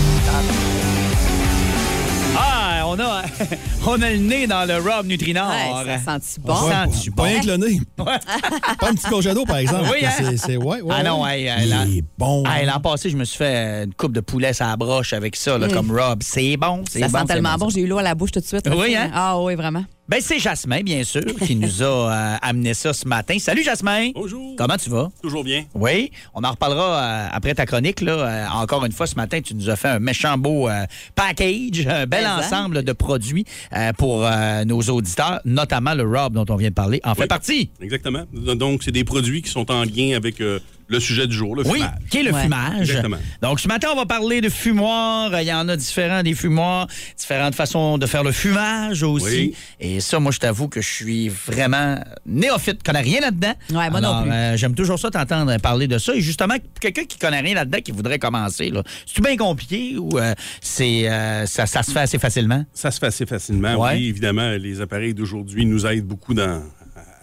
On 3.04 3.10
a, 3.10 3.24
on 3.98 4.02
a 4.02 4.10
le 4.10 4.16
nez 4.18 4.46
dans 4.46 4.64
le 4.66 4.76
Rob 4.78 5.06
Nutrinor. 5.06 5.48
Ouais, 5.48 5.98
ça 6.04 6.18
sent-tu 6.18 6.40
bon? 6.40 6.54
Ça 6.54 6.86
sent-tu 6.86 7.10
Pas 7.10 7.22
bon? 7.22 7.28
rien 7.28 7.40
que 7.40 7.46
le 7.46 7.56
nez. 7.56 7.80
Pas 7.96 8.18
un 8.88 8.94
petit 8.94 9.06
congédo, 9.08 9.44
par 9.44 9.58
exemple. 9.58 9.88
Oui, 9.92 10.04
hein? 10.04 10.10
C'est- 10.16 10.36
c'est- 10.36 10.56
ouais, 10.56 10.80
ouais, 10.80 10.94
Ah 10.98 11.02
non, 11.02 11.22
ouais. 11.22 11.40
hey, 11.42 11.46
hey, 11.46 11.68
là- 11.68 11.84
Il 11.86 11.98
est 11.98 12.04
bon. 12.18 12.44
Hey, 12.46 12.66
L'an 12.66 12.80
passé, 12.80 13.10
je 13.10 13.16
me 13.16 13.24
suis 13.24 13.38
fait 13.38 13.84
une 13.84 13.94
coupe 13.94 14.12
de 14.12 14.20
poulet 14.20 14.52
à 14.62 14.66
la 14.68 14.76
broche 14.76 15.12
avec 15.12 15.36
ça, 15.36 15.58
là, 15.58 15.68
comme 15.68 15.90
Rob. 15.90 16.20
C'est 16.22 16.56
bon, 16.56 16.82
c'est 16.90 17.00
Ça 17.00 17.08
bon. 17.08 17.18
sent 17.18 17.24
tellement 17.26 17.54
bon, 17.56 17.68
ça. 17.68 17.74
j'ai 17.76 17.82
eu 17.82 17.86
l'eau 17.86 17.98
à 17.98 18.02
la 18.02 18.14
bouche 18.14 18.32
tout 18.32 18.40
de 18.40 18.44
suite. 18.46 18.68
Oui, 18.74 18.94
hein? 18.96 19.10
Ah 19.14 19.38
oui, 19.40 19.54
vraiment. 19.54 19.84
Ben, 20.08 20.20
c'est 20.20 20.38
Jasmin, 20.38 20.82
bien 20.82 21.02
sûr, 21.02 21.24
qui 21.44 21.56
nous 21.56 21.82
a 21.82 21.86
euh, 22.12 22.36
amené 22.40 22.74
ça 22.74 22.92
ce 22.92 23.08
matin. 23.08 23.40
Salut, 23.40 23.64
Jasmin. 23.64 24.10
Bonjour. 24.14 24.54
Comment 24.56 24.76
tu 24.76 24.88
vas? 24.88 25.10
Toujours 25.20 25.42
bien. 25.42 25.64
Oui, 25.74 26.12
on 26.32 26.44
en 26.44 26.52
reparlera 26.52 27.02
euh, 27.02 27.28
après 27.32 27.54
ta 27.54 27.66
chronique. 27.66 28.00
Là. 28.02 28.12
Euh, 28.12 28.46
encore 28.62 28.84
une 28.84 28.92
fois, 28.92 29.08
ce 29.08 29.16
matin, 29.16 29.40
tu 29.40 29.56
nous 29.56 29.68
as 29.68 29.74
fait 29.74 29.88
un 29.88 29.98
méchant 29.98 30.38
beau 30.38 30.68
euh, 30.68 30.84
package, 31.16 31.88
un 31.88 32.06
bel 32.06 32.24
ensemble 32.24 32.84
de 32.84 32.92
produits 32.92 33.44
euh, 33.72 33.92
pour 33.94 34.24
euh, 34.24 34.64
nos 34.64 34.80
auditeurs, 34.80 35.40
notamment 35.44 35.94
le 35.94 36.04
Rob 36.04 36.34
dont 36.34 36.46
on 36.50 36.56
vient 36.56 36.68
de 36.68 36.74
parler 36.74 37.00
en 37.02 37.16
fait 37.16 37.26
partie. 37.26 37.70
Exactement. 37.80 38.26
Donc, 38.32 38.84
c'est 38.84 38.92
des 38.92 39.02
produits 39.04 39.42
qui 39.42 39.50
sont 39.50 39.68
en 39.72 39.82
lien 39.82 40.16
avec 40.16 40.40
euh, 40.40 40.60
le 40.88 41.00
sujet 41.00 41.26
du 41.26 41.34
jour, 41.34 41.56
le 41.56 41.66
Oui, 41.66 41.78
fumage. 41.78 41.94
qui 42.10 42.18
est 42.18 42.22
le 42.22 42.32
Ouais. 42.32 42.42
fumage. 42.42 42.80
Exactement. 42.90 43.16
Donc, 43.42 43.58
ce 43.60 43.66
matin, 43.68 43.88
on 43.92 43.96
va 43.96 44.06
parler 44.06 44.40
de 44.40 44.48
fumoir. 44.48 45.30
Il 45.40 45.46
y 45.46 45.52
en 45.52 45.68
a 45.68 45.76
différents 45.76 46.22
des 46.22 46.34
fumoirs, 46.34 46.86
différentes 47.18 47.54
façons 47.54 47.98
de 47.98 48.06
faire 48.06 48.22
le 48.22 48.32
fumage 48.32 49.02
aussi. 49.02 49.24
Oui. 49.26 49.54
Et 49.80 50.00
ça, 50.00 50.20
moi, 50.20 50.30
je 50.32 50.38
t'avoue 50.38 50.68
que 50.68 50.80
je 50.80 50.88
suis 50.88 51.28
vraiment 51.28 51.98
néophyte, 52.24 52.82
connais 52.82 53.00
rien 53.00 53.20
là-dedans. 53.20 53.54
Ouais, 53.70 53.90
moi 53.90 54.00
non 54.00 54.08
Alors, 54.10 54.22
plus. 54.22 54.30
euh, 54.32 54.56
J'aime 54.56 54.74
toujours 54.74 54.98
ça 54.98 55.10
t'entendre 55.10 55.56
parler 55.60 55.86
de 55.88 55.98
ça. 55.98 56.14
Et 56.14 56.20
justement, 56.20 56.54
quelqu'un 56.80 57.04
qui 57.04 57.18
connaît 57.18 57.40
rien 57.40 57.54
là-dedans, 57.54 57.78
qui 57.84 57.92
voudrait 57.92 58.18
commencer, 58.18 58.70
là, 58.70 58.82
c'est 59.06 59.22
bien 59.22 59.36
compliqué 59.36 59.96
ou 59.98 60.18
euh, 60.18 60.34
c'est 60.60 61.08
euh, 61.10 61.46
ça, 61.46 61.66
ça 61.66 61.82
se 61.82 61.90
fait 61.90 62.00
assez 62.00 62.18
facilement? 62.18 62.64
Ça 62.72 62.90
se 62.90 62.98
fait 62.98 63.06
assez 63.06 63.26
facilement. 63.26 63.74
Ouais. 63.76 63.94
Oui, 63.94 64.08
évidemment, 64.08 64.50
les 64.50 64.80
appareils 64.80 65.14
d'aujourd'hui 65.14 65.66
nous 65.66 65.84
aident 65.86 66.04
beaucoup 66.06 66.34
dans, 66.34 66.62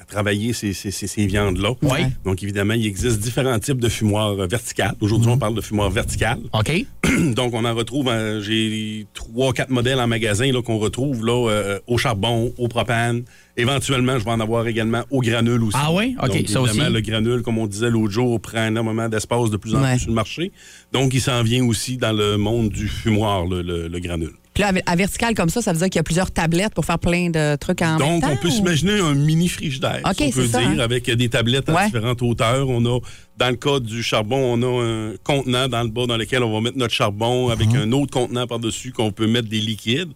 à 0.04 0.12
travailler 0.12 0.54
ces, 0.54 0.74
ces- 0.74 0.92
ces- 0.92 1.08
ces 1.08 1.26
viandes-là. 1.26 1.72
Oui. 1.82 2.00
Donc, 2.26 2.44
évidemment, 2.44 2.74
il 2.74 2.86
existe 2.86 3.20
différents 3.20 3.58
types 3.60 3.80
de 3.80 3.90
fumoirs 3.90 4.32
euh, 4.40 4.48
verticales. 4.48 4.96
Aujourd'hui, 5.02 5.28
Mhm. 5.28 5.34
on 5.34 5.38
parle 5.38 5.56
de 5.56 5.62
fumoir 5.62 5.90
vertical. 5.90 6.40
OK? 6.52 6.86
Donc, 7.36 7.54
on 7.54 7.64
en 7.66 7.74
retrouve, 7.74 8.10
euh, 8.10 8.42
j'ai 8.42 9.06
trois, 9.14 9.54
quatre 9.54 9.70
modèles 9.70 10.00
en 10.00 10.08
magasin 10.08 10.52
là, 10.52 10.62
qu'on 10.62 10.78
retrouve 10.78 11.26
là, 11.26 11.50
euh, 11.50 11.80
au 11.88 11.98
charbon, 11.98 12.54
au 12.58 12.68
propane. 12.68 13.24
Éventuellement, 13.56 14.18
je 14.20 14.26
vais 14.26 14.32
en 14.32 14.40
avoir 14.40 14.68
également 14.68 15.04
au 15.12 15.22
granule 15.22 15.64
aussi. 15.64 15.78
Ah 15.80 15.94
oui? 15.94 16.16
OK, 16.22 16.28
Donc, 16.28 16.36
ça 16.50 16.60
évidemment, 16.60 16.64
aussi. 16.86 16.94
le 16.94 17.02
granule, 17.02 17.42
comme 17.44 17.58
on 17.60 17.68
disait 17.68 17.90
l'autre 17.90 18.12
jour, 18.12 18.40
prend 18.42 18.66
énormément 18.68 19.08
d'espace 19.08 19.50
de 19.52 19.58
plus 19.58 19.76
en 19.76 19.82
Ouais. 19.84 19.92
plus 19.92 20.00
sur 20.00 20.10
le 20.10 20.16
marché. 20.16 20.52
Donc, 20.92 21.14
il 21.14 21.22
s'en 21.22 21.42
vient 21.44 21.64
aussi 21.66 21.98
dans 21.98 22.14
le 22.14 22.38
monde 22.38 22.70
du 22.70 22.88
fumoir, 22.88 23.46
le, 23.46 23.62
le- 23.62 23.88
le 23.88 24.00
granule. 24.00 24.34
Puis 24.54 24.62
là, 24.62 24.72
à 24.86 24.96
vertical 24.96 25.34
comme 25.34 25.50
ça, 25.50 25.62
ça 25.62 25.74
veut 25.74 25.80
dire 25.80 25.90
qu'il 25.90 25.98
y 25.98 26.00
a 26.00 26.04
plusieurs 26.04 26.30
tablettes 26.32 26.74
pour 26.76 26.86
faire 26.86 27.00
plein 27.00 27.30
de 27.30 27.56
trucs 27.56 27.82
en 27.82 27.98
même 27.98 28.00
Donc, 28.00 28.22
temps, 28.22 28.30
on 28.32 28.38
peut 28.38 28.50
ou- 28.50 28.52
s'imaginer 28.52 29.00
un 29.00 29.16
mini 29.16 29.48
frigidaire, 29.48 30.02
OK, 30.06 30.16
si 30.18 30.24
on 30.26 30.32
peut 30.32 30.48
ça, 30.48 30.60
dire, 30.60 30.70
hein? 30.70 30.80
avec 30.80 31.10
des 31.10 31.30
tablettes 31.30 31.70
à 31.70 31.74
Ouais. 31.74 31.86
différentes 31.86 32.22
hauteurs. 32.22 32.70
On 32.70 32.86
a, 32.86 33.00
dans 33.38 33.50
le 33.50 33.56
cas 33.56 33.80
du 33.80 34.04
charbon, 34.04 34.38
on 34.38 34.62
a 34.62 34.84
un 34.84 35.14
contenant 35.24 35.68
dans 35.68 35.82
le 35.82 35.90
bas 35.90 36.06
dans 36.06 36.18
lequel 36.18 36.44
on 36.44 36.54
va 36.54 36.62
mettre 36.62 36.78
notre 36.78 36.94
charbon 36.94 37.50
avec 37.50 37.68
Uh-huh. 37.70 37.80
un 37.84 37.92
autre 37.94 38.12
contenant 38.12 38.46
par-dessus 38.46 38.92
qu'on 38.92 39.12
peut 39.12 39.26
mettre 39.28 39.50
des 39.50 39.60
liquides. 39.60 40.10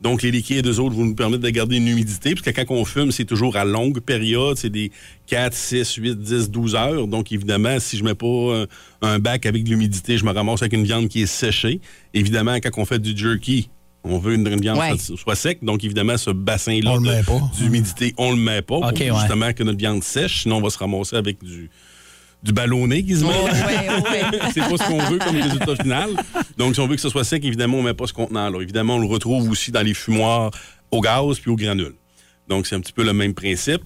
Donc, 0.00 0.22
les 0.22 0.32
liquides, 0.32 0.66
eux 0.66 0.80
autres, 0.80 0.94
vont 0.96 1.04
nous 1.04 1.14
permettre 1.14 1.42
de 1.44 1.50
garder 1.50 1.76
une 1.76 1.86
humidité, 1.86 2.34
parce 2.34 2.42
que 2.44 2.50
quand 2.50 2.74
on 2.74 2.84
fume, 2.84 3.12
c'est 3.12 3.24
toujours 3.24 3.56
à 3.56 3.64
longue 3.64 4.00
période, 4.00 4.56
c'est 4.58 4.68
des 4.68 4.90
4, 5.28 5.54
6, 5.54 5.94
8, 5.94 6.18
10, 6.20 6.50
12 6.50 6.74
heures. 6.74 7.06
Donc, 7.06 7.30
évidemment, 7.30 7.78
si 7.78 7.96
je 7.96 8.02
mets 8.04 8.16
pas 8.16 8.66
un 9.02 9.18
bac 9.20 9.46
avec 9.46 9.62
de 9.64 9.70
l'humidité, 9.70 10.18
je 10.18 10.24
me 10.24 10.32
ramasse 10.32 10.62
avec 10.62 10.72
une 10.72 10.82
viande 10.84 11.08
qui 11.08 11.22
est 11.22 11.26
séchée. 11.26 11.80
Évidemment, 12.12 12.56
quand 12.56 12.70
on 12.76 12.84
fait 12.84 12.98
du 12.98 13.16
jerky, 13.16 13.70
on 14.04 14.18
veut 14.18 14.34
une, 14.34 14.46
une 14.46 14.60
viande 14.60 14.78
Ouais. 14.78 14.96
soit, 14.98 15.16
soit 15.16 15.34
sec. 15.34 15.58
Donc, 15.64 15.82
évidemment, 15.84 16.16
ce 16.16 16.30
bassin-là 16.30 16.92
On 16.92 16.96
le 16.96 17.00
met 17.10 17.20
de- 17.20 17.26
pas. 17.26 17.40
d'humidité, 17.56 18.14
on 18.18 18.30
le 18.30 18.36
met 18.36 18.62
pas 18.62 18.78
pour 18.80 18.84
ouais. 18.92 19.10
justement 19.20 19.52
que 19.52 19.62
notre 19.62 19.78
viande 19.78 20.02
sèche. 20.04 20.42
Sinon, 20.42 20.56
on 20.58 20.60
va 20.62 20.70
se 20.70 20.78
ramasser 20.78 21.16
avec 21.16 21.42
du, 21.42 21.70
du 22.42 22.52
ballonné 22.52 23.02
qui 23.02 23.16
se 23.16 23.24
met. 23.24 23.28
Ouais, 23.30 23.88
ouais. 23.88 24.38
c'est 24.54 24.60
pas 24.60 24.76
ce 24.76 24.86
qu'on 24.88 24.98
veut 24.98 25.18
comme 25.18 25.36
résultat 25.40 25.76
final. 25.76 26.10
Donc, 26.58 26.74
si 26.74 26.80
on 26.80 26.86
veut 26.86 26.96
que 26.96 27.00
ce 27.00 27.08
soit 27.08 27.24
sec, 27.24 27.44
évidemment, 27.44 27.78
on 27.78 27.82
ne 27.82 27.86
met 27.88 27.94
pas 27.94 28.06
ce 28.06 28.12
contenant-là. 28.12 28.60
Évidemment, 28.60 28.96
on 28.96 29.00
le 29.00 29.06
retrouve 29.06 29.48
aussi 29.50 29.72
dans 29.72 29.82
les 29.82 29.94
fumoirs 29.94 30.50
au 30.90 31.00
gaz 31.00 31.38
puis 31.40 31.50
au 31.50 31.56
granule. 31.56 31.94
Donc, 32.48 32.66
c'est 32.66 32.74
un 32.76 32.80
petit 32.80 32.92
peu 32.92 33.04
le 33.04 33.14
même 33.14 33.32
principe. 33.34 33.80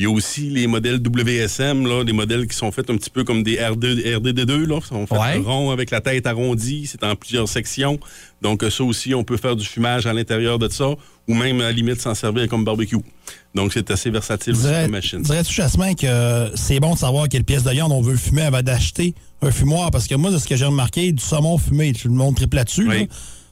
Il 0.00 0.04
y 0.04 0.06
a 0.06 0.10
aussi 0.10 0.48
les 0.48 0.66
modèles 0.66 0.98
WSM, 0.98 1.86
là, 1.86 2.04
des 2.04 2.14
modèles 2.14 2.46
qui 2.46 2.56
sont 2.56 2.72
faits 2.72 2.88
un 2.88 2.96
petit 2.96 3.10
peu 3.10 3.22
comme 3.22 3.42
des 3.42 3.56
RD, 3.62 3.84
RDD2, 3.84 4.64
là. 4.66 4.78
Ils 4.82 4.86
sont 4.86 5.06
faits 5.06 5.18
Ouais. 5.18 5.36
ronds 5.44 5.70
avec 5.72 5.90
la 5.90 6.00
tête 6.00 6.26
arrondie. 6.26 6.86
C'est 6.90 7.04
en 7.04 7.14
plusieurs 7.14 7.46
sections. 7.50 8.00
Donc, 8.40 8.64
ça 8.70 8.82
aussi, 8.82 9.14
on 9.14 9.24
peut 9.24 9.36
faire 9.36 9.56
du 9.56 9.66
fumage 9.66 10.06
à 10.06 10.14
l'intérieur 10.14 10.58
de 10.58 10.70
ça 10.70 10.88
ou 11.28 11.34
même, 11.34 11.60
à 11.60 11.64
la 11.64 11.72
limite, 11.72 12.00
s'en 12.00 12.14
servir 12.14 12.48
comme 12.48 12.64
barbecue. 12.64 12.96
Donc, 13.54 13.74
c'est 13.74 13.90
assez 13.90 14.08
versatile 14.08 14.54
aussi 14.54 14.62
Dirais- 14.62 14.82
comme 14.84 14.92
machine. 14.92 15.20
Dirais-tu, 15.20 15.52
Jasmin, 15.52 15.92
que 15.92 16.50
c'est 16.54 16.80
bon 16.80 16.94
de 16.94 16.98
savoir 16.98 17.28
quelle 17.28 17.44
pièce 17.44 17.64
de 17.64 17.70
viande 17.70 17.92
on 17.92 18.00
veut 18.00 18.16
fumer 18.16 18.42
avant 18.42 18.62
d'acheter 18.62 19.14
un 19.42 19.50
fumoir? 19.50 19.90
Parce 19.90 20.06
que 20.06 20.14
moi, 20.14 20.30
de 20.30 20.38
ce 20.38 20.48
que 20.48 20.56
j'ai 20.56 20.64
remarqué, 20.64 21.12
du 21.12 21.22
saumon 21.22 21.58
fumé, 21.58 21.92
je 21.94 22.08
le 22.08 22.14
montre 22.14 22.36
triple 22.36 22.56
là-dessus. 22.56 22.88
Oui. 22.88 23.00
là. 23.00 23.06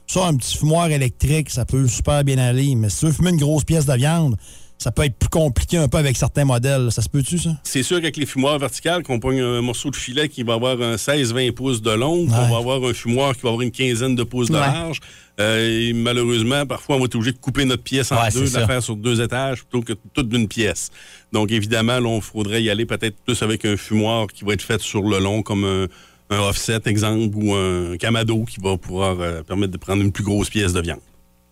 Ça, 0.07 0.25
un 0.25 0.35
petit 0.35 0.57
fumoir 0.57 0.89
électrique, 0.89 1.51
ça 1.51 1.65
peut 1.65 1.87
super 1.87 2.23
bien 2.23 2.39
aller. 2.39 2.73
Mais 2.73 2.89
si 2.89 3.01
tu 3.01 3.05
veux 3.05 3.11
fumer 3.11 3.29
une 3.29 3.37
grosse 3.37 3.63
pièce 3.63 3.85
de 3.85 3.93
viande, 3.93 4.35
ça 4.79 4.91
peut 4.91 5.03
être 5.03 5.15
plus 5.15 5.29
compliqué 5.29 5.77
un 5.77 5.87
peu 5.89 5.97
avec 5.97 6.15
certains 6.17 6.45
modèles. 6.45 6.91
Ça 6.91 7.01
se 7.01 7.09
peut-tu, 7.09 7.37
ça? 7.37 7.51
C'est 7.63 7.83
sûr 7.83 7.97
qu'avec 7.97 8.15
les 8.17 8.25
fumoirs 8.25 8.57
verticales, 8.57 9.03
qu'on 9.03 9.19
pogne 9.19 9.41
un 9.41 9.61
morceau 9.61 9.91
de 9.91 9.95
filet 9.97 10.29
qui 10.29 10.41
va 10.43 10.53
avoir 10.53 10.81
un 10.81 10.95
16-20 10.95 11.51
pouces 11.51 11.81
de 11.81 11.91
long, 11.91 12.25
qu'on 12.25 12.31
va 12.49 12.57
avoir 12.57 12.81
un 12.83 12.93
fumoir 12.93 13.35
qui 13.35 13.41
va 13.41 13.49
avoir 13.49 13.61
une 13.61 13.71
quinzaine 13.71 14.15
de 14.15 14.23
pouces 14.23 14.47
de 14.47 14.53
Ouais. 14.53 14.61
large. 14.61 14.99
Euh, 15.39 15.89
et 15.89 15.93
malheureusement, 15.93 16.65
parfois, 16.65 16.95
on 16.95 16.99
va 16.99 17.05
être 17.05 17.15
obligé 17.15 17.31
de 17.33 17.37
couper 17.37 17.63
notre 17.65 17.83
pièce 17.83 18.11
en 18.11 18.21
Ouais, 18.21 18.29
deux, 18.31 18.49
de 18.49 18.53
la 18.57 18.67
faire 18.67 18.81
sur 18.83 18.95
deux 18.95 19.21
étages 19.21 19.63
plutôt 19.63 19.81
que 19.85 19.93
toute 20.13 20.27
d'une 20.29 20.47
pièce. 20.47 20.89
Donc, 21.31 21.51
évidemment, 21.51 21.99
là, 21.99 22.15
il 22.15 22.21
faudrait 22.21 22.63
y 22.63 22.69
aller 22.69 22.85
peut-être 22.85 23.15
plus 23.25 23.41
avec 23.43 23.63
un 23.65 23.77
fumoir 23.77 24.27
qui 24.27 24.43
va 24.43 24.53
être 24.53 24.61
fait 24.61 24.81
sur 24.81 25.01
le 25.03 25.19
long, 25.19 25.41
comme 25.41 25.63
un, 25.65 25.87
un 26.29 26.39
offset, 26.39 26.79
exemple, 26.85 27.35
ou 27.37 27.53
un 27.53 27.95
camado 27.97 28.43
qui 28.45 28.57
va 28.61 28.77
pouvoir 28.77 29.17
euh, 29.19 29.41
permettre 29.43 29.71
de 29.71 29.77
prendre 29.77 30.01
une 30.01 30.11
plus 30.11 30.23
grosse 30.23 30.49
pièce 30.49 30.73
de 30.73 30.81
viande. 30.81 30.99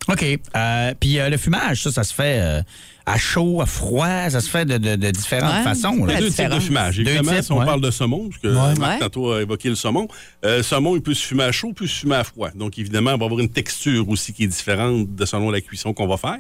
OK. 0.09 0.23
Euh, 0.55 0.93
Puis 0.99 1.19
euh, 1.19 1.29
le 1.29 1.37
fumage, 1.37 1.83
ça, 1.83 1.91
ça 1.91 2.03
se 2.03 2.13
fait 2.13 2.39
euh, 2.41 2.61
à 3.05 3.17
chaud, 3.17 3.61
à 3.61 3.65
froid, 3.65 4.29
ça 4.29 4.39
se 4.41 4.49
fait 4.49 4.65
de, 4.65 4.77
de- 4.77 4.95
de 4.95 5.11
différentes 5.11 5.53
Ouais, 5.53 5.63
façons. 5.63 6.05
là. 6.05 6.13
Il 6.13 6.13
y 6.13 6.17
a 6.17 6.19
deux 6.21 6.29
types 6.29 6.49
de 6.49 6.59
fumage. 6.59 6.97
Deux 6.97 7.03
Évidemment, 7.07 7.31
types, 7.33 7.43
si 7.43 7.51
on 7.51 7.59
ouais. 7.59 7.65
parle 7.65 7.81
de 7.81 7.91
saumon, 7.91 8.29
parce 8.29 8.41
que 8.41 8.47
Ouais. 8.47 8.79
Marc, 8.79 8.93
Ouais. 8.93 8.99
tantôt, 8.99 9.31
a 9.33 9.41
évoqué 9.41 9.69
le 9.69 9.75
saumon, 9.75 10.07
euh, 10.45 10.63
saumon, 10.63 10.95
il 10.95 11.01
peut 11.01 11.13
se 11.13 11.25
fumer 11.25 11.43
à 11.43 11.51
chaud, 11.51 11.73
puis 11.75 11.87
se 11.87 11.99
fumer 11.99 12.15
à 12.15 12.23
froid. 12.23 12.49
Donc, 12.55 12.77
évidemment, 12.79 13.11
il 13.13 13.19
va 13.19 13.25
avoir 13.25 13.39
une 13.39 13.49
texture 13.49 14.07
aussi 14.09 14.33
qui 14.33 14.43
est 14.45 14.47
différente 14.47 15.13
de 15.13 15.25
selon 15.25 15.51
la 15.51 15.61
cuisson 15.61 15.93
qu'on 15.93 16.07
va 16.07 16.17
faire. 16.17 16.37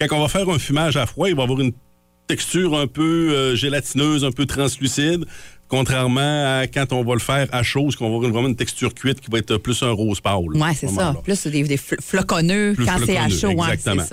Quand 0.00 0.16
on 0.16 0.22
va 0.22 0.28
faire 0.28 0.48
un 0.48 0.58
fumage 0.58 0.96
à 0.96 1.06
froid, 1.06 1.28
il 1.28 1.34
va 1.36 1.42
avoir 1.44 1.60
une 1.60 1.72
texture 2.26 2.78
un 2.78 2.86
peu 2.86 3.32
euh, 3.34 3.54
gélatineuse, 3.56 4.24
un 4.24 4.32
peu 4.32 4.44
translucide, 4.44 5.24
contrairement 5.68 6.60
à 6.60 6.66
quand 6.66 6.92
on 6.92 7.04
va 7.04 7.14
le 7.14 7.20
faire 7.20 7.46
à 7.52 7.62
chaud, 7.62 7.88
qu'on 7.98 8.10
va 8.10 8.16
avoir 8.16 8.30
vraiment 8.32 8.48
une 8.48 8.56
texture 8.56 8.94
cuite 8.94 9.20
qui 9.20 9.30
va 9.30 9.38
être 9.38 9.56
plus 9.58 9.82
un 9.82 9.90
rose 9.90 10.20
pâle. 10.20 10.38
Ouais, 10.54 10.62
à 10.70 10.74
c'est 10.74 10.88
ce 10.88 10.94
ça. 10.94 11.14
Plus 11.22 11.46
des, 11.46 11.62
des 11.62 11.76
fl- 11.76 12.00
floconneux 12.02 12.72
Plus 12.74 12.84
quand 12.86 12.98
c'est 13.04 13.16
à 13.16 13.28
chaud. 13.28 13.48
Ouais, 13.48 13.72
exactement. 13.74 14.04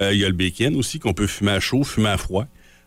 Euh, 0.00 0.12
Il 0.12 0.20
y 0.20 0.24
a 0.24 0.28
le 0.28 0.34
bacon 0.34 0.74
aussi 0.76 0.98
qu'on 0.98 1.12
peut 1.12 1.26
fumer 1.26 1.52
à 1.52 1.60
chaud, 1.60 1.84
fumer 1.84 2.08
à 2.08 2.16
froid. 2.16 2.46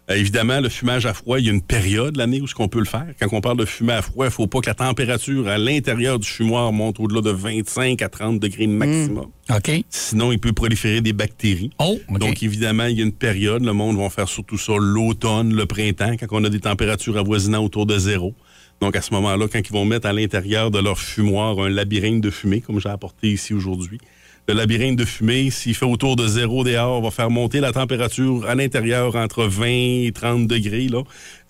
Euh, 0.10 0.16
évidemment, 0.16 0.62
le 0.62 0.70
fumage 0.70 1.06
à 1.06 1.14
froid, 1.14 1.40
il 1.40 1.46
y 1.46 1.50
a 1.50 1.52
une 1.52 1.62
période 1.62 2.14
de 2.14 2.20
l'année 2.20 2.40
où 2.40 2.48
ce 2.48 2.54
qu'on 2.54 2.68
peut 2.68 2.80
le 2.80 2.86
faire. 2.86 3.08
Quand 3.20 3.28
on 3.32 3.42
parle 3.42 3.58
de 3.58 3.66
fumer 3.66 3.94
à 3.94 4.02
froid, 4.02 4.26
il 4.26 4.30
ne 4.30 4.34
faut 4.34 4.48
pas 4.48 4.60
que 4.60 4.68
la 4.68 4.76
température 4.76 5.48
à 5.48 5.58
l'intérieur 5.58 6.20
du 6.20 6.28
fumoir 6.28 6.72
monte 6.72 7.00
au-delà 7.00 7.22
de 7.22 7.32
25 7.32 8.02
à 8.02 8.10
30 8.10 8.40
degrés 8.40 8.68
maximum. 8.68 9.28
OK. 9.50 9.72
Sinon, 9.90 10.32
il 10.32 10.40
peut 10.40 10.54
proliférer 10.54 11.02
des 11.02 11.14
bactéries. 11.14 11.72
Oh. 11.80 11.98
Donc, 12.20 12.44
évidemment, 12.44 12.86
il 12.86 12.98
y 12.98 13.02
a 13.02 13.06
une 13.06 13.14
période. 13.14 13.64
Le 13.64 13.74
monde 13.74 13.98
va 13.98 14.10
faire 14.10 14.30
surtout 14.30 14.58
ça 14.58 14.74
l'automne, 14.80 15.54
le 15.56 15.66
printemps, 15.66 16.16
quand 16.20 16.28
on 16.32 16.44
a 16.44 16.50
des 16.50 16.60
températures 16.60 17.18
avoisinant 17.18 17.64
autour 17.64 17.88
de 17.88 17.98
zéro. 17.98 18.36
Donc, 18.82 18.96
à 18.96 19.02
ce 19.02 19.14
moment-là, 19.14 19.48
quand 19.52 19.60
ils 19.60 19.72
vont 19.72 19.86
mettre 19.86 20.08
à 20.08 20.14
l'intérieur 20.14 20.70
de 20.70 20.80
leur 20.80 21.00
fumoir 21.00 21.60
un 21.60 21.70
labyrinthe 21.70 22.22
de 22.22 22.30
fumée, 22.30 22.62
comme 22.62 22.80
j'ai 22.80 22.90
apporté 22.90 23.32
ici 23.32 23.54
aujourd'hui, 23.54 24.00
le 24.48 24.54
labyrinthe 24.54 24.96
de 24.98 25.06
fumée, 25.06 25.50
s'il 25.50 25.74
fait 25.74 25.86
autour 25.86 26.16
de 26.16 26.28
zéro 26.28 26.64
dehors, 26.64 27.02
va 27.02 27.10
faire 27.10 27.32
monter 27.32 27.60
la 27.60 27.72
température 27.72 28.46
à 28.48 28.54
l'intérieur 28.54 29.16
entre 29.16 29.46
20 29.46 29.66
et 29.68 30.12
30 30.14 30.46
degrés. 30.48 30.88
Là. 30.88 31.02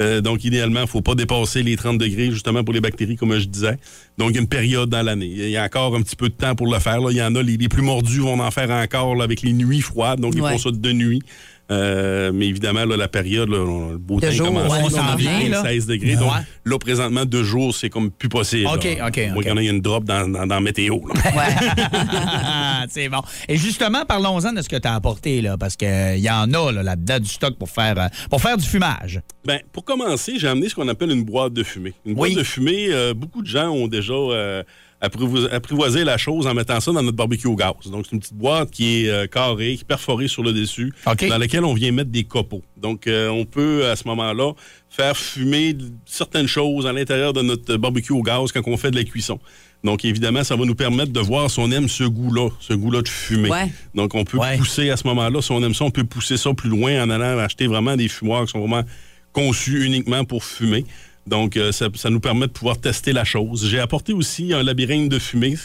Euh, 0.02 0.22
donc, 0.22 0.46
idéalement, 0.46 0.80
il 0.80 0.84
ne 0.84 0.88
faut 0.88 1.02
pas 1.02 1.14
dépasser 1.16 1.62
les 1.62 1.76
30 1.76 1.98
degrés, 1.98 2.32
justement, 2.32 2.64
pour 2.64 2.74
les 2.74 2.80
bactéries, 2.82 3.18
comme 3.18 3.38
je 3.38 3.46
disais. 3.46 3.78
Donc, 4.18 4.30
il 4.30 4.36
y 4.36 4.38
a 4.38 4.42
une 4.42 4.48
période 4.48 4.90
dans 4.90 5.02
l'année. 5.02 5.30
Il 5.30 5.50
y 5.50 5.58
a 5.58 5.64
encore 5.66 5.94
un 5.96 6.02
petit 6.02 6.16
peu 6.16 6.30
de 6.30 6.36
temps 6.36 6.56
pour 6.56 6.68
le 6.72 6.80
faire. 6.80 7.02
Là. 7.02 7.10
Il 7.12 7.18
y 7.18 7.22
en 7.22 7.36
a, 7.36 7.44
les, 7.44 7.58
les 7.58 7.68
plus 7.68 7.82
mordus 7.82 8.20
vont 8.20 8.40
en 8.40 8.52
faire 8.52 8.72
encore 8.72 9.16
là, 9.16 9.26
avec 9.26 9.42
les 9.42 9.52
nuits 9.52 9.82
froides. 9.82 10.22
Donc, 10.22 10.34
ils 10.36 10.42
Ouais. 10.42 10.52
font 10.54 10.58
ça 10.58 10.72
de 10.72 10.92
nuit. 10.94 11.22
Euh, 11.72 12.32
mais 12.34 12.48
évidemment, 12.48 12.86
là, 12.86 12.96
la 12.96 13.08
période, 13.08 13.50
là, 13.50 13.58
le 13.92 13.98
beau 13.98 14.20
temps 14.20 14.28
commence. 14.38 14.72
ouais, 14.72 14.80
on 14.84 14.90
s'en 14.90 15.16
vient, 15.16 15.50
là. 15.50 15.64
16 15.64 15.88
degrés. 15.88 16.16
Donc, 16.16 16.32
là, 16.64 16.78
présentement, 16.78 17.26
deux 17.26 17.44
jours, 17.44 17.74
c'est 17.74 17.90
comme 17.90 18.12
plus 18.12 18.30
possible. 18.30 18.68
OK, 18.68 18.84
là. 18.84 19.08
OK, 19.08 19.18
Moi, 19.18 19.38
OK. 19.38 19.42
qu'il 19.42 19.50
y 19.50 19.52
en 19.52 19.58
a, 19.58 19.62
il 19.62 19.66
y 19.66 19.70
a 19.70 19.72
une 19.72 19.82
drop 19.82 20.04
dans, 20.04 20.28
dans, 20.32 20.46
dans 20.46 20.62
météo. 20.62 21.00
c'est 22.90 23.10
bon. 23.10 23.22
Et 23.48 23.58
justement, 23.58 24.06
parlons-en 24.06 24.54
de 24.54 24.62
ce 24.62 24.70
que 24.70 24.76
tu 24.76 24.88
as 24.88 24.94
apporté, 24.96 25.42
là, 25.42 25.58
parce 25.58 25.76
qu'il 25.76 26.18
y 26.20 26.30
en 26.30 26.54
a 26.54 26.72
là, 26.72 26.84
là-dedans 26.84 27.20
du 27.20 27.30
stock 27.30 27.56
pour 27.58 27.70
faire, 27.70 27.98
euh, 28.00 28.08
pour 28.30 28.42
faire 28.42 28.58
du 28.58 28.66
fumage. 28.66 29.22
Ben, 29.46 29.60
pour 29.72 29.84
commencer, 29.86 30.34
j'ai 30.38 30.48
amené 30.48 30.70
ce 30.70 30.76
qu'on 30.76 30.88
appelle 30.88 31.12
une 31.12 31.24
boîte 31.24 31.54
de 31.54 31.64
fumée. 31.64 31.94
Une 32.06 32.14
boîte 32.16 32.30
Oui. 32.32 32.36
de 32.36 32.44
fumée, 32.44 32.88
euh, 32.92 33.14
beaucoup 33.14 33.42
de 33.42 33.48
gens 33.48 33.70
ont 33.70 33.88
déjà 33.88 34.14
apprivo- 35.08 35.48
apprivoisé 35.52 36.04
la 36.04 36.18
chose 36.18 36.48
en 36.48 36.54
mettant 36.54 36.80
ça 36.80 36.92
dans 36.92 37.02
notre 37.04 37.18
barbecue 37.18 37.48
au 37.48 37.56
gaz. 37.56 37.74
Donc, 37.92 38.06
c'est 38.06 38.14
une 38.14 38.20
petite 38.20 38.34
boîte 38.36 38.72
qui 38.72 39.04
est 39.06 39.10
euh, 39.10 39.28
carrée, 39.28 39.76
qui 39.76 39.82
est 39.82 39.88
perforée 39.88 40.28
sur 40.28 40.44
le 40.44 40.54
dessus, 40.54 40.94
dans 41.30 41.38
laquelle 41.38 41.64
on 41.66 41.74
vient 41.74 41.92
mettre 41.92 42.12
des 42.12 42.24
copeaux. 42.24 42.64
Donc, 42.78 43.08
euh, 43.08 43.30
on 43.30 43.46
peut, 43.46 43.88
à 43.90 43.96
ce 43.96 44.08
moment-là, 44.08 44.54
faire 44.90 45.16
fumer 45.18 45.76
certaines 46.06 46.48
choses 46.48 46.88
à 46.88 46.94
l'intérieur 46.94 47.34
de 47.34 47.42
notre 47.42 47.76
barbecue 47.78 48.14
au 48.14 48.22
gaz 48.22 48.52
quand 48.52 48.62
on 48.68 48.78
fait 48.78 48.92
de 48.92 48.96
la 48.98 49.04
cuisson. 49.04 49.40
Donc, 49.84 50.04
évidemment, 50.04 50.44
ça 50.44 50.56
va 50.56 50.66
nous 50.66 50.74
permettre 50.74 51.12
de 51.12 51.20
voir 51.20 51.52
si 51.52 51.60
on 51.60 51.70
aime 51.72 51.88
ce 51.88 52.04
goût-là, 52.06 52.50
ce 52.60 52.74
goût-là 52.74 53.02
de 53.04 53.08
fumée. 53.08 53.50
Ouais. 53.50 53.72
Donc, 53.94 54.16
on 54.16 54.24
peut 54.24 54.38
Ouais. 54.40 54.58
pousser 54.58 54.90
à 54.90 54.98
ce 54.98 55.06
moment-là. 55.08 55.42
Si 55.42 55.52
on 55.52 55.62
aime 55.64 55.76
ça, 55.76 55.86
on 55.86 55.92
peut 55.92 56.04
pousser 56.06 56.38
ça 56.38 56.54
plus 56.56 56.70
loin 56.70 57.04
en 57.04 57.10
allant 57.12 57.38
acheter 57.38 57.68
vraiment 57.68 57.96
des 57.96 58.08
fumoirs 58.08 58.46
qui 58.46 58.52
sont 58.52 58.60
vraiment 58.66 58.84
conçus 59.32 59.86
uniquement 59.86 60.24
pour 60.24 60.44
fumer. 60.44 60.86
Donc, 61.28 61.58
euh, 61.58 61.72
ça, 61.72 61.88
ça 61.96 62.10
nous 62.10 62.20
permet 62.20 62.48
de 62.48 62.52
pouvoir 62.52 62.78
tester 62.80 63.14
la 63.14 63.24
chose. 63.24 63.68
J'ai 63.68 63.80
apporté 63.80 64.14
aussi 64.14 64.54
un 64.54 64.64
labyrinthe 64.64 65.10
de 65.10 65.20
fumée, 65.20 65.56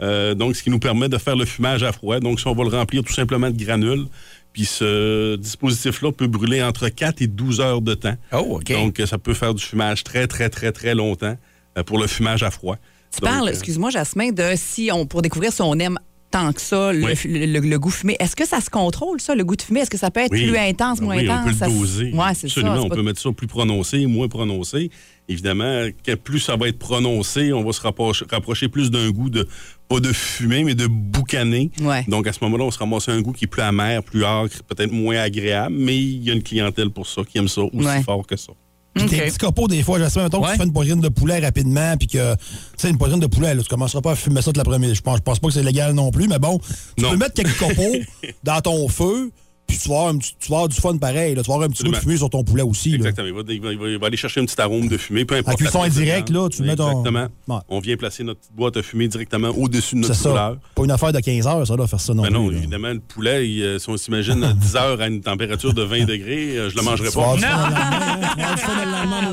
euh, 0.00 0.34
donc 0.34 0.56
ce 0.56 0.62
qui 0.62 0.70
nous 0.70 0.78
permet 0.78 1.08
de 1.08 1.18
faire 1.18 1.36
le 1.36 1.44
fumage 1.44 1.82
à 1.82 1.92
froid. 1.92 2.18
Donc, 2.20 2.40
si 2.40 2.46
on 2.46 2.54
va 2.54 2.64
le 2.64 2.70
remplir 2.70 3.02
tout 3.02 3.12
simplement 3.12 3.50
de 3.50 3.56
granules, 3.62 4.06
puis 4.52 4.64
ce 4.64 5.36
dispositif-là 5.36 6.12
peut 6.12 6.26
brûler 6.26 6.62
entre 6.62 6.88
4 6.88 7.22
et 7.22 7.26
12 7.26 7.60
heures 7.60 7.80
de 7.80 7.94
temps. 7.94 8.16
Oh, 8.32 8.58
OK. 8.58 8.72
Donc, 8.72 9.00
ça 9.06 9.18
peut 9.18 9.34
faire 9.34 9.54
du 9.54 9.62
fumage 9.62 10.04
très, 10.04 10.26
très, 10.26 10.48
très, 10.48 10.72
très 10.72 10.94
longtemps 10.94 11.36
euh, 11.78 11.82
pour 11.82 11.98
le 11.98 12.06
fumage 12.06 12.42
à 12.42 12.50
froid. 12.50 12.76
Tu 13.12 13.20
Donc, 13.20 13.30
parles, 13.30 13.48
excuse-moi, 13.48 13.90
Jasmin, 13.90 14.30
de 14.30 14.52
si 14.56 14.90
on 14.92 15.06
pour 15.06 15.22
découvrir 15.22 15.52
si 15.52 15.62
on 15.62 15.74
aime 15.74 15.98
tant 16.32 16.52
que 16.52 16.60
ça 16.60 16.92
le, 16.92 17.04
Oui. 17.04 17.12
le- 17.26 17.46
le- 17.46 17.60
le 17.68 17.78
goût 17.78 17.90
fumé. 17.90 18.16
Est-ce 18.18 18.34
que 18.34 18.44
ça 18.46 18.60
se 18.60 18.68
contrôle, 18.70 19.20
ça, 19.20 19.34
le 19.36 19.44
goût 19.44 19.54
de 19.54 19.62
fumée? 19.62 19.80
Est-ce 19.80 19.90
que 19.90 19.98
ça 19.98 20.10
peut 20.10 20.20
être 20.20 20.32
Oui. 20.32 20.48
plus 20.48 20.56
intense, 20.56 20.98
Ben 20.98 21.04
moins 21.04 21.16
oui, 21.18 21.28
intense? 21.30 21.40
on 21.40 21.44
peut 21.44 21.64
le 21.66 21.72
se- 21.72 21.78
doser. 21.78 22.04
Ouais, 22.14 22.34
ça. 22.34 22.46
Absolument, 22.46 22.74
on 22.82 22.88
pas- 22.88 22.96
peut 22.96 23.02
mettre 23.02 23.20
ça 23.20 23.30
plus 23.30 23.46
prononcé, 23.46 24.06
moins 24.06 24.26
prononcé. 24.26 24.90
Évidemment, 25.28 25.86
plus 26.24 26.40
ça 26.40 26.56
va 26.56 26.66
être 26.68 26.78
prononcé, 26.80 27.52
on 27.52 27.62
va 27.62 27.72
se 27.72 27.80
rapprocher, 27.80 28.24
rapprocher 28.28 28.68
plus 28.68 28.90
d'un 28.90 29.08
goût 29.10 29.30
de, 29.30 29.46
pas 29.88 30.00
de 30.00 30.12
fumée, 30.12 30.64
mais 30.64 30.74
de 30.74 30.86
boucané. 30.88 31.70
Ouais. 31.80 32.04
Donc, 32.08 32.26
à 32.26 32.32
ce 32.32 32.38
moment-là, 32.42 32.64
on 32.64 32.70
se 32.72 32.78
ramasse 32.78 33.08
un 33.08 33.20
goût 33.22 33.32
qui 33.32 33.44
est 33.44 33.48
plus 33.48 33.62
amer, 33.62 34.02
plus 34.02 34.24
âcre, 34.24 34.62
peut-être 34.64 34.90
moins 34.92 35.18
agréable, 35.18 35.76
mais 35.78 35.96
il 35.96 36.24
y 36.24 36.30
a 36.30 36.34
une 36.34 36.42
clientèle 36.42 36.90
pour 36.90 37.06
ça 37.06 37.22
qui 37.22 37.38
aime 37.38 37.48
ça 37.48 37.60
aussi 37.62 37.86
Ouais. 37.86 38.02
fort 38.02 38.26
que 38.26 38.36
ça. 38.36 38.52
Puis 38.94 39.06
tes 39.06 39.16
OK. 39.16 39.24
petits 39.26 39.38
copeaux, 39.38 39.68
des 39.68 39.82
fois, 39.82 39.98
j'espère, 39.98 40.22
mettons 40.24 40.40
que 40.40 40.46
Ouais. 40.46 40.52
tu 40.52 40.58
fais 40.58 40.64
une 40.64 40.72
poitrine 40.72 41.00
de 41.00 41.08
poulet 41.08 41.38
rapidement, 41.38 41.96
puis 41.96 42.08
que, 42.08 42.34
tu 42.34 42.40
sais, 42.76 42.90
une 42.90 42.98
poitrine 42.98 43.20
de 43.20 43.26
poulet, 43.26 43.54
là, 43.54 43.62
tu 43.62 43.68
commenceras 43.68 44.02
pas 44.02 44.12
à 44.12 44.16
fumer 44.16 44.42
ça 44.42 44.52
de 44.52 44.58
la 44.58 44.64
première. 44.64 44.94
Je 44.94 45.00
pense, 45.00 45.16
je 45.16 45.22
pense 45.22 45.38
pas 45.38 45.48
que 45.48 45.54
c'est 45.54 45.62
légal 45.62 45.92
non 45.94 46.10
plus, 46.10 46.28
mais 46.28 46.38
bon, 46.38 46.60
tu 46.96 47.02
Non. 47.04 47.10
peux 47.10 47.16
mettre 47.16 47.34
quelques 47.34 47.56
copeaux 47.58 47.96
dans 48.44 48.60
ton 48.60 48.88
feu, 48.88 49.30
puis 49.72 49.80
tu 49.82 49.88
vas 49.88 49.94
avoir, 49.96 50.08
un 50.14 50.18
petit- 50.18 50.34
tu 50.40 50.48
vas 50.50 50.56
avoir 50.56 50.68
du 50.68 50.76
fun 50.80 50.96
pareil, 50.96 51.34
là, 51.34 51.42
tu 51.42 51.48
vas 51.48 51.54
avoir 51.54 51.68
un 51.68 51.70
petit 51.70 51.82
goût 51.82 51.90
de 51.90 51.96
Absolument. 51.96 52.00
fumée 52.00 52.16
sur 52.18 52.30
ton 52.30 52.44
poulet 52.44 52.62
aussi. 52.62 52.94
Exactement. 52.94 53.26
Il 53.28 53.34
va, 53.34 53.40
il 53.48 53.60
va- 53.60 53.72
il 53.72 53.78
va- 53.78 53.88
il 53.88 53.98
va 53.98 54.06
aller 54.06 54.16
chercher 54.16 54.40
un 54.40 54.44
petit 54.44 54.60
arôme 54.60 54.88
de 54.88 54.96
fumée, 54.96 55.24
peu 55.24 55.36
importe. 55.36 55.60
À 55.60 55.64
cuisson 55.64 55.82
indirecte, 55.82 56.30
là, 56.30 56.48
tu 56.48 56.62
mets 56.62 56.76
ton- 56.76 57.00
Exactement. 57.00 57.26
Ouais. 57.48 57.60
On 57.68 57.80
vient 57.80 57.96
placer 57.96 58.24
notre 58.24 58.40
boîte 58.54 58.76
à 58.76 58.82
fumée 58.82 59.08
directement 59.08 59.48
au-dessus 59.48 59.94
de 59.96 60.00
notre 60.00 60.20
couleur. 60.22 60.56
Pas 60.74 60.84
une 60.84 60.90
affaire 60.90 61.12
de 61.12 61.20
15 61.20 61.46
heures, 61.46 61.66
ça, 61.66 61.76
là, 61.76 61.86
faire 61.86 62.00
ça 62.00 62.14
non 62.14 62.22
Ben 62.22 62.28
plus. 62.28 62.38
non, 62.38 62.50
là. 62.50 62.56
évidemment, 62.58 62.88
le 62.88 63.00
poulet, 63.00 63.48
il, 63.48 63.62
euh, 63.62 63.78
si 63.78 63.88
on 63.88 63.96
s'imagine 63.96 64.42
à 64.44 64.52
10 64.52 64.76
heures 64.76 65.00
à 65.00 65.06
une 65.08 65.20
température 65.20 65.74
de 65.74 65.82
20 65.82 66.04
degrés, 66.04 66.56
euh, 66.58 66.70
je 66.70 66.76
le 66.76 66.82
mangerai 66.82 67.10
pas. 67.10 67.26
maudit. 67.34 67.44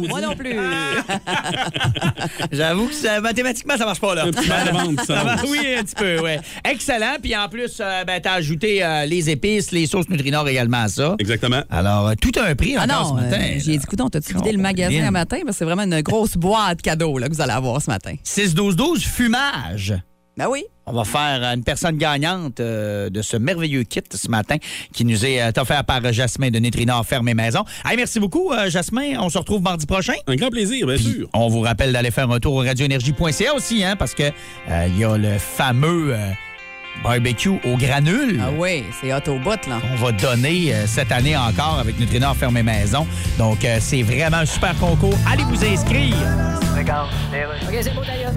Moi 0.08 0.22
non 0.22 0.36
plus. 0.36 0.56
J'avoue 2.52 2.88
que 2.88 2.94
ça- 2.94 3.22
mathématiquement, 3.22 3.78
ça 3.78 3.86
marche 3.86 4.00
pas, 4.00 4.16
là. 4.16 4.26
Un 4.26 4.32
petit 4.32 4.48
de 4.48 5.06
ça 5.06 5.36
oui, 5.48 5.60
un 5.78 5.84
petit 5.84 5.96
peu, 5.96 6.20
oui. 6.24 6.32
Excellent. 6.70 7.16
Puis 7.22 7.36
en 7.36 7.48
plus, 7.50 7.78
euh, 7.80 8.04
ben, 8.06 8.20
t'as 8.22 8.34
ajouté 8.34 8.84
euh, 8.84 9.06
les 9.06 9.30
épices, 9.30 9.72
les 9.72 9.86
sauces 9.86 10.08
Également 10.48 10.84
à 10.84 10.88
ça. 10.88 11.16
Exactement. 11.20 11.62
Alors, 11.70 12.08
euh, 12.10 12.14
tout 12.20 12.32
a 12.40 12.44
un 12.46 12.56
prix 12.56 12.76
Ah 12.78 12.84
encore 12.86 13.14
non, 13.14 13.18
ce 13.20 13.24
matin. 13.24 13.38
euh, 13.42 13.54
j'ai 13.60 13.78
dit, 13.78 13.84
écoute, 13.84 14.12
t'as-tu 14.12 14.34
vidé 14.36 14.52
le 14.52 14.58
magasin 14.62 15.06
un 15.08 15.12
matin? 15.12 15.38
Parce 15.46 15.56
que 15.56 15.60
c'est 15.60 15.66
vraiment 15.66 15.84
une 15.84 16.02
grosse 16.02 16.36
boîte 16.38 16.82
cadeau 16.82 17.18
là, 17.18 17.28
que 17.30 17.34
vous 17.34 17.42
allez 17.42 17.52
avoir 17.54 17.82
ce 17.82 17.90
matin. 17.90 18.14
6-12-12, 18.26 19.00
fumage. 19.02 19.94
Ben 20.38 20.48
oui. 20.50 20.64
On 20.86 20.94
va 20.94 21.04
faire 21.04 21.42
euh, 21.44 21.54
une 21.54 21.66
personne 21.66 21.98
gagnante 21.98 22.62
euh, 22.62 23.10
de 23.10 23.22
ce 23.22 23.36
merveilleux 23.36 23.84
kit 23.84 24.00
ce 24.10 24.30
matin 24.30 24.56
qui 24.94 25.04
nous 25.04 25.26
est 25.26 25.42
euh, 25.42 25.52
offert 25.58 25.84
par 25.84 26.14
Jasmin 26.14 26.50
de 26.50 26.60
Nutrinor 26.60 27.06
Ferme 27.06 27.28
et 27.28 27.34
Maison. 27.34 27.66
Hey, 27.86 27.98
merci 27.98 28.22
beaucoup, 28.22 28.54
euh, 28.54 28.70
Jasmin. 28.70 29.20
On 29.20 29.30
se 29.30 29.38
retrouve 29.38 29.62
mardi 29.62 29.86
prochain. 29.86 30.14
Un 30.28 30.36
grand 30.36 30.50
plaisir, 30.50 30.88
bien 30.88 30.98
sûr. 30.98 31.28
On 31.34 31.50
vous 31.50 31.60
rappelle 31.60 31.92
d'aller 31.92 32.10
faire 32.10 32.32
un 32.32 32.40
tour 32.40 32.54
au 32.54 32.60
radioénergie.ca 32.60 33.54
aussi, 33.54 33.84
hein, 33.84 33.98
parce 33.98 34.14
que 34.16 34.24
euh, 34.24 34.88
il 34.88 34.98
y 34.98 35.04
a 35.04 35.18
le 35.18 35.38
fameux 35.38 36.14
euh, 36.14 36.30
barbecue 37.04 37.50
au 37.50 37.78
granule. 37.78 38.42
Ah 38.42 38.50
oui, 38.56 38.84
c'est 39.00 39.14
hot 39.14 39.28
au 39.28 39.40
bout, 39.40 39.66
là. 39.68 39.80
On 39.94 39.96
va 39.96 40.12
donner 40.12 40.74
euh, 40.74 40.88
cette 40.88 41.12
année 41.12 41.36
encore 41.36 41.80
avec 41.80 42.00
Nutrinor 42.00 42.36
Ferme 42.36 42.58
et 42.58 42.64
Maison. 42.64 43.08
Donc, 43.38 43.64
euh, 43.66 43.78
c'est 43.80 44.04
vraiment 44.04 44.38
un 44.38 44.46
super 44.46 44.76
concours. 44.78 45.18
Allez 45.32 45.44
vous 45.44 45.64
inscrire. 45.64 46.16
OK, 47.68 47.78
c'est 47.82 47.94
beau 47.94 48.02
d'ailleurs. 48.06 48.34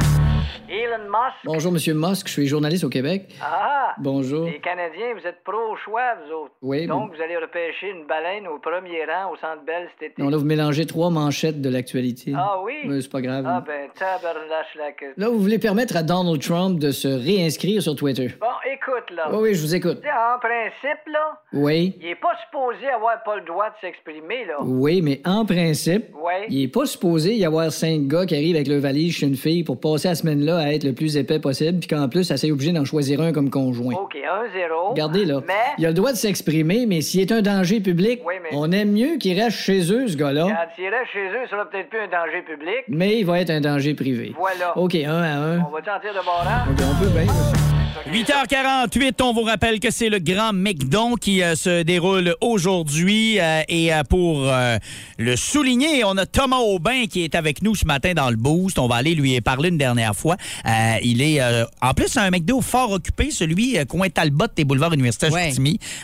Il 0.92 0.94
Elon 0.94 1.10
Musk. 1.10 1.36
Bonjour, 1.44 1.72
Monsieur 1.72 1.94
Musk, 1.94 2.26
je 2.28 2.32
suis 2.32 2.46
journaliste 2.46 2.84
au 2.84 2.88
Québec. 2.90 3.28
Ah! 3.42 3.94
Bonjour. 3.98 4.44
Les 4.46 4.58
Canadiens, 4.60 5.14
vous 5.18 5.26
êtes 5.26 5.42
pro-choix, 5.44 6.16
vous 6.26 6.32
autres. 6.34 6.52
Oui, 6.60 6.86
Donc, 6.86 7.10
mais- 7.10 7.16
vous 7.16 7.22
allez 7.22 7.36
repêcher 7.36 7.90
une 7.90 8.06
baleine 8.06 8.46
au 8.46 8.58
premier 8.58 9.04
rang 9.06 9.32
au 9.32 9.36
Centre 9.36 9.64
Bell 9.66 9.88
cet 9.98 10.10
été. 10.12 10.22
Non, 10.22 10.28
là, 10.28 10.36
vous 10.36 10.44
mélangez 10.44 10.84
trois 10.86 11.08
manchettes 11.10 11.60
de 11.62 11.68
l'actualité. 11.70 12.32
Ah 12.36 12.60
oui? 12.62 12.74
Mais 12.86 13.00
c'est 13.00 13.10
pas 13.10 13.20
grave. 13.22 13.44
Ah 13.48 13.62
ben, 13.66 13.88
tabarnache 13.94 14.74
la 14.76 14.92
queue. 14.92 15.14
Là, 15.16 15.28
vous 15.28 15.38
voulez 15.38 15.58
permettre 15.58 15.96
à 15.96 16.02
Donald 16.02 16.40
Trump 16.42 16.78
de 16.78 16.90
se 16.90 17.08
réinscrire 17.08 17.80
sur 17.82 17.94
Twitter. 17.96 18.28
Bon, 18.40 18.46
écoute, 18.70 19.10
là. 19.16 19.30
Oui, 19.32 19.38
oui, 19.50 19.54
je 19.54 19.62
vous 19.62 19.74
écoute. 19.74 19.98
En 19.98 20.38
principe, 20.38 21.06
là, 21.12 21.38
Oui. 21.54 21.96
il 22.00 22.08
est 22.08 22.14
pas 22.20 22.32
supposé 22.46 22.88
avoir 22.88 23.22
pas 23.22 23.36
le 23.36 23.42
droit 23.44 23.68
de 23.70 23.74
s'exprimer, 23.80 24.44
là. 24.46 24.56
Oui, 24.62 25.00
mais 25.02 25.20
en 25.24 25.44
principe, 25.46 26.04
Ouais. 26.22 26.46
il 26.48 26.64
est 26.64 26.68
pas 26.72 26.86
supposé 26.86 27.34
y 27.34 27.44
avoir 27.44 27.70
cinq 27.72 28.08
gars 28.08 28.26
qui 28.26 28.34
arrivent 28.34 28.56
avec 28.56 28.68
leur 28.68 28.80
valise 28.80 29.14
chez 29.16 29.26
une 29.26 29.36
fille 29.36 29.64
pour 29.64 29.80
passer 29.80 30.08
la 30.08 30.14
semaine-là 30.14 30.58
à 30.58 30.72
être 30.72 30.81
le 30.84 30.92
plus 30.92 31.16
épais 31.16 31.38
possible, 31.38 31.78
puis 31.80 31.88
qu'en 31.88 32.08
plus, 32.08 32.24
ça 32.24 32.36
s'est 32.36 32.50
obligé 32.50 32.72
d'en 32.72 32.84
choisir 32.84 33.20
un 33.20 33.32
comme 33.32 33.50
conjoint. 33.50 33.94
OK, 33.94 34.14
1-0. 34.16 34.90
Regardez, 34.90 35.24
là. 35.24 35.40
Mais, 35.46 35.52
Il 35.78 35.86
a 35.86 35.88
le 35.88 35.94
droit 35.94 36.12
de 36.12 36.16
s'exprimer, 36.16 36.86
mais 36.86 37.00
s'il 37.00 37.20
est 37.20 37.32
un 37.32 37.42
danger 37.42 37.80
public, 37.80 38.20
Oui, 38.26 38.34
mais- 38.42 38.48
on 38.52 38.70
aime 38.72 38.92
mieux 38.92 39.16
qu'il 39.18 39.38
reste 39.40 39.56
chez 39.58 39.92
eux, 39.92 40.08
ce 40.08 40.16
gars-là. 40.16 40.42
quand 40.48 40.82
il 40.82 40.88
reste 40.88 41.10
chez 41.12 41.26
eux, 41.28 41.44
ça 41.44 41.50
sera 41.50 41.70
peut-être 41.70 41.88
plus 41.88 41.98
un 42.00 42.08
danger 42.08 42.42
public. 42.42 42.84
Mais 42.88 43.18
il 43.18 43.24
va 43.26 43.40
être 43.40 43.50
un 43.50 43.60
danger 43.60 43.94
privé. 43.94 44.34
Voilà. 44.38 44.76
OK, 44.76 44.94
un 44.94 45.22
à 45.22 45.34
un. 45.36 45.58
On 45.60 45.70
va 45.70 45.78
sentir 45.84 46.12
de 46.12 46.24
barrage? 46.24 46.68
OK, 46.70 46.78
on 46.80 47.04
peut 47.04 47.10
bien. 47.10 47.81
8h48, 48.10 49.22
on 49.22 49.32
vous 49.32 49.42
rappelle 49.42 49.78
que 49.78 49.90
c'est 49.90 50.08
le 50.08 50.18
Grand 50.18 50.52
McDon 50.52 51.14
qui 51.14 51.42
euh, 51.42 51.54
se 51.54 51.82
déroule 51.82 52.34
aujourd'hui. 52.40 53.38
euh, 53.38 53.62
et 53.68 53.92
euh, 53.92 54.02
pour 54.04 54.48
euh, 54.48 54.78
le 55.18 55.36
souligner, 55.36 56.04
on 56.04 56.16
a 56.16 56.26
Thomas 56.26 56.58
Aubin 56.58 57.06
qui 57.06 57.22
est 57.22 57.34
avec 57.34 57.62
nous 57.62 57.74
ce 57.74 57.84
matin 57.84 58.14
dans 58.14 58.30
le 58.30 58.36
boost. 58.36 58.78
On 58.78 58.86
va 58.88 58.96
aller 58.96 59.14
lui 59.14 59.40
parler 59.40 59.68
une 59.68 59.78
dernière 59.78 60.16
fois. 60.16 60.36
Euh, 60.66 60.94
il 61.02 61.22
est 61.22 61.40
euh, 61.40 61.64
en 61.80 61.94
plus 61.94 62.16
un 62.16 62.30
McDo 62.30 62.60
fort 62.60 62.92
occupé, 62.92 63.30
celui 63.30 63.76
coin 63.86 64.08
Talbot 64.08 64.46
et 64.56 64.64
boulevard 64.64 64.92
Universitaire 64.92 65.32
Ouais. 65.32 65.52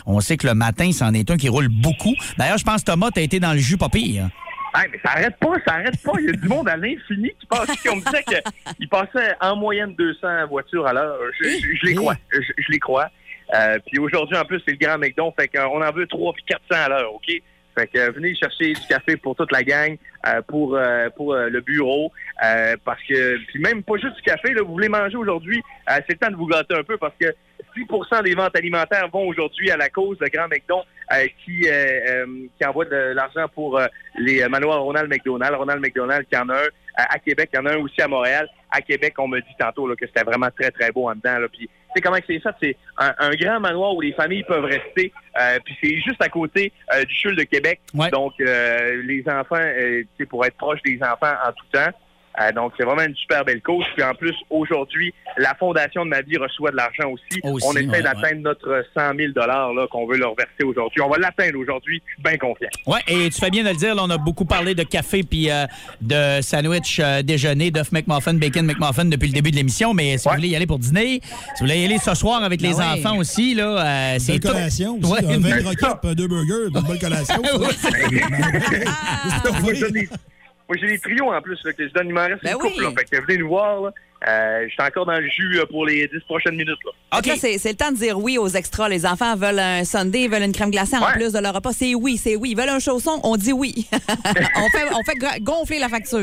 On 0.05 0.19
sait 0.21 0.37
que 0.37 0.47
le 0.47 0.53
matin, 0.53 0.91
c'en 0.91 1.13
est 1.13 1.29
un 1.29 1.37
qui 1.37 1.49
roule 1.49 1.69
beaucoup. 1.69 2.13
D'ailleurs, 2.37 2.57
je 2.57 2.63
pense 2.63 2.83
Thomas, 2.83 3.09
t'as 3.13 3.21
été 3.21 3.39
dans 3.39 3.53
le 3.53 3.59
jus 3.59 3.77
pas 3.77 3.89
pire. 3.89 4.29
Hey, 4.75 4.87
mais 4.91 4.99
ça 5.03 5.11
arrête 5.11 5.37
pas, 5.37 5.53
ça 5.67 5.73
arrête 5.75 6.01
pas. 6.03 6.11
Il 6.19 6.25
y 6.25 6.29
a 6.29 6.31
du 6.33 6.47
monde 6.47 6.69
à 6.69 6.77
l'infini 6.77 7.31
qui 7.39 7.45
passe. 7.47 7.69
On 7.91 7.95
me 7.95 8.01
disait 8.05 8.23
qu'il 8.77 8.89
passait 8.89 9.35
en 9.41 9.55
moyenne 9.55 9.95
200 9.95 10.47
voitures 10.47 10.85
à 10.87 10.93
l'heure. 10.93 11.17
Je, 11.39 11.49
je- 11.49 11.75
je 11.81 11.85
les 11.87 11.95
crois. 11.95 12.15
Je, 12.31 12.39
je 12.57 12.71
les 12.71 12.79
crois. 12.79 13.09
Euh, 13.55 13.79
puis 13.87 13.97
aujourd'hui, 13.99 14.37
en 14.37 14.45
plus, 14.45 14.61
c'est 14.65 14.71
le 14.71 14.77
grand 14.85 14.97
McDon. 14.99 15.33
Fait 15.37 15.47
qu'on 15.47 15.81
en 15.81 15.91
veut 15.91 16.05
3 16.07 16.33
puis 16.33 16.43
400 16.47 16.65
à 16.71 16.89
l'heure, 16.89 17.13
OK? 17.13 17.31
Fait 17.77 17.87
que 17.87 17.97
euh, 17.97 18.11
venez 18.11 18.35
chercher 18.35 18.73
du 18.73 18.81
café 18.87 19.15
pour 19.17 19.35
toute 19.35 19.51
la 19.51 19.63
gang, 19.63 19.95
euh, 20.27 20.41
pour 20.47 20.75
euh, 20.75 21.09
pour 21.15 21.33
euh, 21.33 21.49
le 21.49 21.61
bureau, 21.61 22.11
euh, 22.43 22.75
parce 22.83 23.01
que 23.07 23.37
puis 23.47 23.59
même 23.59 23.83
pas 23.83 23.95
juste 23.97 24.15
du 24.17 24.21
café. 24.23 24.53
Là, 24.53 24.61
vous 24.63 24.73
voulez 24.73 24.89
manger 24.89 25.15
aujourd'hui, 25.17 25.61
euh, 25.89 25.93
c'est 26.07 26.13
le 26.13 26.17
temps 26.17 26.31
de 26.31 26.35
vous 26.35 26.47
gâter 26.47 26.75
un 26.75 26.83
peu 26.83 26.97
parce 26.97 27.13
que 27.19 27.27
6% 27.77 28.23
des 28.23 28.35
ventes 28.35 28.55
alimentaires 28.55 29.07
vont 29.11 29.27
aujourd'hui 29.27 29.71
à 29.71 29.77
la 29.77 29.89
cause 29.89 30.17
de 30.19 30.27
Grand 30.27 30.47
McDon 30.47 30.83
euh, 31.13 31.27
qui 31.43 31.67
euh, 31.67 31.71
euh, 31.71 32.25
qui 32.57 32.65
envoie 32.65 32.85
de 32.85 33.13
l'argent 33.13 33.47
pour 33.53 33.77
euh, 33.77 33.87
les 34.17 34.41
euh, 34.41 34.49
manoirs 34.49 34.81
Ronald 34.81 35.09
McDonald. 35.09 35.55
Ronald 35.55 35.81
McDonald 35.81 36.25
qui 36.27 36.37
en 36.37 36.49
a 36.49 36.55
un 36.55 36.69
euh, 36.99 37.03
à 37.09 37.19
Québec, 37.19 37.49
il 37.53 37.57
y 37.57 37.59
en 37.59 37.65
a 37.65 37.73
un 37.73 37.77
aussi 37.77 38.01
à 38.01 38.07
Montréal. 38.07 38.47
À 38.71 38.81
Québec, 38.81 39.13
on 39.17 39.27
me 39.27 39.39
dit 39.39 39.55
tantôt 39.57 39.87
là, 39.87 39.95
que 39.95 40.05
c'était 40.05 40.23
vraiment 40.23 40.49
très 40.57 40.69
très 40.71 40.91
beau 40.91 41.09
en 41.09 41.15
dedans. 41.15 41.39
Là. 41.39 41.47
Puis 41.47 41.67
tu 41.67 41.71
sais 41.95 42.01
comment 42.01 42.17
c'est 42.27 42.41
ça 42.41 42.55
C'est 42.61 42.75
un, 42.97 43.13
un 43.17 43.31
grand 43.31 43.59
manoir 43.59 43.95
où 43.95 44.01
les 44.01 44.13
familles 44.13 44.43
peuvent 44.43 44.65
rester. 44.65 45.11
Euh, 45.39 45.59
puis 45.63 45.77
c'est 45.81 45.95
juste 45.97 46.21
à 46.21 46.29
côté 46.29 46.71
euh, 46.93 47.03
du 47.03 47.15
CHUL 47.15 47.35
de 47.35 47.43
Québec. 47.43 47.79
Donc 48.11 48.33
euh, 48.39 49.01
les 49.03 49.23
enfants, 49.27 49.55
euh, 49.55 50.01
tu 50.01 50.07
sais, 50.19 50.25
pour 50.25 50.45
être 50.45 50.57
proche 50.57 50.81
des 50.83 50.99
enfants 51.01 51.33
en 51.45 51.51
tout 51.51 51.65
temps. 51.71 51.91
Euh, 52.41 52.51
donc, 52.53 52.71
c'est 52.77 52.85
vraiment 52.85 53.03
une 53.03 53.15
super 53.15 53.43
belle 53.43 53.61
cause. 53.61 53.83
Puis 53.95 54.03
en 54.03 54.13
plus, 54.13 54.33
aujourd'hui, 54.49 55.13
la 55.37 55.55
Fondation 55.55 56.05
de 56.05 56.09
ma 56.09 56.21
vie 56.21 56.37
reçoit 56.37 56.71
de 56.71 56.77
l'argent 56.77 57.09
aussi. 57.09 57.39
Aussi, 57.43 57.65
On 57.67 57.73
essaie 57.73 57.87
ouais, 57.89 58.01
d'atteindre 58.01 58.41
notre 58.41 58.85
100 58.95 59.15
000 59.17 59.31
là, 59.35 59.87
qu'on 59.91 60.07
veut 60.07 60.17
leur 60.17 60.35
verser 60.35 60.63
aujourd'hui. 60.63 61.01
On 61.01 61.09
va 61.09 61.17
l'atteindre 61.17 61.59
aujourd'hui. 61.59 62.01
Je 62.05 62.13
suis 62.13 62.23
bien 62.23 62.37
confiant. 62.37 62.69
Ouais, 62.87 62.99
et 63.07 63.29
tu 63.29 63.39
fais 63.39 63.49
bien 63.49 63.63
de 63.63 63.69
le 63.69 63.75
dire, 63.75 63.95
là, 63.95 64.03
on 64.05 64.09
a 64.09 64.17
beaucoup 64.17 64.45
parlé 64.45 64.73
de 64.75 64.83
café 64.83 65.23
puis 65.23 65.49
euh, 65.51 65.65
de 66.01 66.41
sandwich 66.41 66.99
euh, 66.99 67.21
déjeuner, 67.21 67.71
d'œuf 67.71 67.91
McMuffin, 67.91 68.33
bacon 68.35 68.65
McMuffin 68.65 69.05
depuis 69.05 69.27
le 69.27 69.33
début 69.33 69.51
de 69.51 69.55
l'émission, 69.57 69.93
mais 69.93 70.17
si 70.17 70.27
vous 70.29 70.35
voulez 70.35 70.49
y 70.49 70.55
aller 70.55 70.67
pour 70.67 70.79
dîner, 70.79 71.19
si 71.23 71.29
vous 71.59 71.65
voulez 71.67 71.81
y 71.81 71.85
aller 71.85 71.97
ce 71.97 72.13
soir 72.15 72.43
avec 72.43 72.61
les 72.61 72.69
Ben 72.69 72.75
ouais. 72.77 72.85
enfants 72.99 73.17
aussi, 73.17 73.55
là, 73.55 74.13
euh, 74.13 74.17
c'est 74.19 74.35
Une 74.35 74.39
tout. 74.39 74.47
collation 74.47 74.97
aussi. 75.01 75.11
Ouais, 75.11 75.25
un 75.25 75.35
une- 75.35 75.41
deux 76.15 76.27
burgers, 76.27 76.67
une 76.73 76.81
bonne 76.81 76.99
collation. 76.99 77.41
moi, 80.69 80.77
j'ai 80.79 80.87
des 80.87 80.99
trios 80.99 81.33
en 81.33 81.41
plus 81.41 81.57
là, 81.65 81.73
que 81.73 81.87
je 81.87 81.91
donne. 81.93 82.07
Il 82.09 82.13
m'en 82.13 82.27
reste 82.27 82.43
Ben 82.43 82.53
une 82.53 82.59
couple. 82.59 82.73
oui. 82.77 82.83
Là, 82.85 82.91
fait 82.97 83.05
que 83.17 83.25
venez 83.25 83.37
nous 83.39 83.47
voir. 83.49 83.81
Là. 83.81 83.91
Euh, 84.27 84.65
je 84.67 84.73
suis 84.73 84.81
encore 84.81 85.05
dans 85.05 85.17
le 85.19 85.27
jus 85.27 85.53
là, 85.53 85.65
pour 85.65 85.85
les 85.85 86.07
10 86.07 86.19
prochaines 86.27 86.55
minutes. 86.55 86.77
Là. 86.85 87.21
C'est 87.37 87.63
le 87.69 87.73
temps 87.75 87.91
de 87.91 87.97
dire 87.97 88.19
oui 88.19 88.37
aux 88.37 88.49
extras. 88.49 88.87
Les 88.89 89.05
enfants 89.05 89.35
veulent 89.35 89.59
un 89.59 89.83
sundae, 89.83 90.23
ils 90.25 90.29
veulent 90.29 90.43
une 90.43 90.51
crème 90.51 90.71
glacée 90.71 90.97
en 90.97 91.05
Ouais. 91.05 91.13
plus 91.13 91.33
de 91.33 91.39
leur 91.39 91.53
repas. 91.53 91.71
C'est 91.71 91.95
oui, 91.95 92.17
c'est 92.17 92.35
oui. 92.35 92.51
Ils 92.51 92.57
veulent 92.57 92.69
un 92.69 92.79
chausson, 92.79 93.19
on 93.23 93.35
dit 93.37 93.53
oui. 93.53 93.87
on 93.93 94.69
fait, 94.69 94.85
on 94.93 95.03
fait 95.03 95.15
gra- 95.17 95.39
gonfler 95.41 95.79
la 95.79 95.89
facture. 95.89 96.19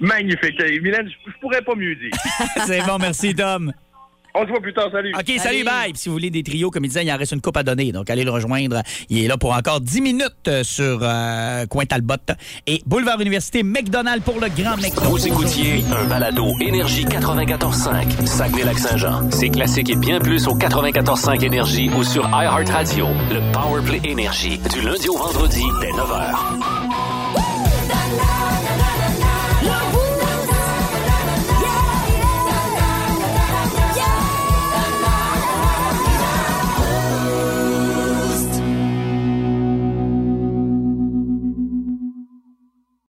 Magnifique. 0.00 0.60
Euh, 0.60 0.80
Mylène, 0.82 1.08
je, 1.08 1.30
je 1.30 1.38
pourrais 1.40 1.62
pas 1.62 1.74
mieux 1.74 1.94
dire. 1.94 2.10
c'est 2.66 2.82
bon, 2.82 2.98
merci 3.00 3.34
Tom. 3.34 3.72
On 4.34 4.44
se 4.44 4.48
voit 4.48 4.60
plus 4.60 4.72
tard. 4.72 4.88
Salut. 4.90 5.12
OK, 5.14 5.38
salut, 5.38 5.64
bye. 5.64 5.92
Puis 5.92 6.02
si 6.02 6.08
vous 6.08 6.14
voulez 6.14 6.30
des 6.30 6.42
trios, 6.42 6.70
comme 6.70 6.84
il 6.84 6.88
disait, 6.88 7.04
il 7.04 7.12
en 7.12 7.16
reste 7.16 7.32
une 7.32 7.40
coupe 7.40 7.56
à 7.56 7.62
donner. 7.62 7.92
Donc, 7.92 8.08
allez 8.10 8.24
le 8.24 8.30
rejoindre. 8.30 8.82
Il 9.08 9.24
est 9.24 9.28
là 9.28 9.36
pour 9.36 9.52
encore 9.52 9.80
10 9.80 10.00
minutes 10.00 10.48
euh, 10.48 10.64
sur 10.64 11.00
euh, 11.02 11.66
Coin 11.66 11.84
Talbot. 11.84 12.14
Et 12.66 12.82
Boulevard 12.86 13.20
Université, 13.20 13.62
McDonald's 13.62 14.24
pour 14.24 14.40
le 14.40 14.48
Grand 14.48 14.76
McDonald's. 14.76 15.10
Vous 15.10 15.26
écoutiez 15.26 15.84
un 15.94 16.06
balado 16.06 16.54
Énergie 16.60 17.04
94.5, 17.04 18.26
Saguenay-Lac-Saint-Jean. 18.26 19.30
C'est 19.30 19.50
classique 19.50 19.90
et 19.90 19.96
bien 19.96 20.18
plus 20.18 20.46
au 20.48 20.56
94.5 20.56 21.44
Énergie 21.44 21.90
ou 21.90 22.02
sur 22.02 22.24
iHeartRadio. 22.28 23.08
Le 23.30 23.52
Powerplay 23.52 24.00
Énergie, 24.04 24.58
du 24.72 24.80
lundi 24.80 25.08
au 25.08 25.16
vendredi 25.16 25.64
dès 25.80 25.90
9h. 25.90 26.81